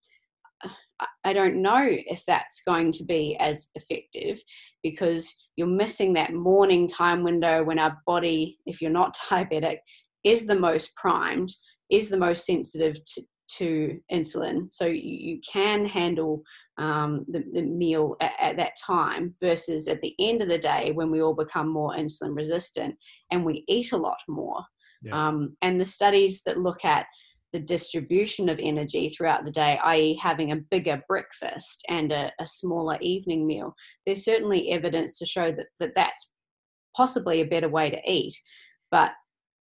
I- 1.00 1.06
I 1.24 1.32
don't 1.32 1.60
know 1.60 1.84
if 1.88 2.24
that's 2.24 2.62
going 2.64 2.92
to 2.92 3.04
be 3.04 3.36
as 3.40 3.68
effective 3.74 4.40
because 4.84 5.34
you're 5.56 5.66
missing 5.66 6.12
that 6.12 6.32
morning 6.32 6.86
time 6.86 7.24
window 7.24 7.64
when 7.64 7.80
our 7.80 8.00
body, 8.06 8.58
if 8.64 8.80
you're 8.80 8.92
not 8.92 9.16
diabetic, 9.28 9.78
is 10.22 10.46
the 10.46 10.54
most 10.54 10.94
primed, 10.96 11.50
is 11.90 12.08
the 12.08 12.16
most 12.16 12.46
sensitive 12.46 12.94
to, 13.04 13.22
to 13.46 14.00
insulin. 14.12 14.72
So 14.72 14.86
you, 14.86 15.00
you 15.02 15.40
can 15.40 15.84
handle 15.84 16.42
um, 16.78 17.24
the, 17.28 17.44
the 17.52 17.62
meal 17.62 18.16
at, 18.20 18.32
at 18.40 18.56
that 18.56 18.76
time 18.84 19.34
versus 19.40 19.88
at 19.88 20.00
the 20.00 20.14
end 20.18 20.42
of 20.42 20.48
the 20.48 20.58
day 20.58 20.92
when 20.92 21.10
we 21.10 21.22
all 21.22 21.34
become 21.34 21.68
more 21.68 21.96
insulin 21.96 22.34
resistant 22.34 22.94
and 23.30 23.44
we 23.44 23.64
eat 23.68 23.92
a 23.92 23.96
lot 23.96 24.18
more. 24.28 24.62
Yeah. 25.02 25.28
Um, 25.28 25.56
and 25.62 25.80
the 25.80 25.84
studies 25.84 26.42
that 26.46 26.58
look 26.58 26.84
at 26.84 27.06
the 27.52 27.60
distribution 27.60 28.48
of 28.48 28.58
energy 28.60 29.08
throughout 29.08 29.44
the 29.44 29.50
day, 29.50 29.78
i.e., 29.84 30.18
having 30.20 30.50
a 30.50 30.56
bigger 30.56 31.00
breakfast 31.06 31.84
and 31.88 32.10
a, 32.10 32.32
a 32.40 32.46
smaller 32.46 32.98
evening 33.00 33.46
meal, 33.46 33.74
there's 34.04 34.24
certainly 34.24 34.72
evidence 34.72 35.18
to 35.18 35.26
show 35.26 35.52
that, 35.52 35.66
that 35.78 35.92
that's 35.94 36.32
possibly 36.96 37.40
a 37.40 37.46
better 37.46 37.68
way 37.68 37.90
to 37.90 38.00
eat. 38.10 38.34
But 38.90 39.12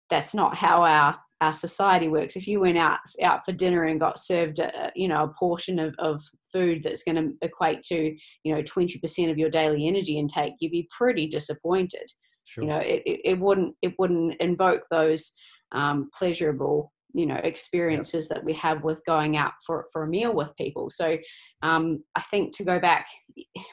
that's 0.09 0.33
not 0.33 0.57
how 0.57 0.83
our 0.83 1.17
our 1.41 1.53
society 1.53 2.07
works. 2.07 2.35
If 2.35 2.47
you 2.47 2.59
went 2.59 2.77
out 2.77 2.99
out 3.23 3.45
for 3.45 3.51
dinner 3.51 3.83
and 3.83 3.99
got 3.99 4.19
served, 4.19 4.59
a, 4.59 4.91
you 4.95 5.07
know, 5.07 5.23
a 5.23 5.33
portion 5.39 5.79
of, 5.79 5.95
of 5.99 6.21
food 6.51 6.81
that's 6.83 7.03
going 7.03 7.15
to 7.15 7.33
equate 7.41 7.83
to, 7.83 8.15
you 8.43 8.55
know, 8.55 8.61
twenty 8.63 8.99
percent 8.99 9.31
of 9.31 9.37
your 9.37 9.49
daily 9.49 9.87
energy 9.87 10.17
intake, 10.17 10.53
you'd 10.59 10.71
be 10.71 10.89
pretty 10.97 11.27
disappointed 11.27 12.11
Sure. 12.49 12.63
you 12.63 12.69
know 12.71 12.79
it, 12.79 13.03
it, 13.05 13.19
it 13.23 13.39
wouldn't 13.39 13.75
it 13.83 13.93
wouldn't 13.99 14.33
invoke 14.39 14.81
those 14.89 15.33
um, 15.71 16.09
pleasurable 16.17 16.91
you 17.13 17.25
know 17.25 17.39
experiences 17.43 18.27
that 18.27 18.43
we 18.43 18.53
have 18.53 18.83
with 18.83 19.03
going 19.05 19.37
out 19.37 19.53
for, 19.65 19.85
for 19.91 20.03
a 20.03 20.07
meal 20.07 20.33
with 20.33 20.55
people. 20.57 20.89
So 20.89 21.17
um, 21.61 22.03
i 22.15 22.21
think 22.21 22.55
to 22.55 22.63
go 22.63 22.79
back 22.79 23.07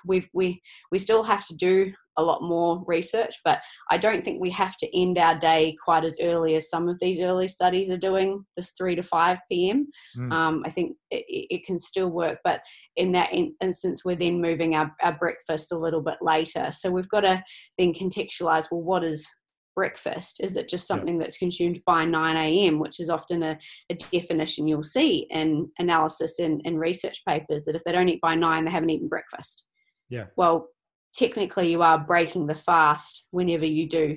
we 0.05 0.29
we 0.33 0.61
we 0.91 0.99
still 0.99 1.23
have 1.23 1.47
to 1.47 1.57
do 1.57 1.93
a 2.19 2.23
lot 2.23 2.43
more 2.43 2.83
research 2.87 3.35
but 3.45 3.61
i 3.91 3.99
don't 3.99 4.25
think 4.25 4.41
we 4.41 4.51
have 4.51 4.77
to 4.77 4.99
end 4.99 5.19
our 5.19 5.39
day 5.39 5.77
quite 5.85 6.05
as 6.05 6.17
early 6.21 6.55
as 6.55 6.71
some 6.71 6.89
of 6.89 6.99
these 7.01 7.21
early 7.21 7.49
studies 7.49 7.91
are 7.91 7.97
doing 7.97 8.45
this 8.57 8.73
3 8.79 8.95
to 8.97 9.03
5 9.03 9.39
p.m 9.51 9.87
mm. 10.17 10.33
um, 10.33 10.63
i 10.65 10.71
think 10.71 10.97
it, 11.11 11.25
it, 11.29 11.67
can 11.67 11.79
still 11.79 12.09
work 12.09 12.39
but 12.45 12.61
in 12.97 13.13
that 13.13 13.33
in- 13.33 13.55
instance 13.61 14.05
we're 14.05 14.17
then 14.17 14.41
moving 14.41 14.75
our, 14.75 14.95
our 15.03 15.17
breakfast 15.19 15.73
a 15.73 15.79
little 15.79 16.01
bit 16.01 16.19
later. 16.21 16.71
So 16.73 16.91
we've 16.91 17.09
got 17.09 17.21
to 17.21 17.43
then 17.79 17.93
contextualize 17.93 18.67
well 18.71 18.83
what 18.83 19.05
is 19.05 19.29
breakfast? 19.77 20.41
Is 20.41 20.57
it 20.57 20.69
just 20.69 20.89
something 20.89 21.19
that's 21.19 21.39
consumed 21.39 21.81
by 21.87 22.05
9 22.05 22.37
a.m., 22.37 22.81
which 22.81 22.99
is 22.99 23.11
often 23.11 23.43
a, 23.43 23.59
a 23.91 23.95
definition 23.95 24.67
you'll 24.67 24.83
see 24.83 25.29
in 25.31 25.71
analysis 25.79 26.41
and 26.41 26.61
in, 26.65 26.75
in 26.75 26.79
research 26.79 27.23
papers 27.29 27.65
that 27.65 27.77
if 27.77 27.85
they 27.85 27.93
don't 27.93 28.09
eat 28.09 28.21
by 28.21 28.35
9, 28.35 28.65
they 28.65 28.71
haven't 28.71 28.91
eaten 28.91 29.07
breakfast. 29.07 29.67
Yeah. 30.09 30.25
Well, 30.37 30.69
technically, 31.15 31.71
you 31.71 31.83
are 31.83 31.99
breaking 31.99 32.47
the 32.47 32.55
fast 32.55 33.29
whenever 33.31 33.67
you 33.67 33.89
do 33.89 34.17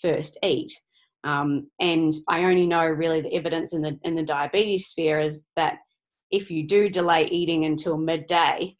first 0.00 0.38
eat. 0.42 0.72
Um, 1.24 1.68
and 1.80 2.12
I 2.28 2.44
only 2.44 2.66
know 2.66 2.84
really 2.84 3.20
the 3.20 3.34
evidence 3.34 3.74
in 3.74 3.82
the 3.82 3.98
in 4.02 4.14
the 4.14 4.24
diabetes 4.24 4.86
sphere 4.86 5.20
is 5.20 5.44
that 5.54 5.78
if 6.30 6.50
you 6.50 6.66
do 6.66 6.88
delay 6.88 7.26
eating 7.26 7.64
until 7.64 7.96
midday, 7.96 8.76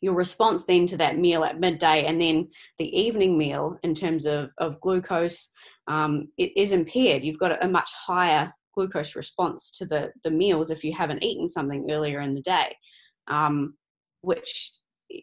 your 0.00 0.14
response 0.14 0.64
then 0.64 0.86
to 0.86 0.96
that 0.96 1.18
meal 1.18 1.42
at 1.44 1.58
midday 1.58 2.04
and 2.04 2.20
then 2.20 2.48
the 2.78 2.98
evening 2.98 3.38
meal 3.38 3.78
in 3.82 3.94
terms 3.94 4.26
of, 4.26 4.50
of 4.58 4.80
glucose 4.80 5.50
um, 5.88 6.28
it 6.36 6.52
is 6.56 6.72
impaired. 6.72 7.24
You've 7.24 7.38
got 7.38 7.64
a 7.64 7.68
much 7.68 7.90
higher 7.92 8.50
glucose 8.74 9.16
response 9.16 9.70
to 9.72 9.86
the, 9.86 10.12
the 10.24 10.30
meals 10.30 10.70
if 10.70 10.84
you 10.84 10.92
haven't 10.92 11.22
eaten 11.22 11.48
something 11.48 11.88
earlier 11.90 12.20
in 12.20 12.34
the 12.34 12.42
day, 12.42 12.76
um, 13.28 13.74
which 14.20 14.72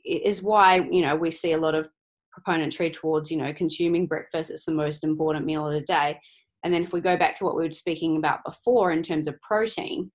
is 0.06 0.42
why, 0.42 0.88
you 0.90 1.02
know, 1.02 1.16
we 1.16 1.32
see 1.32 1.52
a 1.52 1.58
lot 1.58 1.76
of 1.76 1.90
proponentry 2.32 2.90
towards, 2.90 3.30
you 3.30 3.38
know, 3.38 3.54
consuming 3.54 4.08
breakfast. 4.08 4.50
It's 4.50 4.66
the 4.66 4.72
most 4.72 5.04
important 5.04 5.46
meal 5.46 5.68
of 5.68 5.74
the 5.74 5.82
day. 5.82 6.20
And 6.64 6.74
then 6.74 6.82
if 6.82 6.94
we 6.94 7.02
go 7.02 7.18
back 7.18 7.36
to 7.38 7.46
what 7.46 7.56
we 7.56 7.68
were 7.68 7.74
speaking 7.74 8.18
about 8.18 8.40
before 8.46 8.92
in 8.92 9.04
terms 9.04 9.28
of 9.28 9.40
protein, 9.42 10.12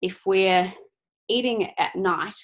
if 0.00 0.22
we're 0.26 0.72
eating 1.28 1.70
at 1.78 1.94
night 1.94 2.34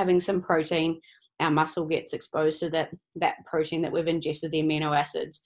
having 0.00 0.18
some 0.18 0.40
protein, 0.40 0.98
our 1.40 1.50
muscle 1.50 1.86
gets 1.86 2.14
exposed 2.14 2.58
to 2.60 2.70
that 2.70 2.88
that 3.16 3.34
protein 3.44 3.82
that 3.82 3.92
we've 3.92 4.08
ingested, 4.08 4.50
the 4.50 4.62
amino 4.62 4.98
acids. 4.98 5.42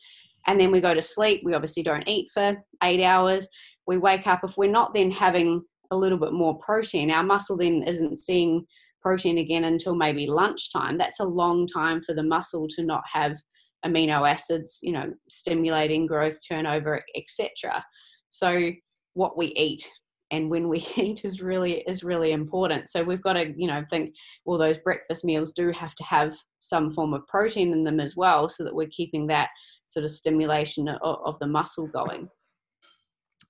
And 0.46 0.60
then 0.60 0.70
we 0.70 0.80
go 0.80 0.94
to 0.94 1.02
sleep. 1.02 1.40
We 1.44 1.54
obviously 1.54 1.82
don't 1.82 2.08
eat 2.08 2.30
for 2.32 2.56
eight 2.84 3.02
hours. 3.02 3.48
We 3.86 3.98
wake 3.98 4.26
up. 4.28 4.44
If 4.44 4.56
we're 4.56 4.70
not 4.70 4.94
then 4.94 5.10
having 5.10 5.62
a 5.90 5.96
little 5.96 6.18
bit 6.18 6.32
more 6.32 6.56
protein, 6.58 7.10
our 7.10 7.24
muscle 7.24 7.56
then 7.56 7.82
isn't 7.82 8.18
seeing 8.18 8.64
protein 9.02 9.38
again 9.38 9.64
until 9.64 9.96
maybe 9.96 10.26
lunchtime. 10.26 10.98
That's 10.98 11.20
a 11.20 11.24
long 11.24 11.66
time 11.66 12.00
for 12.02 12.14
the 12.14 12.22
muscle 12.22 12.68
to 12.76 12.84
not 12.84 13.02
have 13.12 13.36
amino 13.84 14.30
acids, 14.30 14.78
you 14.82 14.92
know, 14.92 15.12
stimulating 15.28 16.06
growth, 16.06 16.38
turnover, 16.46 17.02
etc. 17.16 17.84
So 18.30 18.70
what 19.14 19.36
we 19.36 19.46
eat 19.48 19.88
and 20.34 20.50
when 20.50 20.68
we 20.68 20.86
eat 20.96 21.24
is 21.24 21.40
really 21.40 21.84
is 21.86 22.02
really 22.04 22.32
important. 22.32 22.88
So 22.88 23.02
we've 23.02 23.22
got 23.22 23.34
to 23.34 23.52
you 23.56 23.66
know 23.66 23.82
think 23.88 24.14
well 24.44 24.58
those 24.58 24.78
breakfast 24.78 25.24
meals 25.24 25.52
do 25.52 25.70
have 25.72 25.94
to 25.96 26.04
have 26.04 26.36
some 26.60 26.90
form 26.90 27.14
of 27.14 27.26
protein 27.26 27.72
in 27.72 27.84
them 27.84 28.00
as 28.00 28.16
well 28.16 28.48
so 28.48 28.64
that 28.64 28.74
we're 28.74 28.88
keeping 28.88 29.26
that 29.28 29.50
sort 29.86 30.04
of 30.04 30.10
stimulation 30.10 30.88
of, 30.88 31.18
of 31.24 31.38
the 31.38 31.46
muscle 31.46 31.86
going. 31.86 32.28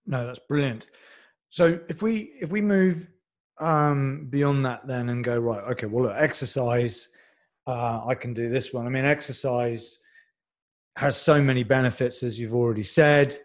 No 0.07 0.27
that's 0.27 0.41
brilliant. 0.49 0.91
So 1.51 1.79
if 1.89 2.03
we 2.03 2.33
if 2.41 2.51
we 2.51 2.61
move 2.61 3.07
um 3.61 4.27
beyond 4.31 4.67
that 4.67 4.87
then 4.87 5.09
and 5.11 5.23
go 5.23 5.39
right 5.39 5.63
okay 5.71 5.87
well 5.87 6.07
look, 6.07 6.17
exercise 6.19 7.09
uh 7.69 8.01
i 8.05 8.13
can 8.13 8.35
do 8.35 8.49
this 8.49 8.73
one. 8.73 8.85
I 8.87 8.91
mean 8.91 9.05
exercise 9.05 10.01
has 10.97 11.17
so 11.17 11.41
many 11.41 11.63
benefits 11.63 12.23
as 12.23 12.39
you've 12.39 12.55
already 12.55 12.85
said 12.85 13.37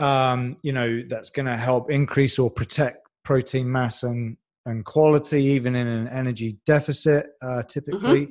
um, 0.00 0.56
you 0.62 0.72
know, 0.72 1.02
that's 1.08 1.30
going 1.30 1.46
to 1.46 1.56
help 1.56 1.90
increase 1.90 2.38
or 2.38 2.50
protect 2.50 3.06
protein 3.24 3.70
mass 3.70 4.02
and, 4.02 4.36
and 4.66 4.84
quality, 4.84 5.44
even 5.44 5.76
in 5.76 5.86
an 5.86 6.08
energy 6.08 6.58
deficit. 6.66 7.28
Uh, 7.42 7.62
typically, 7.64 8.22
mm-hmm. 8.22 8.30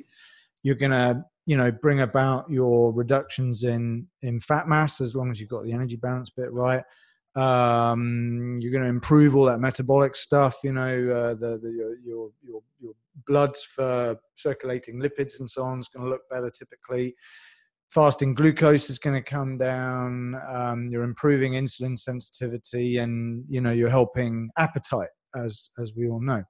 you're 0.62 0.74
going 0.74 0.90
to, 0.90 1.24
you 1.46 1.56
know, 1.56 1.70
bring 1.70 2.00
about 2.00 2.50
your 2.50 2.92
reductions 2.92 3.64
in 3.64 4.06
in 4.22 4.38
fat 4.40 4.68
mass 4.68 5.00
as 5.00 5.14
long 5.14 5.30
as 5.30 5.40
you've 5.40 5.48
got 5.48 5.64
the 5.64 5.72
energy 5.72 5.96
balance 5.96 6.30
bit 6.30 6.52
right. 6.52 6.82
Um, 7.36 8.58
you're 8.60 8.72
going 8.72 8.82
to 8.82 8.88
improve 8.88 9.36
all 9.36 9.44
that 9.44 9.60
metabolic 9.60 10.16
stuff. 10.16 10.58
You 10.64 10.72
know, 10.72 11.10
uh, 11.10 11.34
the, 11.34 11.58
the 11.58 11.70
your, 11.70 11.96
your 12.04 12.30
your 12.42 12.60
your 12.80 12.92
bloods 13.26 13.62
for 13.62 14.16
circulating 14.34 15.00
lipids 15.00 15.38
and 15.38 15.48
so 15.48 15.62
on 15.62 15.78
is 15.78 15.88
going 15.88 16.04
to 16.04 16.10
look 16.10 16.28
better 16.30 16.50
typically 16.50 17.14
fasting 17.90 18.34
glucose 18.34 18.88
is 18.88 18.98
going 18.98 19.16
to 19.16 19.22
come 19.22 19.58
down 19.58 20.40
um, 20.48 20.88
you're 20.90 21.02
improving 21.02 21.52
insulin 21.52 21.98
sensitivity 21.98 22.98
and 22.98 23.44
you 23.48 23.60
know 23.60 23.72
you're 23.72 23.90
helping 23.90 24.48
appetite 24.58 25.08
as 25.34 25.70
as 25.78 25.92
we 25.96 26.08
all 26.08 26.20
know. 26.20 26.42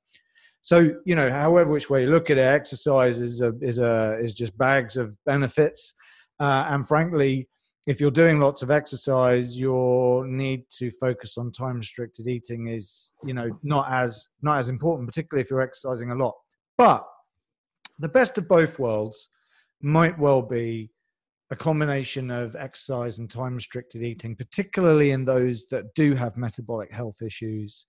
So 0.62 0.94
you 1.04 1.14
know 1.14 1.30
however 1.30 1.70
which 1.70 1.88
way 1.88 2.02
you 2.02 2.10
look 2.10 2.30
at 2.30 2.38
it 2.38 2.42
exercise 2.42 3.18
is 3.18 3.40
a 3.40 3.52
is 3.60 3.78
a 3.78 4.18
is 4.20 4.34
just 4.34 4.56
bags 4.58 4.96
of 4.96 5.16
benefits. 5.24 5.94
Uh, 6.38 6.66
and 6.68 6.86
frankly 6.86 7.48
if 7.86 8.00
you're 8.00 8.10
doing 8.10 8.38
lots 8.38 8.62
of 8.62 8.70
exercise 8.70 9.58
your 9.58 10.26
need 10.26 10.64
to 10.70 10.90
focus 10.92 11.36
on 11.38 11.50
time 11.50 11.76
restricted 11.78 12.28
eating 12.28 12.68
is 12.68 13.14
you 13.24 13.34
know 13.34 13.50
not 13.62 13.90
as 13.90 14.28
not 14.42 14.58
as 14.58 14.68
important 14.68 15.08
particularly 15.08 15.42
if 15.42 15.50
you're 15.50 15.62
exercising 15.62 16.10
a 16.10 16.14
lot. 16.14 16.34
But 16.76 17.06
the 17.98 18.08
best 18.08 18.36
of 18.38 18.46
both 18.48 18.78
worlds 18.78 19.30
might 19.82 20.18
well 20.18 20.42
be 20.42 20.90
a 21.50 21.56
combination 21.56 22.30
of 22.30 22.54
exercise 22.54 23.18
and 23.18 23.28
time 23.28 23.54
restricted 23.56 24.02
eating, 24.02 24.36
particularly 24.36 25.10
in 25.10 25.24
those 25.24 25.66
that 25.70 25.92
do 25.94 26.14
have 26.14 26.36
metabolic 26.36 26.90
health 26.92 27.22
issues, 27.22 27.86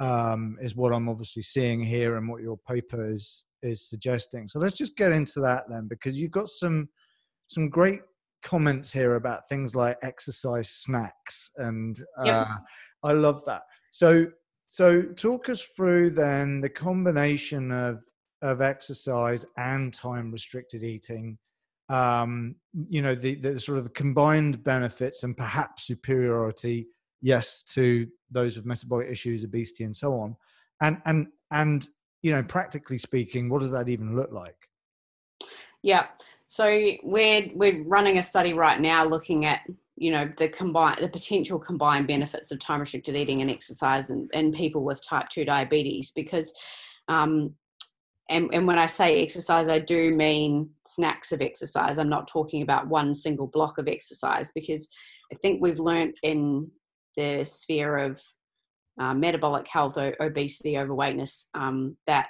um, 0.00 0.56
is 0.60 0.74
what 0.74 0.92
I'm 0.92 1.08
obviously 1.08 1.42
seeing 1.42 1.82
here 1.82 2.16
and 2.16 2.28
what 2.28 2.42
your 2.42 2.58
paper 2.68 3.10
is 3.10 3.44
is 3.62 3.88
suggesting. 3.88 4.46
So 4.48 4.58
let's 4.58 4.76
just 4.76 4.96
get 4.96 5.12
into 5.12 5.40
that 5.40 5.64
then, 5.68 5.86
because 5.88 6.20
you've 6.20 6.30
got 6.30 6.48
some 6.48 6.88
some 7.46 7.68
great 7.68 8.00
comments 8.42 8.92
here 8.92 9.14
about 9.14 9.48
things 9.48 9.74
like 9.74 9.96
exercise 10.02 10.68
snacks, 10.68 11.50
and 11.56 11.98
uh, 12.18 12.24
yep. 12.24 12.46
I 13.02 13.12
love 13.12 13.42
that. 13.46 13.62
So 13.92 14.26
so 14.68 15.02
talk 15.02 15.48
us 15.48 15.62
through 15.76 16.10
then 16.10 16.60
the 16.60 16.68
combination 16.68 17.70
of 17.70 18.02
of 18.42 18.60
exercise 18.60 19.46
and 19.56 19.94
time 19.94 20.30
restricted 20.30 20.82
eating 20.82 21.38
um, 21.88 22.56
you 22.88 23.02
know 23.02 23.14
the, 23.14 23.36
the 23.36 23.60
sort 23.60 23.78
of 23.78 23.84
the 23.84 23.90
combined 23.90 24.64
benefits 24.64 25.22
and 25.22 25.36
perhaps 25.36 25.84
superiority 25.84 26.88
yes 27.22 27.62
to 27.62 28.06
those 28.30 28.56
with 28.56 28.66
metabolic 28.66 29.08
issues 29.08 29.44
obesity 29.44 29.84
and 29.84 29.96
so 29.96 30.14
on. 30.14 30.36
And 30.80 30.98
and 31.04 31.28
and 31.50 31.88
you 32.22 32.32
know 32.32 32.42
practically 32.42 32.98
speaking 32.98 33.48
what 33.48 33.62
does 33.62 33.70
that 33.70 33.88
even 33.88 34.16
look 34.16 34.32
like? 34.32 34.56
Yeah. 35.82 36.06
So 36.46 36.92
we're 37.02 37.50
we're 37.54 37.82
running 37.84 38.18
a 38.18 38.22
study 38.22 38.52
right 38.52 38.80
now 38.80 39.06
looking 39.06 39.44
at 39.44 39.60
you 39.96 40.10
know 40.10 40.30
the 40.36 40.48
combined 40.48 40.98
the 41.00 41.08
potential 41.08 41.58
combined 41.58 42.06
benefits 42.06 42.50
of 42.50 42.58
time 42.58 42.80
restricted 42.80 43.16
eating 43.16 43.40
and 43.40 43.50
exercise 43.50 44.10
and, 44.10 44.30
in 44.32 44.52
people 44.52 44.84
with 44.84 45.04
type 45.06 45.28
2 45.30 45.44
diabetes 45.44 46.12
because 46.14 46.52
um, 47.08 47.54
and, 48.28 48.50
and 48.52 48.66
when 48.66 48.78
I 48.78 48.86
say 48.86 49.22
exercise, 49.22 49.68
I 49.68 49.78
do 49.78 50.14
mean 50.14 50.70
snacks 50.86 51.32
of 51.32 51.40
exercise. 51.40 51.98
I'm 51.98 52.08
not 52.08 52.26
talking 52.26 52.62
about 52.62 52.88
one 52.88 53.14
single 53.14 53.46
block 53.46 53.78
of 53.78 53.86
exercise 53.86 54.50
because 54.54 54.88
I 55.32 55.36
think 55.36 55.62
we've 55.62 55.78
learned 55.78 56.16
in 56.22 56.70
the 57.16 57.44
sphere 57.44 57.98
of 57.98 58.20
uh, 59.00 59.14
metabolic 59.14 59.68
health, 59.68 59.96
obesity, 59.96 60.76
overweightness, 60.76 61.48
um, 61.54 61.96
that 62.06 62.28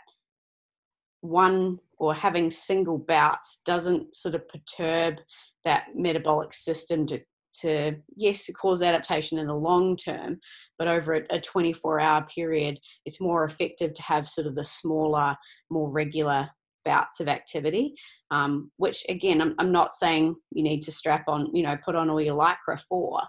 one 1.21 1.79
or 1.99 2.15
having 2.15 2.51
single 2.51 2.99
bouts 2.99 3.61
doesn't 3.65 4.15
sort 4.15 4.35
of 4.35 4.47
perturb 4.49 5.17
that 5.65 5.87
metabolic 5.95 6.53
system 6.53 7.07
to 7.07 7.21
to 7.61 7.95
yes 8.17 8.49
cause 8.61 8.83
adaptation 8.83 9.39
in 9.39 9.47
the 9.47 9.55
long 9.55 9.97
term 9.97 10.39
but 10.79 10.89
over 10.89 11.27
a 11.31 11.41
24 11.41 12.01
hour 12.01 12.27
period 12.27 12.79
it's 13.05 13.21
more 13.21 13.45
effective 13.45 13.95
to 13.95 14.03
have 14.03 14.29
sort 14.29 14.47
of 14.47 14.55
the 14.55 14.65
smaller 14.65 15.37
more 15.71 15.91
regular 15.91 16.49
bouts 16.85 17.21
of 17.21 17.29
activity 17.29 17.95
um, 18.31 18.71
which 18.77 19.05
again 19.09 19.41
I'm, 19.41 19.55
I'm, 19.59 19.73
not 19.73 19.95
saying 19.95 20.35
you 20.51 20.63
need 20.63 20.83
to 20.83 20.93
strap 20.93 21.25
on 21.29 21.55
you 21.55 21.63
know 21.63 21.77
put 21.85 21.95
on 21.95 22.11
all 22.11 22.21
your 22.21 22.37
lycra 22.37 22.81
for 22.89 23.21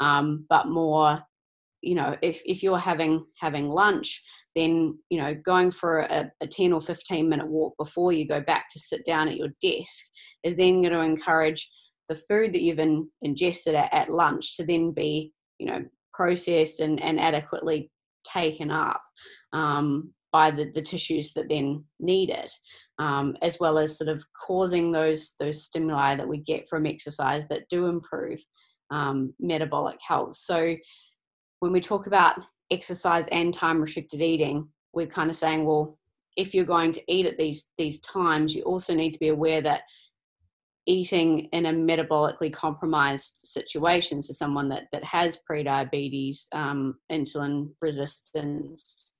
um, 0.00 0.46
but 0.48 0.68
more 0.68 1.22
you 1.82 1.94
know 1.94 2.16
if, 2.22 2.42
if 2.44 2.62
you're 2.62 2.78
having 2.78 3.24
having 3.38 3.68
lunch 3.68 4.22
then 4.54 4.98
you 5.10 5.18
know 5.20 5.34
going 5.34 5.70
for 5.70 6.00
a, 6.00 6.30
a 6.40 6.46
10 6.46 6.72
or 6.72 6.80
15 6.80 7.28
minute 7.28 7.46
walk 7.46 7.74
before 7.78 8.12
you 8.12 8.26
go 8.26 8.40
back 8.40 8.66
to 8.70 8.80
sit 8.80 9.04
down 9.04 9.28
at 9.28 9.36
your 9.36 9.50
desk 9.60 10.04
is 10.42 10.56
then 10.56 10.80
going 10.80 10.92
to 10.92 11.00
encourage 11.00 11.70
the 12.08 12.14
food 12.14 12.52
that 12.52 12.62
you've 12.62 12.78
in, 12.78 13.08
ingested 13.22 13.74
at, 13.74 13.92
at 13.92 14.10
lunch 14.10 14.56
to 14.56 14.64
then 14.64 14.92
be, 14.92 15.32
you 15.58 15.66
know, 15.66 15.84
processed 16.14 16.80
and, 16.80 17.02
and 17.02 17.20
adequately 17.20 17.90
taken 18.24 18.70
up 18.70 19.02
um, 19.52 20.12
by 20.32 20.50
the, 20.50 20.70
the 20.74 20.82
tissues 20.82 21.32
that 21.34 21.48
then 21.48 21.84
need 22.00 22.30
it, 22.30 22.52
um, 22.98 23.36
as 23.42 23.58
well 23.60 23.78
as 23.78 23.96
sort 23.96 24.08
of 24.08 24.24
causing 24.46 24.92
those 24.92 25.34
those 25.38 25.64
stimuli 25.64 26.14
that 26.16 26.28
we 26.28 26.38
get 26.38 26.68
from 26.68 26.86
exercise 26.86 27.46
that 27.48 27.68
do 27.70 27.86
improve 27.86 28.40
um, 28.90 29.34
metabolic 29.40 29.98
health. 30.06 30.36
So 30.36 30.76
when 31.60 31.72
we 31.72 31.80
talk 31.80 32.06
about 32.06 32.38
exercise 32.70 33.26
and 33.32 33.54
time 33.54 33.80
restricted 33.80 34.20
eating, 34.20 34.68
we're 34.92 35.06
kind 35.06 35.30
of 35.30 35.36
saying, 35.36 35.64
well, 35.64 35.98
if 36.36 36.54
you're 36.54 36.64
going 36.64 36.92
to 36.92 37.02
eat 37.08 37.26
at 37.26 37.38
these 37.38 37.70
these 37.78 38.00
times, 38.00 38.54
you 38.54 38.62
also 38.62 38.94
need 38.94 39.12
to 39.12 39.18
be 39.18 39.28
aware 39.28 39.60
that 39.62 39.82
eating 40.86 41.48
in 41.52 41.66
a 41.66 41.72
metabolically 41.72 42.52
compromised 42.52 43.40
situation, 43.44 44.22
so 44.22 44.32
someone 44.32 44.68
that 44.68 44.84
that 44.92 45.04
has 45.04 45.38
prediabetes, 45.48 46.46
um, 46.52 46.94
insulin 47.10 47.70
resistance, 47.80 49.12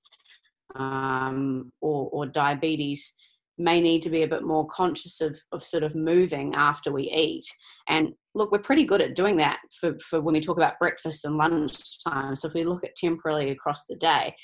um, 0.75 1.71
or, 1.81 2.09
or 2.11 2.25
diabetes, 2.25 3.13
may 3.57 3.81
need 3.81 4.01
to 4.03 4.09
be 4.09 4.23
a 4.23 4.27
bit 4.27 4.43
more 4.43 4.67
conscious 4.67 5.19
of, 5.19 5.39
of 5.51 5.63
sort 5.63 5.83
of 5.83 5.95
moving 5.95 6.53
after 6.55 6.91
we 6.91 7.03
eat. 7.11 7.45
And 7.87 8.13
look, 8.35 8.51
we're 8.51 8.59
pretty 8.59 8.85
good 8.85 9.01
at 9.01 9.15
doing 9.15 9.37
that 9.37 9.59
for, 9.79 9.97
for 9.99 10.21
when 10.21 10.33
we 10.33 10.41
talk 10.41 10.57
about 10.57 10.79
breakfast 10.79 11.25
and 11.25 11.37
lunchtime. 11.37 12.35
So 12.35 12.47
if 12.47 12.53
we 12.53 12.63
look 12.63 12.83
at 12.83 12.95
temporarily 12.95 13.49
across 13.49 13.85
the 13.85 13.95
day, 13.95 14.35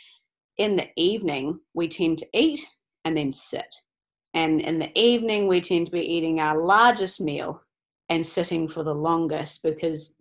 in 0.57 0.75
the 0.75 0.87
evening, 0.97 1.59
we 1.73 1.87
tend 1.87 2.17
to 2.19 2.27
eat 2.33 2.65
and 3.05 3.15
then 3.15 3.33
sit. 3.33 3.73
And 4.33 4.61
in 4.61 4.79
the 4.79 4.97
evening, 4.99 5.47
we 5.47 5.61
tend 5.61 5.87
to 5.87 5.91
be 5.91 6.01
eating 6.01 6.39
our 6.39 6.59
largest 6.59 7.21
meal 7.21 7.61
and 8.09 8.25
sitting 8.25 8.67
for 8.67 8.83
the 8.83 8.93
longest 8.93 9.63
because 9.63 10.15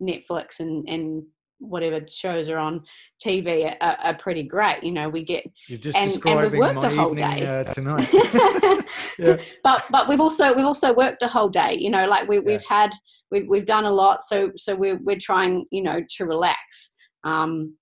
Netflix 0.00 0.60
and, 0.60 0.88
and 0.88 1.22
whatever 1.60 2.00
shows 2.08 2.48
are 2.48 2.58
on 2.58 2.82
TV 3.24 3.74
are, 3.80 3.96
are, 4.02 4.14
pretty 4.14 4.42
great. 4.42 4.82
You 4.82 4.92
know, 4.92 5.08
we 5.08 5.24
get 5.24 5.44
You're 5.68 5.78
just 5.78 5.96
and, 5.96 6.24
and 6.24 6.52
we've 6.52 6.58
worked 6.58 6.84
a 6.84 6.90
whole 6.90 7.12
evening, 7.12 7.40
day 7.40 7.46
uh, 7.46 7.64
tonight. 7.74 8.08
yeah. 9.18 9.38
But 9.64 9.84
but 9.90 10.08
we've 10.08 10.20
also 10.20 10.54
we've 10.54 10.64
also 10.64 10.94
worked 10.94 11.22
a 11.22 11.28
whole 11.28 11.48
day. 11.48 11.76
You 11.78 11.90
know, 11.90 12.06
like 12.06 12.28
we, 12.28 12.38
we've 12.38 12.64
had 12.64 12.92
we've 13.30 13.46
we've 13.48 13.66
done 13.66 13.84
a 13.84 13.90
lot. 13.90 14.22
So 14.22 14.52
so 14.56 14.74
we're 14.74 14.98
we're 15.02 15.18
trying 15.18 15.66
you 15.70 15.82
know 15.82 16.00
to 16.16 16.26
relax. 16.26 16.94
Um, 17.24 17.76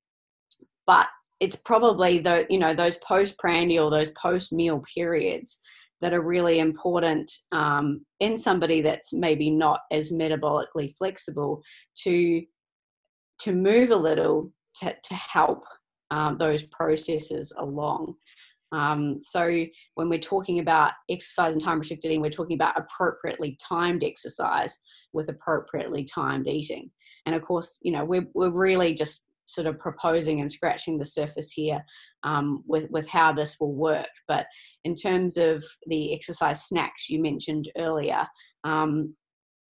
but 0.87 1.07
it's 1.41 1.57
probably 1.57 2.19
the 2.19 2.47
you 2.49 2.59
know 2.59 2.75
those 2.75 2.97
postprandial 2.99 3.91
those 3.91 4.11
post 4.11 4.53
meal 4.53 4.83
periods 4.95 5.59
that 6.01 6.13
are 6.13 6.21
really 6.21 6.59
important 6.59 7.33
um, 7.53 8.05
in 8.21 8.37
somebody 8.37 8.83
that's 8.83 9.13
maybe 9.13 9.51
not 9.51 9.81
as 9.91 10.13
metabolically 10.13 10.95
flexible 10.97 11.63
to 12.05 12.43
to 13.39 13.53
move 13.53 13.91
a 13.91 13.97
little 13.97 14.51
to, 14.77 14.95
to 15.03 15.15
help 15.15 15.63
um, 16.11 16.39
those 16.39 16.63
processes 16.63 17.53
along. 17.59 18.15
Um, 18.73 19.19
so 19.23 19.65
when 19.95 20.09
we're 20.09 20.19
talking 20.19 20.59
about 20.59 20.93
exercise 21.11 21.53
and 21.53 21.63
time 21.63 21.79
restricted 21.79 22.11
eating, 22.11 22.21
we're 22.21 22.31
talking 22.31 22.57
about 22.57 22.79
appropriately 22.79 23.57
timed 23.61 24.03
exercise 24.03 24.79
with 25.13 25.29
appropriately 25.29 26.05
timed 26.05 26.49
eating. 26.49 26.91
And 27.27 27.35
of 27.35 27.43
course, 27.43 27.79
you 27.83 27.93
know, 27.93 28.05
we're, 28.05 28.27
we're 28.35 28.51
really 28.51 28.95
just 28.95 29.27
sort 29.47 29.67
of 29.67 29.79
proposing 29.79 30.41
and 30.41 30.51
scratching 30.51 30.99
the 30.99 31.07
surface 31.07 31.53
here 31.53 31.83
um, 32.25 32.63
with, 32.67 32.91
with 32.91 33.09
how 33.09 33.33
this 33.33 33.57
will 33.61 33.73
work. 33.75 34.09
But 34.29 34.47
in 34.85 34.95
terms 34.95 35.37
of 35.37 35.65
the 35.87 36.15
exercise 36.15 36.65
snacks 36.65 37.09
you 37.09 37.23
mentioned 37.23 37.71
earlier, 37.79 38.27
um, 38.65 39.15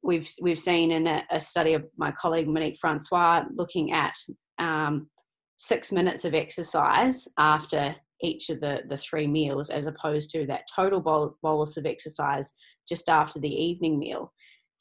we've 0.03 0.31
we've 0.41 0.59
seen 0.59 0.91
in 0.93 1.07
a, 1.07 1.24
a, 1.31 1.41
study 1.41 1.74
of 1.74 1.85
my 1.97 2.12
colleague 2.12 2.49
Monique 2.49 2.79
Francois 2.81 3.45
looking 3.55 3.93
at 3.93 4.14
um, 4.59 5.09
six 5.57 5.93
minutes 5.93 6.24
of 6.24 6.35
exercise 6.35 7.27
after 7.39 7.95
each 8.22 8.49
of 8.49 8.61
the 8.61 8.81
the 8.89 8.97
three 8.97 9.27
meals, 9.27 9.68
as 9.68 9.87
opposed 9.87 10.31
to 10.31 10.47
that 10.47 10.62
total 10.74 11.01
bol- 11.01 11.37
bolus 11.43 11.77
of 11.77 11.87
exercise 11.87 12.53
just 12.89 13.09
after 13.09 13.39
the 13.41 13.53
evening 13.53 13.99
meal, 13.99 14.33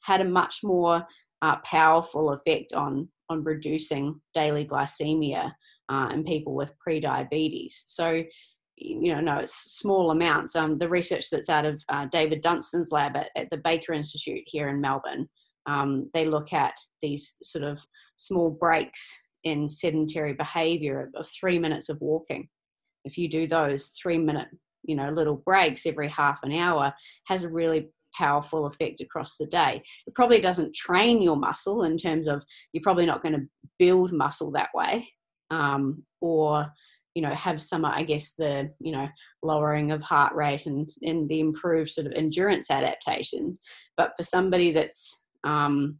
had 0.02 0.20
a 0.20 0.24
much 0.24 0.60
more 0.62 1.04
uh, 1.42 1.56
powerful 1.64 2.32
effect 2.32 2.72
on 2.72 3.08
on 3.28 3.44
reducing 3.44 4.20
daily 4.34 4.64
glycemia 4.64 5.52
uh, 5.88 6.08
in 6.12 6.24
people 6.24 6.54
with 6.54 6.76
pre-diabetes. 6.78 7.84
So 7.86 8.22
you 8.76 9.14
know, 9.14 9.20
no, 9.20 9.38
it's 9.38 9.78
small 9.78 10.10
amounts. 10.10 10.54
Um, 10.54 10.78
the 10.78 10.88
research 10.88 11.30
that's 11.30 11.48
out 11.48 11.64
of 11.64 11.82
uh, 11.88 12.06
David 12.06 12.42
Dunstan's 12.42 12.92
lab 12.92 13.16
at, 13.16 13.30
at, 13.36 13.48
the 13.50 13.56
Baker 13.56 13.94
Institute 13.94 14.42
here 14.46 14.68
in 14.68 14.80
Melbourne, 14.80 15.28
um, 15.66 16.10
they 16.12 16.26
look 16.26 16.52
at 16.52 16.74
these 17.00 17.36
sort 17.42 17.64
of 17.64 17.80
small 18.16 18.50
breaks 18.50 19.16
in 19.44 19.68
sedentary 19.68 20.34
behaviour 20.34 21.00
of, 21.00 21.20
of 21.20 21.28
three 21.28 21.58
minutes 21.58 21.88
of 21.88 22.00
walking. 22.00 22.48
If 23.04 23.16
you 23.16 23.28
do 23.28 23.46
those 23.46 23.88
three 23.88 24.18
minute, 24.18 24.48
you 24.82 24.94
know, 24.94 25.10
little 25.10 25.36
breaks 25.36 25.86
every 25.86 26.08
half 26.08 26.40
an 26.42 26.52
hour, 26.52 26.92
has 27.28 27.44
a 27.44 27.48
really 27.48 27.88
powerful 28.16 28.66
effect 28.66 29.00
across 29.00 29.36
the 29.36 29.46
day. 29.46 29.82
It 30.06 30.14
probably 30.14 30.40
doesn't 30.40 30.74
train 30.74 31.22
your 31.22 31.36
muscle 31.36 31.84
in 31.84 31.96
terms 31.96 32.28
of 32.28 32.44
you're 32.72 32.82
probably 32.82 33.06
not 33.06 33.22
going 33.22 33.34
to 33.34 33.46
build 33.78 34.12
muscle 34.12 34.50
that 34.52 34.70
way, 34.74 35.08
um, 35.50 36.02
or 36.20 36.72
you 37.14 37.22
know 37.22 37.34
have 37.34 37.62
some 37.62 37.82
i 37.82 38.02
guess 38.02 38.34
the 38.34 38.70
you 38.78 38.92
know 38.92 39.08
lowering 39.42 39.90
of 39.90 40.02
heart 40.02 40.34
rate 40.34 40.66
and 40.66 40.90
and 41.00 41.26
the 41.30 41.40
improved 41.40 41.88
sort 41.88 42.06
of 42.06 42.12
endurance 42.12 42.70
adaptations 42.70 43.62
but 43.96 44.12
for 44.18 44.22
somebody 44.22 44.70
that's 44.70 45.24
um, 45.42 45.98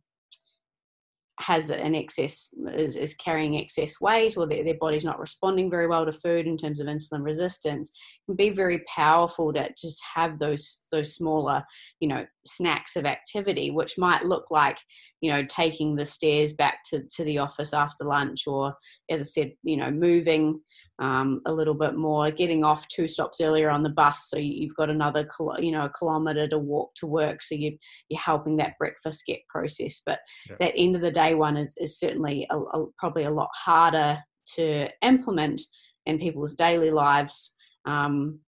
has 1.38 1.70
an 1.70 1.94
excess 1.94 2.54
is, 2.72 2.96
is 2.96 3.14
carrying 3.14 3.58
excess 3.58 4.00
weight 4.00 4.36
or 4.36 4.46
their, 4.46 4.64
their 4.64 4.78
body's 4.80 5.04
not 5.04 5.20
responding 5.20 5.70
very 5.70 5.86
well 5.86 6.06
to 6.06 6.12
food 6.12 6.46
in 6.46 6.56
terms 6.56 6.80
of 6.80 6.86
insulin 6.86 7.22
resistance 7.22 7.90
can 8.24 8.36
be 8.36 8.48
very 8.48 8.82
powerful 8.88 9.52
to 9.52 9.68
just 9.78 10.00
have 10.14 10.38
those 10.38 10.80
those 10.90 11.14
smaller 11.14 11.62
you 12.00 12.08
know 12.08 12.24
snacks 12.46 12.96
of 12.96 13.04
activity 13.04 13.70
which 13.70 13.98
might 13.98 14.24
look 14.24 14.46
like 14.50 14.78
you 15.20 15.30
know 15.30 15.44
taking 15.44 15.94
the 15.94 16.06
stairs 16.06 16.54
back 16.54 16.78
to, 16.84 17.02
to 17.14 17.22
the 17.24 17.38
office 17.38 17.74
after 17.74 18.04
lunch 18.04 18.46
or 18.46 18.74
as 19.10 19.20
i 19.20 19.24
said 19.24 19.52
you 19.62 19.76
know 19.76 19.90
moving 19.90 20.58
um, 20.98 21.42
a 21.46 21.52
little 21.52 21.74
bit 21.74 21.94
more, 21.94 22.30
getting 22.30 22.64
off 22.64 22.88
two 22.88 23.06
stops 23.06 23.40
earlier 23.40 23.68
on 23.68 23.82
the 23.82 23.90
bus, 23.90 24.30
so 24.30 24.38
you've 24.38 24.74
got 24.76 24.90
another 24.90 25.28
you 25.58 25.72
know 25.72 25.84
a 25.84 25.90
kilometre 25.90 26.48
to 26.48 26.58
walk 26.58 26.94
to 26.96 27.06
work, 27.06 27.42
so 27.42 27.54
you 27.54 27.76
you're 28.08 28.20
helping 28.20 28.56
that 28.56 28.78
breakfast 28.78 29.24
get 29.26 29.40
processed. 29.48 30.02
But 30.06 30.20
yeah. 30.48 30.56
that 30.60 30.74
end 30.76 30.96
of 30.96 31.02
the 31.02 31.10
day 31.10 31.34
one 31.34 31.56
is 31.56 31.76
is 31.78 31.98
certainly 31.98 32.46
a, 32.50 32.58
a, 32.58 32.86
probably 32.98 33.24
a 33.24 33.30
lot 33.30 33.50
harder 33.54 34.18
to 34.54 34.88
implement 35.02 35.60
in 36.06 36.18
people's 36.18 36.54
daily 36.54 36.90
lives, 36.90 37.54
um, 37.84 38.38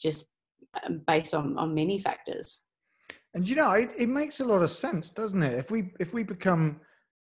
just 0.00 0.32
um, 0.84 1.02
based 1.06 1.34
on 1.34 1.56
on 1.56 1.74
many 1.74 2.00
factors. 2.00 2.62
And 3.34 3.48
you 3.48 3.54
know, 3.54 3.70
it, 3.72 3.90
it 3.96 4.08
makes 4.08 4.40
a 4.40 4.44
lot 4.44 4.62
of 4.62 4.70
sense, 4.70 5.10
doesn't 5.10 5.42
it? 5.42 5.58
If 5.58 5.70
we 5.70 5.92
if 6.00 6.12
we 6.12 6.24
become 6.24 6.80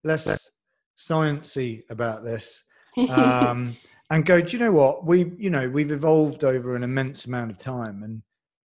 less 0.05 0.51
sciencey 0.99 1.83
about 1.91 2.25
this. 2.25 2.65
Um, 3.09 3.77
and 4.11 4.27
go, 4.27 4.41
do 4.41 4.53
you 4.53 4.59
know 4.59 4.73
what? 4.73 5.07
We, 5.07 5.33
you 5.39 5.51
know, 5.51 5.69
we've 5.69 5.93
evolved 5.93 6.45
over 6.45 6.75
an 6.75 6.83
immense 6.83 7.27
amount 7.27 7.53
of 7.53 7.59
time. 7.59 8.03
And, 8.03 8.23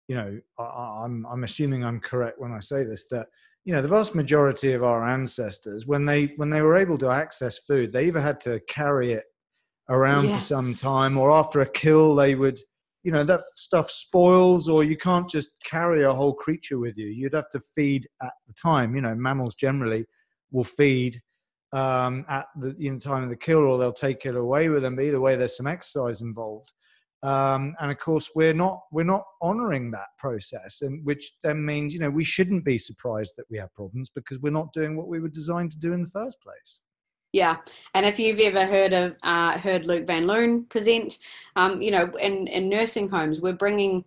you 0.08 0.16
know, 0.16 0.40
I, 0.60 1.04
I'm, 1.04 1.26
I'm 1.26 1.44
assuming 1.44 1.84
I'm 1.84 2.00
correct 2.00 2.40
when 2.40 2.52
I 2.52 2.60
say 2.60 2.84
this, 2.84 3.08
that, 3.10 3.28
you 3.66 3.74
know, 3.74 3.82
the 3.82 3.88
vast 3.88 4.16
majority 4.16 4.74
of 4.74 4.84
our 4.84 5.04
ancestors, 5.04 5.88
when 5.88 6.06
they, 6.06 6.34
when 6.38 6.50
they 6.50 6.62
were 6.62 6.78
able 6.78 6.98
to 7.00 7.10
access 7.10 7.60
food, 7.60 7.92
they 7.92 8.06
either 8.06 8.22
had 8.22 8.40
to 8.42 8.60
carry 8.68 9.14
it 9.14 9.24
around 9.90 10.30
yeah. 10.30 10.36
for 10.36 10.42
some 10.42 10.74
time 10.74 11.18
or 11.18 11.32
after 11.32 11.62
a 11.62 11.70
kill, 11.70 12.16
they 12.16 12.36
would, 12.36 12.60
you 13.04 13.12
know, 13.12 13.24
that 13.24 13.42
stuff 13.56 13.90
spoils 13.90 14.70
or 14.70 14.84
you 14.84 14.96
can't 14.96 15.30
just 15.30 15.50
carry 15.66 16.04
a 16.04 16.14
whole 16.14 16.34
creature 16.34 16.78
with 16.78 16.98
you. 16.98 17.08
You'd 17.08 17.34
have 17.34 17.50
to 17.50 17.62
feed 17.76 18.08
at 18.22 18.34
the 18.48 18.54
time, 18.54 18.96
you 18.96 19.02
know, 19.02 19.16
mammals 19.16 19.56
generally 19.56 20.06
will 20.52 20.64
feed 20.64 21.20
um, 21.74 22.26
at 22.30 22.48
the 22.60 22.76
know, 22.78 22.98
time 22.98 23.24
of 23.24 23.30
the 23.30 23.36
kill, 23.36 23.60
or 23.60 23.78
they'll 23.78 23.94
take 23.94 24.26
it 24.26 24.36
away 24.36 24.70
with 24.70 24.84
them. 24.84 25.00
Either 25.00 25.22
way, 25.22 25.36
there's 25.36 25.58
some 25.58 25.68
exercise 25.68 26.22
involved. 26.22 26.74
Um, 27.24 27.76
and 27.80 27.92
of 27.92 28.00
course, 28.00 28.32
we're 28.34 28.54
not 28.54 28.82
we're 28.92 29.04
not 29.04 29.24
honouring 29.44 29.92
that 29.92 30.08
process, 30.18 30.82
and 30.82 31.06
which 31.06 31.34
then 31.44 31.64
means 31.64 31.94
you 31.94 32.00
know 32.00 32.10
we 32.10 32.24
shouldn't 32.24 32.66
be 32.66 32.78
surprised 32.78 33.34
that 33.38 33.46
we 33.50 33.58
have 33.60 33.74
problems 33.76 34.10
because 34.10 34.40
we're 34.40 34.52
not 34.52 34.74
doing 34.74 34.98
what 34.98 35.08
we 35.08 35.20
were 35.20 35.30
designed 35.30 35.72
to 35.72 35.80
do 35.80 35.94
in 35.94 36.02
the 36.02 36.10
first 36.10 36.42
place. 36.42 36.82
Yeah, 37.32 37.58
and 37.94 38.06
if 38.06 38.20
you've 38.20 38.40
ever 38.40 38.66
heard 38.66 38.92
of 38.92 39.16
uh, 39.24 39.58
heard 39.60 39.86
Luc 39.86 40.08
Van 40.08 40.26
Loon 40.26 40.66
present, 40.66 41.20
um, 41.56 41.82
you 41.82 41.92
know, 41.92 42.12
in 42.20 42.48
in 42.48 42.70
nursing 42.70 43.08
homes, 43.08 43.40
we're 43.40 43.54
bringing 43.54 44.04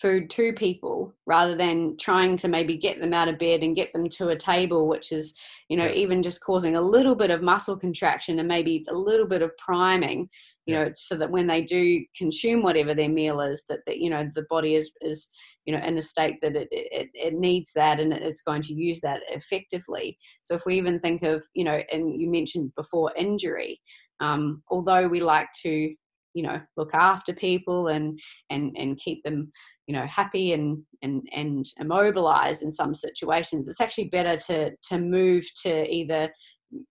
food 0.00 0.28
to 0.28 0.52
people 0.52 1.14
rather 1.26 1.56
than 1.56 1.96
trying 1.96 2.36
to 2.36 2.48
maybe 2.48 2.76
get 2.76 3.00
them 3.00 3.14
out 3.14 3.28
of 3.28 3.38
bed 3.38 3.62
and 3.62 3.76
get 3.76 3.92
them 3.92 4.08
to 4.08 4.28
a 4.28 4.36
table 4.36 4.86
which 4.86 5.10
is 5.10 5.34
you 5.68 5.76
know 5.76 5.86
yeah. 5.86 5.92
even 5.92 6.22
just 6.22 6.42
causing 6.42 6.76
a 6.76 6.80
little 6.80 7.14
bit 7.14 7.30
of 7.30 7.42
muscle 7.42 7.76
contraction 7.76 8.38
and 8.38 8.48
maybe 8.48 8.84
a 8.88 8.94
little 8.94 9.26
bit 9.26 9.40
of 9.40 9.56
priming 9.56 10.28
you 10.66 10.74
yeah. 10.74 10.84
know 10.84 10.92
so 10.96 11.14
that 11.14 11.30
when 11.30 11.46
they 11.46 11.62
do 11.62 12.04
consume 12.14 12.62
whatever 12.62 12.94
their 12.94 13.08
meal 13.08 13.40
is 13.40 13.64
that, 13.68 13.80
that 13.86 13.98
you 13.98 14.10
know 14.10 14.30
the 14.34 14.44
body 14.50 14.74
is 14.74 14.90
is 15.00 15.28
you 15.64 15.74
know 15.74 15.82
in 15.82 15.96
a 15.96 16.02
state 16.02 16.36
that 16.42 16.56
it, 16.56 16.68
it, 16.70 17.08
it 17.14 17.34
needs 17.34 17.72
that 17.74 17.98
and 17.98 18.12
it's 18.12 18.42
going 18.42 18.62
to 18.62 18.74
use 18.74 19.00
that 19.00 19.20
effectively 19.30 20.18
so 20.42 20.54
if 20.54 20.66
we 20.66 20.76
even 20.76 21.00
think 21.00 21.22
of 21.22 21.42
you 21.54 21.64
know 21.64 21.80
and 21.90 22.20
you 22.20 22.30
mentioned 22.30 22.70
before 22.76 23.12
injury 23.16 23.80
um, 24.20 24.62
although 24.70 25.08
we 25.08 25.20
like 25.20 25.48
to 25.62 25.94
you 26.36 26.42
know 26.42 26.60
look 26.76 26.94
after 26.94 27.32
people 27.32 27.88
and 27.88 28.20
and 28.50 28.76
and 28.78 28.98
keep 28.98 29.24
them 29.24 29.50
you 29.86 29.94
know 29.94 30.06
happy 30.06 30.52
and 30.52 30.82
and 31.02 31.22
and 31.32 31.66
immobilized 31.78 32.62
in 32.62 32.72
some 32.72 32.94
situations 32.94 33.68
it's 33.68 33.80
actually 33.80 34.08
better 34.08 34.36
to 34.36 34.70
to 34.82 34.98
move 34.98 35.44
to 35.62 35.88
either 35.88 36.30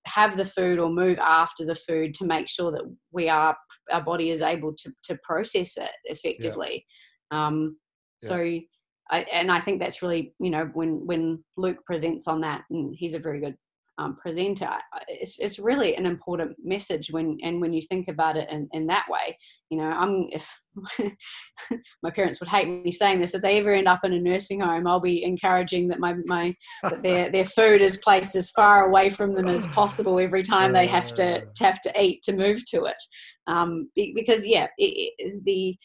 have 0.05 0.37
the 0.37 0.45
food 0.45 0.79
or 0.79 0.89
move 0.89 1.17
after 1.19 1.65
the 1.65 1.75
food 1.75 2.13
to 2.13 2.25
make 2.25 2.47
sure 2.47 2.71
that 2.71 2.83
we 3.11 3.27
are 3.27 3.55
our 3.91 4.01
body 4.01 4.29
is 4.29 4.41
able 4.41 4.73
to 4.73 4.91
to 5.03 5.17
process 5.23 5.77
it 5.77 5.91
effectively 6.05 6.85
yeah. 7.31 7.47
um 7.47 7.77
yeah. 8.21 8.29
so 8.29 8.59
I, 9.11 9.19
and 9.31 9.51
I 9.51 9.59
think 9.59 9.79
that's 9.79 10.01
really, 10.01 10.33
you 10.39 10.49
know, 10.49 10.69
when 10.73 11.05
when 11.05 11.43
Luc 11.57 11.77
presents 11.85 12.27
on 12.27 12.41
that, 12.41 12.63
and 12.71 12.93
he's 12.97 13.13
a 13.13 13.19
very 13.19 13.39
good 13.39 13.55
um, 13.97 14.17
presenter, 14.17 14.69
it's 15.07 15.39
it's 15.39 15.57
really 15.57 15.95
an 15.95 16.05
important 16.05 16.55
message 16.61 17.11
when 17.11 17.37
and 17.43 17.61
when 17.61 17.71
you 17.71 17.81
think 17.81 18.07
about 18.09 18.35
it 18.35 18.49
in, 18.49 18.67
in 18.73 18.87
that 18.87 19.05
way. 19.09 19.37
You 19.69 19.77
know, 19.77 19.85
I'm 19.85 20.27
if 20.31 20.49
my 22.03 22.11
parents 22.11 22.39
would 22.39 22.49
hate 22.49 22.67
me 22.67 22.91
saying 22.91 23.21
this, 23.21 23.33
if 23.33 23.41
they 23.41 23.57
ever 23.59 23.71
end 23.71 23.87
up 23.87 24.01
in 24.03 24.13
a 24.13 24.19
nursing 24.19 24.59
home, 24.59 24.85
I'll 24.85 24.99
be 24.99 25.23
encouraging 25.23 25.87
that 25.89 25.99
my 25.99 26.15
my 26.25 26.53
that 26.83 27.03
their 27.03 27.31
their 27.31 27.45
food 27.45 27.81
is 27.81 27.97
placed 27.97 28.35
as 28.35 28.49
far 28.51 28.87
away 28.87 29.09
from 29.09 29.33
them 29.33 29.47
as 29.47 29.67
possible 29.73 30.19
every 30.19 30.43
time 30.43 30.73
they 30.73 30.87
have 30.87 31.13
to, 31.15 31.45
to 31.45 31.63
have 31.63 31.81
to 31.81 32.01
eat 32.01 32.23
to 32.23 32.33
move 32.33 32.65
to 32.67 32.85
it, 32.85 33.01
um, 33.47 33.89
because 33.95 34.45
yeah, 34.45 34.67
it, 34.77 35.13
it, 35.17 35.45
the 35.45 35.75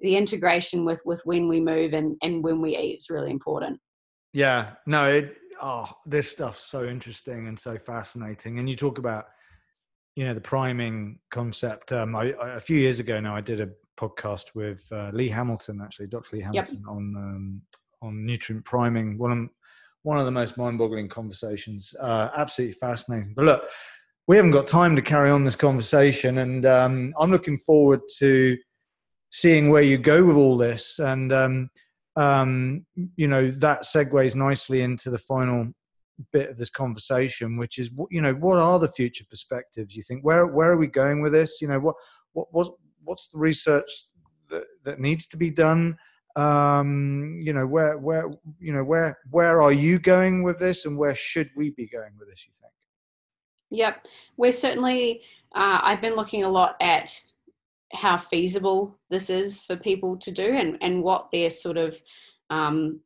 the 0.00 0.16
integration 0.16 0.84
with 0.84 1.00
with 1.04 1.22
when 1.24 1.46
we 1.46 1.60
move 1.60 1.92
and 1.92 2.16
and 2.22 2.42
when 2.42 2.60
we 2.60 2.76
eat 2.76 2.98
is 2.98 3.10
really 3.10 3.30
important. 3.30 3.78
Yeah, 4.32 4.72
no, 4.84 5.08
it 5.08 5.36
oh, 5.62 5.88
this 6.06 6.30
stuff's 6.30 6.64
so 6.64 6.84
interesting 6.84 7.48
and 7.48 7.58
so 7.58 7.78
fascinating. 7.78 8.58
And 8.58 8.68
you 8.68 8.76
talk 8.76 8.98
about, 8.98 9.26
you 10.16 10.24
know, 10.24 10.34
the 10.34 10.40
priming 10.40 11.18
concept. 11.30 11.92
Um, 11.92 12.14
I, 12.14 12.32
I, 12.32 12.56
a 12.56 12.60
few 12.60 12.78
years 12.78 13.00
ago 13.00 13.20
now, 13.20 13.34
I 13.34 13.40
did 13.40 13.60
a 13.60 13.68
podcast 13.98 14.54
with 14.54 14.86
uh, 14.92 15.10
Lee 15.12 15.28
Hamilton, 15.28 15.80
actually, 15.82 16.06
Dr. 16.06 16.36
Lee 16.36 16.42
Hamilton, 16.42 16.76
yep. 16.76 16.88
on 16.88 17.14
um, 17.16 17.62
on 18.02 18.26
nutrient 18.26 18.64
priming. 18.64 19.18
One 19.18 19.32
of 19.32 19.48
one 20.02 20.18
of 20.18 20.26
the 20.26 20.30
most 20.30 20.58
mind-boggling 20.58 21.08
conversations. 21.08 21.94
Uh, 21.98 22.28
absolutely 22.36 22.74
fascinating. 22.74 23.32
But 23.34 23.46
look, 23.46 23.64
we 24.26 24.36
haven't 24.36 24.50
got 24.50 24.66
time 24.66 24.94
to 24.96 25.02
carry 25.02 25.30
on 25.30 25.44
this 25.44 25.56
conversation, 25.56 26.38
and 26.38 26.66
um, 26.66 27.14
I'm 27.18 27.30
looking 27.30 27.58
forward 27.58 28.00
to 28.18 28.56
seeing 29.30 29.68
where 29.68 29.82
you 29.82 29.98
go 29.98 30.22
with 30.22 30.36
all 30.36 30.56
this. 30.56 30.98
And 30.98 31.32
um, 31.32 31.70
um, 32.16 32.84
you 33.16 33.28
know 33.28 33.50
that 33.50 33.82
segues 33.82 34.34
nicely 34.34 34.82
into 34.82 35.10
the 35.10 35.18
final 35.18 35.68
bit 36.32 36.50
of 36.50 36.56
this 36.56 36.70
conversation, 36.70 37.56
which 37.56 37.78
is 37.78 37.90
you 38.10 38.20
know 38.20 38.34
what 38.34 38.58
are 38.58 38.78
the 38.78 38.88
future 38.88 39.24
perspectives? 39.28 39.96
You 39.96 40.02
think 40.02 40.24
where 40.24 40.46
where 40.46 40.70
are 40.72 40.76
we 40.76 40.86
going 40.86 41.22
with 41.22 41.32
this? 41.32 41.60
You 41.60 41.68
know 41.68 41.80
what 41.80 41.96
what 42.32 42.48
what 42.52 42.68
what's 43.02 43.28
the 43.28 43.38
research 43.38 43.90
that 44.50 44.64
that 44.84 45.00
needs 45.00 45.26
to 45.28 45.36
be 45.36 45.50
done? 45.50 45.96
Um, 46.36 47.40
you 47.40 47.52
know 47.52 47.66
where 47.66 47.98
where 47.98 48.28
you 48.58 48.72
know 48.72 48.84
where 48.84 49.18
where 49.30 49.60
are 49.62 49.72
you 49.72 49.98
going 49.98 50.42
with 50.42 50.58
this, 50.58 50.84
and 50.84 50.96
where 50.96 51.14
should 51.14 51.50
we 51.56 51.70
be 51.70 51.86
going 51.86 52.12
with 52.18 52.28
this? 52.28 52.44
You 52.46 52.52
think? 52.60 52.72
Yep, 53.70 54.06
we're 54.36 54.52
certainly. 54.52 55.22
Uh, 55.54 55.78
I've 55.84 56.00
been 56.00 56.16
looking 56.16 56.42
a 56.42 56.48
lot 56.48 56.74
at 56.80 57.16
how 57.94 58.16
feasible 58.16 58.98
this 59.10 59.30
is 59.30 59.62
for 59.62 59.76
people 59.76 60.16
to 60.18 60.32
do 60.32 60.46
and, 60.56 60.76
and 60.80 61.02
what 61.02 61.28
their 61.30 61.50
sort 61.50 61.76
of 61.76 61.96
um, 62.50 63.00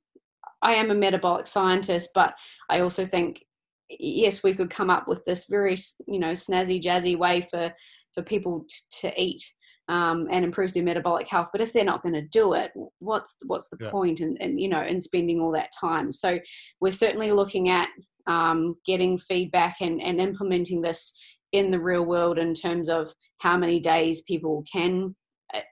I 0.63 0.73
am 0.73 0.91
a 0.91 0.95
metabolic 0.95 1.47
scientist, 1.47 2.11
but 2.15 2.35
I 2.69 2.81
also 2.81 3.07
think 3.07 3.45
yes, 3.91 4.43
we 4.43 4.55
could 4.55 4.71
come 4.71 4.91
up 4.91 5.09
with 5.09 5.25
this 5.25 5.47
very 5.47 5.77
you 6.07 6.19
know 6.19 6.33
snazzy 6.33 6.83
jazzy 6.83 7.17
way 7.17 7.47
for 7.51 7.73
for 8.15 8.23
people 8.23 8.67
to, 8.69 9.01
to 9.01 9.23
eat 9.23 9.43
um, 9.89 10.29
and 10.31 10.45
improves 10.45 10.75
their 10.75 10.83
metabolic 10.83 11.29
health. 11.29 11.49
But 11.53 11.61
if 11.61 11.73
they're 11.73 11.85
not 11.85 12.03
going 12.03 12.15
to 12.15 12.23
do 12.23 12.55
it, 12.55 12.73
what's 12.99 13.37
what's 13.47 13.69
the 13.71 13.79
yeah. 13.81 13.91
point? 13.91 14.21
And, 14.21 14.37
and 14.41 14.61
you 14.61 14.69
know, 14.69 14.83
in 14.83 15.01
spending 15.01 15.41
all 15.41 15.53
that 15.53 15.73
time. 15.79 16.13
So 16.13 16.39
we're 16.81 16.93
certainly 16.93 17.33
looking 17.33 17.69
at 17.69 17.89
um, 18.27 18.77
getting 18.85 19.19
feedback 19.19 19.77
and, 19.81 20.01
and 20.03 20.21
implementing 20.21 20.83
this 20.83 21.15
in 21.53 21.71
the 21.71 21.81
real 21.81 22.05
world 22.05 22.39
in 22.39 22.55
terms 22.55 22.89
of 22.89 23.13
how 23.39 23.57
many 23.57 23.81
days 23.81 24.23
people 24.23 24.65
can 24.71 25.15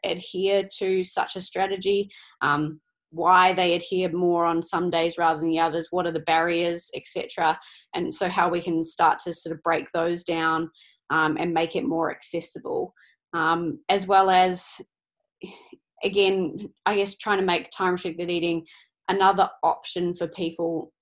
adhere 0.04 0.66
to 0.78 1.04
such 1.04 1.36
a 1.36 1.40
strategy, 1.40 2.10
um, 2.40 2.80
why 3.10 3.52
they 3.52 3.74
adhere 3.74 4.10
more 4.10 4.44
on 4.44 4.62
some 4.62 4.90
days 4.90 5.18
rather 5.18 5.40
than 5.40 5.50
the 5.50 5.58
others, 5.58 5.88
what 5.90 6.06
are 6.06 6.12
the 6.12 6.20
barriers, 6.20 6.90
etc. 6.94 7.58
And 7.94 8.12
so, 8.12 8.28
how 8.28 8.48
we 8.48 8.60
can 8.60 8.84
start 8.84 9.20
to 9.20 9.34
sort 9.34 9.54
of 9.54 9.62
break 9.62 9.90
those 9.92 10.24
down 10.24 10.70
um, 11.10 11.36
and 11.38 11.54
make 11.54 11.76
it 11.76 11.84
more 11.84 12.10
accessible, 12.10 12.92
um, 13.32 13.80
as 13.88 14.06
well 14.06 14.30
as, 14.30 14.80
again, 16.02 16.70
I 16.84 16.96
guess 16.96 17.16
trying 17.16 17.38
to 17.38 17.46
make 17.46 17.70
time 17.70 17.92
restricted 17.92 18.30
eating 18.30 18.64
another 19.08 19.48
option 19.62 20.14
for 20.14 20.26
people 20.26 20.92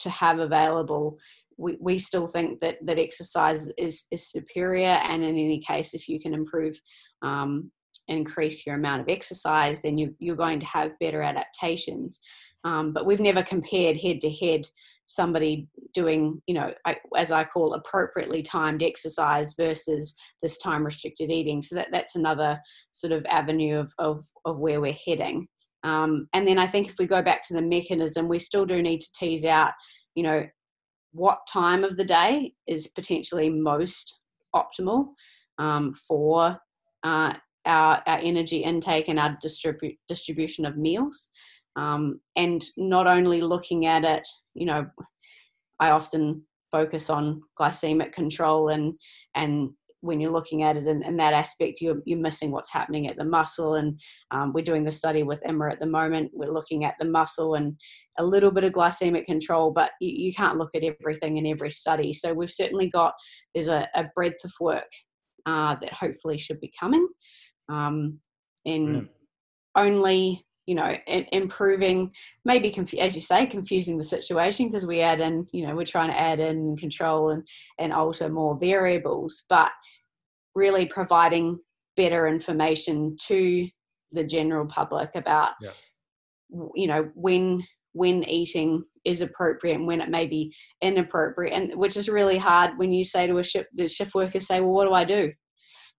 to 0.00 0.10
have 0.10 0.38
available 0.38 1.18
we, 1.56 1.76
we 1.80 1.98
still 1.98 2.26
think 2.26 2.60
that 2.60 2.76
that 2.84 2.98
exercise 2.98 3.70
is 3.78 4.04
is 4.10 4.30
superior 4.30 5.00
and 5.04 5.22
in 5.22 5.30
any 5.30 5.60
case 5.60 5.94
if 5.94 6.08
you 6.08 6.20
can 6.20 6.34
improve 6.34 6.78
um, 7.22 7.70
increase 8.08 8.66
your 8.66 8.76
amount 8.76 9.00
of 9.00 9.08
exercise 9.08 9.80
then 9.82 9.96
you, 9.98 10.14
you're 10.18 10.36
going 10.36 10.60
to 10.60 10.66
have 10.66 10.98
better 11.00 11.22
adaptations. 11.22 12.20
Um, 12.64 12.92
but 12.92 13.04
we've 13.04 13.20
never 13.20 13.42
compared 13.42 13.98
head 13.98 14.20
to 14.22 14.30
head 14.30 14.66
somebody 15.06 15.68
doing 15.92 16.40
you 16.46 16.54
know 16.54 16.72
as 17.14 17.30
i 17.30 17.44
call 17.44 17.74
appropriately 17.74 18.40
timed 18.40 18.82
exercise 18.82 19.52
versus 19.54 20.14
this 20.42 20.58
time 20.58 20.84
restricted 20.84 21.30
eating. 21.30 21.60
So 21.62 21.74
that 21.76 21.88
that's 21.92 22.16
another 22.16 22.58
sort 22.92 23.12
of 23.12 23.24
avenue 23.26 23.78
of 23.78 23.92
of, 23.98 24.24
of 24.44 24.58
where 24.58 24.80
we're 24.80 24.96
heading. 25.06 25.48
Um, 25.82 26.28
and 26.32 26.48
then 26.48 26.58
i 26.58 26.66
think 26.66 26.88
if 26.88 26.94
we 26.98 27.06
go 27.06 27.20
back 27.20 27.42
to 27.48 27.54
the 27.54 27.60
mechanism 27.60 28.26
we 28.26 28.38
still 28.38 28.64
do 28.64 28.80
need 28.80 29.02
to 29.02 29.12
tease 29.14 29.44
out 29.44 29.72
you 30.14 30.22
know 30.22 30.46
what 31.14 31.46
time 31.50 31.84
of 31.84 31.96
the 31.96 32.04
day 32.04 32.52
is 32.66 32.88
potentially 32.88 33.48
most 33.48 34.20
optimal 34.54 35.06
um, 35.58 35.94
for 35.94 36.58
uh, 37.04 37.32
our, 37.64 38.02
our 38.06 38.18
energy 38.18 38.58
intake 38.58 39.08
and 39.08 39.18
our 39.18 39.38
distribu- 39.42 39.96
distribution 40.08 40.66
of 40.66 40.76
meals. 40.76 41.30
Um, 41.76 42.20
and 42.36 42.64
not 42.76 43.06
only 43.06 43.40
looking 43.40 43.86
at 43.86 44.04
it, 44.04 44.26
you 44.54 44.66
know, 44.66 44.86
I 45.80 45.90
often 45.90 46.42
focus 46.72 47.08
on 47.10 47.42
glycemic 47.58 48.12
control 48.12 48.68
and 48.68 48.94
and 49.36 49.70
when 50.04 50.20
you're 50.20 50.32
looking 50.32 50.62
at 50.62 50.76
it 50.76 50.86
in, 50.86 51.02
in 51.02 51.16
that 51.16 51.32
aspect, 51.32 51.80
you're, 51.80 52.02
you're 52.04 52.18
missing 52.18 52.50
what's 52.50 52.70
happening 52.70 53.08
at 53.08 53.16
the 53.16 53.24
muscle. 53.24 53.76
And 53.76 53.98
um, 54.30 54.52
we're 54.52 54.62
doing 54.62 54.84
the 54.84 54.92
study 54.92 55.22
with 55.22 55.40
Emma 55.46 55.70
at 55.70 55.80
the 55.80 55.86
moment. 55.86 56.30
We're 56.34 56.52
looking 56.52 56.84
at 56.84 56.94
the 56.98 57.06
muscle 57.06 57.54
and 57.54 57.74
a 58.18 58.24
little 58.24 58.50
bit 58.50 58.64
of 58.64 58.72
glycemic 58.72 59.26
control, 59.26 59.70
but 59.70 59.90
you, 60.00 60.10
you 60.10 60.34
can't 60.34 60.58
look 60.58 60.70
at 60.74 60.82
everything 60.84 61.36
in 61.36 61.46
every 61.46 61.70
study. 61.70 62.12
So 62.12 62.32
we've 62.32 62.50
certainly 62.50 62.88
got, 62.88 63.14
there's 63.54 63.68
a, 63.68 63.88
a 63.94 64.04
breadth 64.14 64.44
of 64.44 64.52
work 64.60 64.90
uh, 65.46 65.76
that 65.80 65.92
hopefully 65.92 66.38
should 66.38 66.60
be 66.60 66.72
coming. 66.78 67.06
Um, 67.68 68.20
in 68.64 69.08
only 69.76 70.46
you 70.66 70.74
know 70.74 70.94
improving 71.06 72.10
maybe 72.44 72.70
conf- 72.70 72.94
as 72.94 73.14
you 73.14 73.20
say 73.20 73.46
confusing 73.46 73.98
the 73.98 74.04
situation 74.04 74.68
because 74.68 74.86
we 74.86 75.00
add 75.00 75.20
in 75.20 75.46
you 75.52 75.66
know 75.66 75.74
we're 75.74 75.84
trying 75.84 76.08
to 76.08 76.18
add 76.18 76.40
in 76.40 76.76
control 76.76 77.30
and 77.30 77.42
and 77.78 77.92
alter 77.92 78.28
more 78.28 78.58
variables 78.58 79.44
but 79.48 79.70
really 80.54 80.86
providing 80.86 81.58
better 81.96 82.26
information 82.26 83.16
to 83.20 83.68
the 84.12 84.24
general 84.24 84.66
public 84.66 85.10
about 85.14 85.50
yeah. 85.60 85.70
you 86.74 86.86
know 86.86 87.10
when 87.14 87.62
when 87.94 88.24
eating 88.24 88.84
is 89.04 89.22
appropriate 89.22 89.76
and 89.76 89.86
when 89.86 90.00
it 90.00 90.10
may 90.10 90.26
be 90.26 90.52
inappropriate 90.82 91.52
and 91.52 91.78
which 91.78 91.96
is 91.96 92.08
really 92.08 92.36
hard 92.36 92.72
when 92.76 92.92
you 92.92 93.04
say 93.04 93.26
to 93.26 93.38
a 93.38 93.42
shift 93.42 93.68
the 93.74 93.88
shift 93.88 94.14
workers 94.14 94.46
say 94.46 94.60
well 94.60 94.72
what 94.72 94.84
do 94.84 94.92
i 94.92 95.04
do 95.04 95.32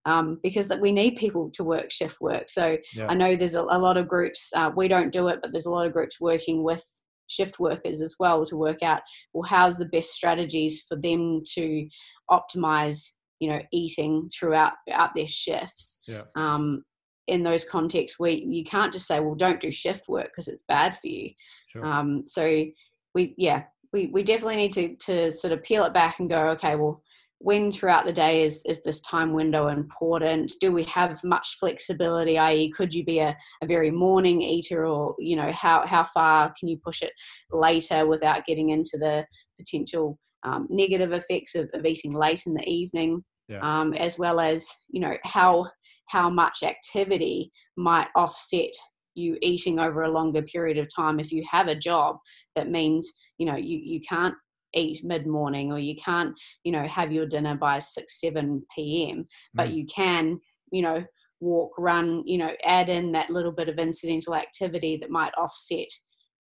um, 0.08 0.40
because 0.44 0.68
that 0.68 0.80
we 0.80 0.92
need 0.92 1.16
people 1.16 1.50
to 1.56 1.64
work 1.64 1.92
shift 1.92 2.18
work 2.22 2.50
so 2.50 2.78
yeah. 2.94 3.08
i 3.08 3.14
know 3.14 3.36
there's 3.36 3.56
a, 3.56 3.62
a 3.62 3.80
lot 3.80 3.98
of 3.98 4.08
groups 4.08 4.52
uh, 4.56 4.70
we 4.76 4.88
don't 4.88 5.12
do 5.12 5.30
it 5.30 5.40
but 5.42 5.52
there's 5.52 5.66
a 5.66 5.72
lot 5.72 5.88
of 5.88 5.94
groups 5.94 6.22
working 6.22 6.64
with 6.64 6.86
shift 7.28 7.60
workers 7.60 8.02
as 8.02 8.16
well 8.20 8.46
to 8.46 8.58
work 8.58 8.84
out 8.84 9.02
well 9.34 9.48
how's 9.48 9.78
the 9.78 9.86
best 9.86 10.12
strategies 10.12 10.84
for 10.88 10.96
them 10.98 11.42
to 11.54 11.88
optimize 12.30 13.10
you 13.40 13.50
know 13.50 13.62
eating 13.72 14.30
throughout 14.38 14.74
out 14.92 15.10
their 15.16 15.28
shifts 15.28 16.02
yeah. 16.08 16.22
um, 16.36 16.84
in 17.28 17.44
those 17.44 17.66
contexts 17.66 18.20
where 18.20 18.32
you 18.32 18.64
can't 18.64 18.94
just 18.94 19.08
say, 19.08 19.20
well, 19.20 19.36
don't 19.36 19.60
do 19.60 19.72
shift 19.72 20.08
work 20.08 20.28
because 20.28 20.48
it's 20.48 20.64
bad 20.68 20.98
for 20.98 21.08
you. 21.08 21.32
Sure. 21.68 21.86
Um, 21.86 22.26
so 22.26 22.66
we, 23.14 23.34
yeah, 23.38 23.64
we, 23.94 24.08
we 24.08 24.24
definitely 24.24 24.58
need 24.58 24.74
to, 24.74 24.96
to 24.98 25.32
sort 25.32 25.54
of 25.54 25.64
peel 25.64 25.86
it 25.86 25.94
back 25.94 26.20
and 26.20 26.30
go, 26.30 26.50
okay, 26.50 26.76
well, 26.76 27.02
when 27.40 27.72
throughout 27.72 28.06
the 28.06 28.14
day 28.14 28.44
is, 28.44 28.64
is 28.66 28.82
this 28.84 29.02
time 29.02 29.34
window 29.34 29.68
important? 29.68 30.54
Do 30.62 30.72
we 30.72 30.84
have 30.86 31.24
much 31.24 31.58
flexibility, 31.60 32.38
i.e. 32.38 32.72
could 32.72 32.94
you 32.94 33.04
be 33.04 33.20
a, 33.20 33.36
a 33.62 33.66
very 33.66 33.92
morning 33.92 34.42
eater 34.42 34.86
or, 34.86 35.16
you 35.20 35.36
know, 35.36 35.52
how, 35.52 35.86
how 35.86 36.04
far 36.04 36.54
can 36.58 36.68
you 36.68 36.78
push 36.78 37.02
it 37.02 37.12
later 37.52 38.08
without 38.08 38.46
getting 38.46 38.70
into 38.70 38.98
the 38.98 39.26
potential 39.60 40.18
um, 40.44 40.68
negative 40.70 41.12
effects 41.12 41.56
of, 41.56 41.70
of, 41.74 41.86
eating 41.86 42.14
late 42.14 42.44
in 42.46 42.54
the 42.54 42.68
evening? 42.68 43.24
Yeah. 43.48 43.60
Um, 43.62 43.94
as 43.94 44.18
well 44.18 44.40
as, 44.40 44.68
you 44.90 45.02
know, 45.02 45.16
how 45.24 45.68
how 46.07 46.30
much 46.30 46.64
activity 46.64 47.52
might 47.77 48.07
offset 48.15 48.72
you 49.15 49.38
eating 49.41 49.80
over 49.80 50.03
a 50.03 50.11
longer 50.11 50.41
period 50.41 50.77
of 50.77 50.94
time. 50.94 51.19
If 51.19 51.32
you 51.32 51.44
have 51.49 51.68
a 51.68 51.76
job 51.76 52.18
that 52.56 52.69
means 52.69 53.11
you 53.38 53.45
know 53.45 53.56
you, 53.56 53.77
you 53.77 54.02
can't 54.02 54.36
eat 54.73 55.03
mid 55.03 55.26
morning 55.26 55.72
or 55.72 55.80
you 55.80 55.95
can't 55.95 56.34
you 56.64 56.72
know 56.72 56.86
have 56.88 57.11
your 57.11 57.26
dinner 57.26 57.56
by 57.56 57.80
6 57.80 58.19
7 58.19 58.61
p.m 58.76 59.19
mm. 59.19 59.26
but 59.53 59.72
you 59.72 59.86
can 59.86 60.38
you 60.72 60.82
know 60.82 61.02
walk 61.40 61.72
run 61.77 62.23
you 62.26 62.38
know 62.38 62.52
add 62.65 62.90
in 62.90 63.11
that 63.14 63.30
little 63.30 63.52
bit 63.52 63.69
of 63.69 63.80
incidental 63.80 64.36
activity 64.36 64.98
that 64.98 65.10
might 65.10 65.34
offset 65.38 65.88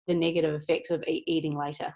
the 0.08 0.14
negative 0.14 0.56
effects 0.56 0.90
of 0.90 1.04
e- 1.08 1.24
eating 1.28 1.58
later. 1.58 1.94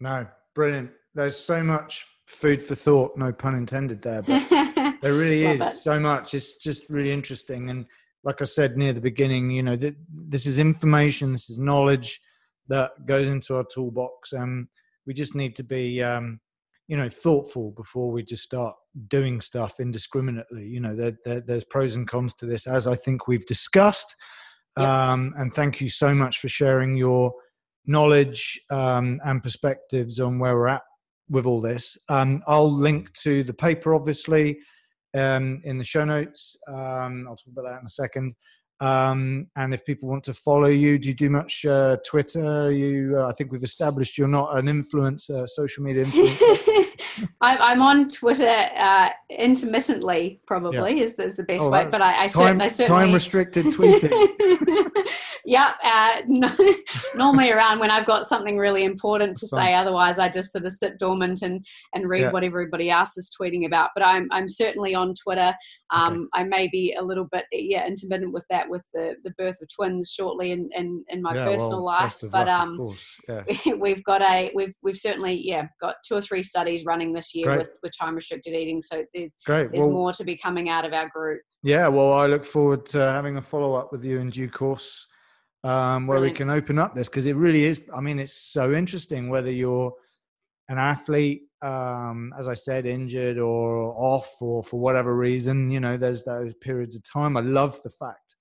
No 0.00 0.26
brilliant. 0.54 0.90
There's 1.14 1.38
so 1.38 1.62
much 1.62 2.06
food 2.26 2.62
for 2.62 2.74
thought 2.74 3.16
no 3.16 3.32
pun 3.32 3.54
intended 3.54 4.00
there 4.00 4.22
but 4.22 4.48
there 5.04 5.14
really 5.14 5.44
is 5.44 5.60
it. 5.60 5.72
so 5.72 6.00
much 6.00 6.34
it's 6.34 6.56
just 6.56 6.88
really 6.88 7.12
interesting 7.12 7.68
and 7.70 7.84
like 8.24 8.40
i 8.40 8.44
said 8.44 8.76
near 8.76 8.92
the 8.92 9.00
beginning 9.00 9.50
you 9.50 9.62
know 9.62 9.76
th- 9.76 9.94
this 10.10 10.46
is 10.46 10.58
information 10.58 11.30
this 11.30 11.50
is 11.50 11.58
knowledge 11.58 12.20
that 12.68 12.90
goes 13.06 13.28
into 13.28 13.54
our 13.54 13.64
toolbox 13.64 14.32
and 14.32 14.66
we 15.06 15.12
just 15.12 15.34
need 15.34 15.54
to 15.54 15.62
be 15.62 16.02
um, 16.02 16.40
you 16.88 16.96
know 16.96 17.08
thoughtful 17.08 17.72
before 17.72 18.10
we 18.10 18.22
just 18.22 18.42
start 18.42 18.74
doing 19.08 19.40
stuff 19.40 19.78
indiscriminately 19.78 20.64
you 20.64 20.80
know 20.80 20.96
there, 20.96 21.12
there, 21.24 21.40
there's 21.40 21.64
pros 21.64 21.94
and 21.94 22.08
cons 22.08 22.32
to 22.32 22.46
this 22.46 22.66
as 22.66 22.86
i 22.86 22.94
think 22.94 23.28
we've 23.28 23.46
discussed 23.46 24.16
yep. 24.78 24.86
um, 24.86 25.34
and 25.36 25.52
thank 25.52 25.80
you 25.80 25.90
so 25.90 26.14
much 26.14 26.38
for 26.38 26.48
sharing 26.48 26.96
your 26.96 27.34
knowledge 27.86 28.58
um, 28.70 29.20
and 29.26 29.42
perspectives 29.42 30.18
on 30.18 30.38
where 30.38 30.56
we're 30.56 30.68
at 30.68 30.82
with 31.28 31.46
all 31.46 31.60
this. 31.60 31.96
Um, 32.08 32.42
I'll 32.46 32.72
link 32.72 33.12
to 33.22 33.42
the 33.44 33.54
paper, 33.54 33.94
obviously, 33.94 34.58
um, 35.14 35.60
in 35.64 35.78
the 35.78 35.84
show 35.84 36.04
notes. 36.04 36.56
Um, 36.68 37.26
I'll 37.28 37.36
talk 37.36 37.52
about 37.52 37.64
that 37.64 37.80
in 37.80 37.86
a 37.86 37.88
second. 37.88 38.34
Um, 38.80 39.46
and 39.56 39.72
if 39.72 39.84
people 39.84 40.08
want 40.08 40.24
to 40.24 40.34
follow 40.34 40.66
you, 40.66 40.98
do 40.98 41.08
you 41.08 41.14
do 41.14 41.30
much 41.30 41.64
uh, 41.64 41.96
Twitter? 42.06 42.72
You, 42.72 43.16
uh, 43.18 43.28
I 43.28 43.32
think 43.32 43.52
we've 43.52 43.62
established 43.62 44.18
you're 44.18 44.28
not 44.28 44.58
an 44.58 44.66
influencer, 44.66 45.48
social 45.48 45.84
media 45.84 46.04
influencer. 46.04 46.84
I'm 47.40 47.82
on 47.82 48.08
Twitter 48.08 48.68
uh, 48.76 49.10
intermittently, 49.30 50.40
probably 50.46 50.96
yeah. 50.96 51.04
is, 51.04 51.12
is 51.14 51.36
the 51.36 51.44
best 51.44 51.62
oh, 51.62 51.70
way. 51.70 51.88
But 51.90 52.02
I, 52.02 52.24
I, 52.24 52.28
time, 52.28 52.60
I 52.60 52.68
certainly 52.68 53.04
time 53.04 53.12
restricted 53.12 53.66
tweeting. 53.66 54.88
yeah, 55.44 55.72
uh, 55.82 56.22
no, 56.26 56.50
normally 57.14 57.50
around 57.50 57.78
when 57.78 57.90
I've 57.90 58.06
got 58.06 58.26
something 58.26 58.56
really 58.56 58.84
important 58.84 59.36
to 59.38 59.46
say. 59.46 59.74
Otherwise, 59.74 60.18
I 60.18 60.28
just 60.28 60.52
sort 60.52 60.64
of 60.64 60.72
sit 60.72 60.98
dormant 60.98 61.42
and 61.42 61.64
and 61.94 62.08
read 62.08 62.22
yeah. 62.22 62.30
what 62.30 62.44
everybody 62.44 62.90
else 62.90 63.16
is 63.16 63.30
tweeting 63.38 63.66
about. 63.66 63.90
But 63.94 64.04
I'm 64.04 64.28
I'm 64.30 64.48
certainly 64.48 64.94
on 64.94 65.14
Twitter. 65.14 65.54
Um, 65.90 66.28
okay. 66.34 66.42
I 66.42 66.44
may 66.44 66.68
be 66.68 66.96
a 66.98 67.02
little 67.02 67.28
bit 67.30 67.44
yeah 67.52 67.86
intermittent 67.86 68.32
with 68.32 68.44
that 68.50 68.68
with 68.68 68.84
the 68.94 69.14
the 69.24 69.30
birth 69.38 69.56
of 69.60 69.68
twins 69.74 70.10
shortly 70.10 70.52
in 70.52 70.68
in, 70.74 71.04
in 71.08 71.22
my 71.22 71.34
yeah, 71.34 71.44
personal 71.44 71.84
well, 71.84 72.00
life. 72.00 72.16
But 72.22 72.46
luck, 72.46 72.48
um, 72.48 72.96
yes. 73.28 73.66
we've 73.78 74.04
got 74.04 74.22
a 74.22 74.50
we've 74.54 74.74
we've 74.82 74.98
certainly 74.98 75.40
yeah 75.42 75.66
got 75.80 75.96
two 76.06 76.14
or 76.14 76.20
three 76.20 76.42
studies 76.42 76.84
running 76.84 77.03
this 77.12 77.34
year 77.34 77.56
with 77.56 77.78
with 77.82 77.92
time 77.98 78.14
restricted 78.14 78.54
eating. 78.54 78.80
So 78.82 79.04
there, 79.14 79.28
Great. 79.46 79.72
there's 79.72 79.84
well, 79.84 79.92
more 79.92 80.12
to 80.12 80.24
be 80.24 80.36
coming 80.36 80.68
out 80.68 80.84
of 80.84 80.92
our 80.92 81.08
group. 81.08 81.42
Yeah, 81.62 81.88
well, 81.88 82.12
I 82.12 82.26
look 82.26 82.44
forward 82.44 82.86
to 82.86 82.98
having 82.98 83.36
a 83.36 83.42
follow 83.42 83.74
up 83.74 83.92
with 83.92 84.04
you 84.04 84.18
in 84.18 84.30
due 84.30 84.48
course 84.48 85.06
um, 85.64 86.06
where 86.06 86.18
Brilliant. 86.18 86.34
we 86.34 86.36
can 86.36 86.50
open 86.50 86.78
up 86.78 86.94
this 86.94 87.08
because 87.08 87.26
it 87.26 87.36
really 87.36 87.64
is. 87.64 87.82
I 87.94 88.00
mean, 88.00 88.18
it's 88.18 88.36
so 88.36 88.72
interesting 88.72 89.30
whether 89.30 89.50
you're 89.50 89.92
an 90.68 90.78
athlete, 90.78 91.44
um, 91.62 92.32
as 92.38 92.48
I 92.48 92.54
said, 92.54 92.84
injured 92.84 93.38
or 93.38 93.94
off 93.96 94.30
or 94.40 94.62
for 94.62 94.78
whatever 94.78 95.16
reason. 95.16 95.70
You 95.70 95.80
know, 95.80 95.96
there's 95.96 96.22
those 96.22 96.52
periods 96.60 96.96
of 96.96 97.02
time. 97.02 97.36
I 97.36 97.40
love 97.40 97.80
the 97.82 97.90
fact 97.90 98.36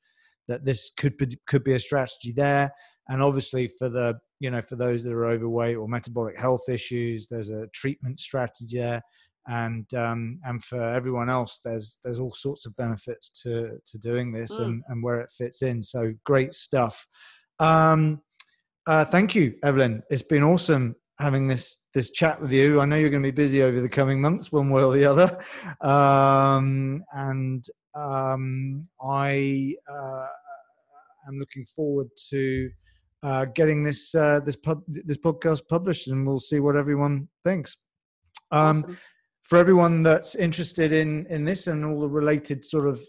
that 0.49 0.65
this 0.65 0.91
could 0.97 1.17
be, 1.17 1.37
could 1.47 1.63
be 1.63 1.73
a 1.73 1.79
strategy 1.79 2.33
there, 2.33 2.71
and 3.07 3.23
obviously 3.23 3.69
for 3.69 3.87
the 3.87 4.15
you 4.43 4.51
know 4.51 4.61
for 4.61 4.75
those 4.75 5.05
that 5.05 5.13
are 5.13 5.25
overweight 5.25 5.77
or 5.77 5.87
metabolic 5.87 6.37
health 6.37 6.67
issues, 6.67 7.27
there's 7.29 7.49
a 7.49 7.67
treatment 7.73 8.19
strategy 8.19 8.77
there. 8.77 9.01
And 9.47 9.91
um, 9.93 10.39
and 10.43 10.63
for 10.63 10.81
everyone 10.81 11.29
else 11.29 11.59
there's 11.65 11.97
there's 12.03 12.19
all 12.19 12.33
sorts 12.33 12.65
of 12.65 12.75
benefits 12.75 13.29
to 13.43 13.77
to 13.85 13.97
doing 13.97 14.31
this 14.31 14.57
mm. 14.57 14.65
and, 14.65 14.83
and 14.89 15.01
where 15.03 15.21
it 15.21 15.31
fits 15.31 15.61
in. 15.61 15.81
So 15.81 16.13
great 16.25 16.53
stuff. 16.53 17.05
Um, 17.59 18.21
uh, 18.85 19.05
thank 19.05 19.33
you 19.33 19.55
evelyn. 19.63 20.03
It's 20.09 20.21
been 20.21 20.43
awesome 20.43 20.95
having 21.19 21.47
this 21.47 21.77
this 21.93 22.09
chat 22.09 22.41
with 22.41 22.51
you. 22.51 22.81
I 22.81 22.85
know 22.85 22.97
you're 22.97 23.09
going 23.09 23.23
to 23.23 23.31
be 23.31 23.43
busy 23.43 23.63
over 23.63 23.79
the 23.79 23.89
coming 23.89 24.19
months 24.19 24.51
one 24.51 24.69
way 24.69 24.83
or 24.83 24.93
the 24.93 25.05
other. 25.05 25.29
Um, 25.81 27.03
and 27.13 27.65
um, 27.95 28.87
i 29.01 29.75
uh, 29.89 30.27
am 31.27 31.37
looking 31.39 31.65
forward 31.65 32.07
to 32.29 32.69
uh, 33.23 33.45
getting 33.45 33.83
this 33.83 34.13
uh, 34.13 34.39
this 34.41 34.55
pub 34.55 34.83
this 34.87 35.17
podcast 35.17 35.61
published 35.67 36.07
and 36.07 36.27
we'll 36.27 36.39
see 36.39 36.59
what 36.59 36.75
everyone 36.75 37.27
thinks 37.43 37.77
um, 38.51 38.77
awesome 38.77 38.97
for 39.43 39.57
everyone 39.57 40.03
that's 40.03 40.35
interested 40.35 40.93
in 40.93 41.27
in 41.29 41.43
this 41.43 41.67
and 41.67 41.85
all 41.85 41.99
the 41.99 42.09
related 42.09 42.63
sort 42.63 42.87
of 42.87 43.01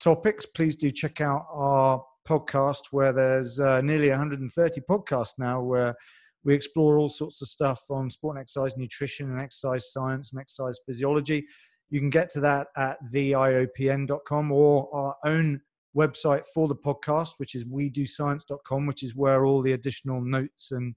topics, 0.00 0.46
please 0.46 0.76
do 0.76 0.90
check 0.90 1.20
out 1.20 1.46
our 1.52 2.02
podcast 2.28 2.86
where 2.90 3.12
there's 3.12 3.60
uh, 3.60 3.80
nearly 3.80 4.08
130 4.08 4.80
podcasts 4.88 5.34
now 5.38 5.60
where 5.60 5.94
we 6.44 6.54
explore 6.54 6.98
all 6.98 7.08
sorts 7.08 7.42
of 7.42 7.48
stuff 7.48 7.82
on 7.90 8.10
sport 8.10 8.36
and 8.36 8.42
exercise 8.42 8.76
nutrition 8.76 9.30
and 9.30 9.40
exercise 9.40 9.92
science 9.92 10.32
and 10.32 10.40
exercise 10.40 10.78
physiology. 10.86 11.44
You 11.90 12.00
can 12.00 12.10
get 12.10 12.30
to 12.30 12.40
that 12.40 12.68
at 12.76 12.98
theiopn.com 13.12 14.50
or 14.50 14.88
our 14.94 15.16
own 15.26 15.60
website 15.96 16.42
for 16.54 16.68
the 16.68 16.74
podcast, 16.74 17.32
which 17.38 17.54
is 17.54 17.66
we 17.66 17.88
do 17.88 18.06
science.com, 18.06 18.86
which 18.86 19.02
is 19.02 19.14
where 19.14 19.44
all 19.44 19.62
the 19.62 19.72
additional 19.72 20.20
notes 20.20 20.72
and 20.72 20.94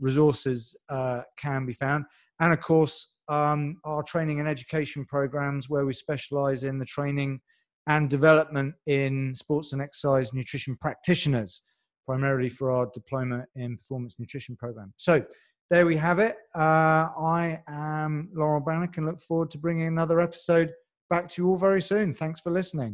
resources 0.00 0.76
uh, 0.88 1.22
can 1.36 1.66
be 1.66 1.72
found. 1.72 2.04
And 2.40 2.52
of 2.52 2.60
course, 2.60 3.14
um, 3.28 3.76
our 3.84 4.02
training 4.02 4.40
and 4.40 4.48
education 4.48 5.04
programs 5.04 5.68
where 5.68 5.84
we 5.84 5.92
specialize 5.92 6.64
in 6.64 6.78
the 6.78 6.86
training 6.86 7.40
and 7.86 8.08
development 8.08 8.74
in 8.86 9.34
sports 9.34 9.72
and 9.72 9.82
exercise 9.82 10.32
nutrition 10.32 10.76
practitioners, 10.80 11.62
primarily 12.06 12.48
for 12.48 12.70
our 12.70 12.90
diploma 12.92 13.44
in 13.56 13.76
performance 13.76 14.14
nutrition 14.18 14.56
program. 14.56 14.92
So 14.96 15.24
there 15.70 15.84
we 15.84 15.96
have 15.96 16.18
it. 16.18 16.36
Uh, 16.54 17.08
I 17.18 17.60
am 17.68 18.30
Laurent 18.34 18.64
Bannock 18.64 18.96
and 18.96 19.06
look 19.06 19.20
forward 19.20 19.50
to 19.50 19.58
bringing 19.58 19.86
another 19.86 20.20
episode 20.20 20.72
back 21.10 21.28
to 21.28 21.42
you 21.42 21.48
all 21.48 21.56
very 21.56 21.82
soon. 21.82 22.12
Thanks 22.12 22.40
for 22.40 22.50
listening. 22.50 22.86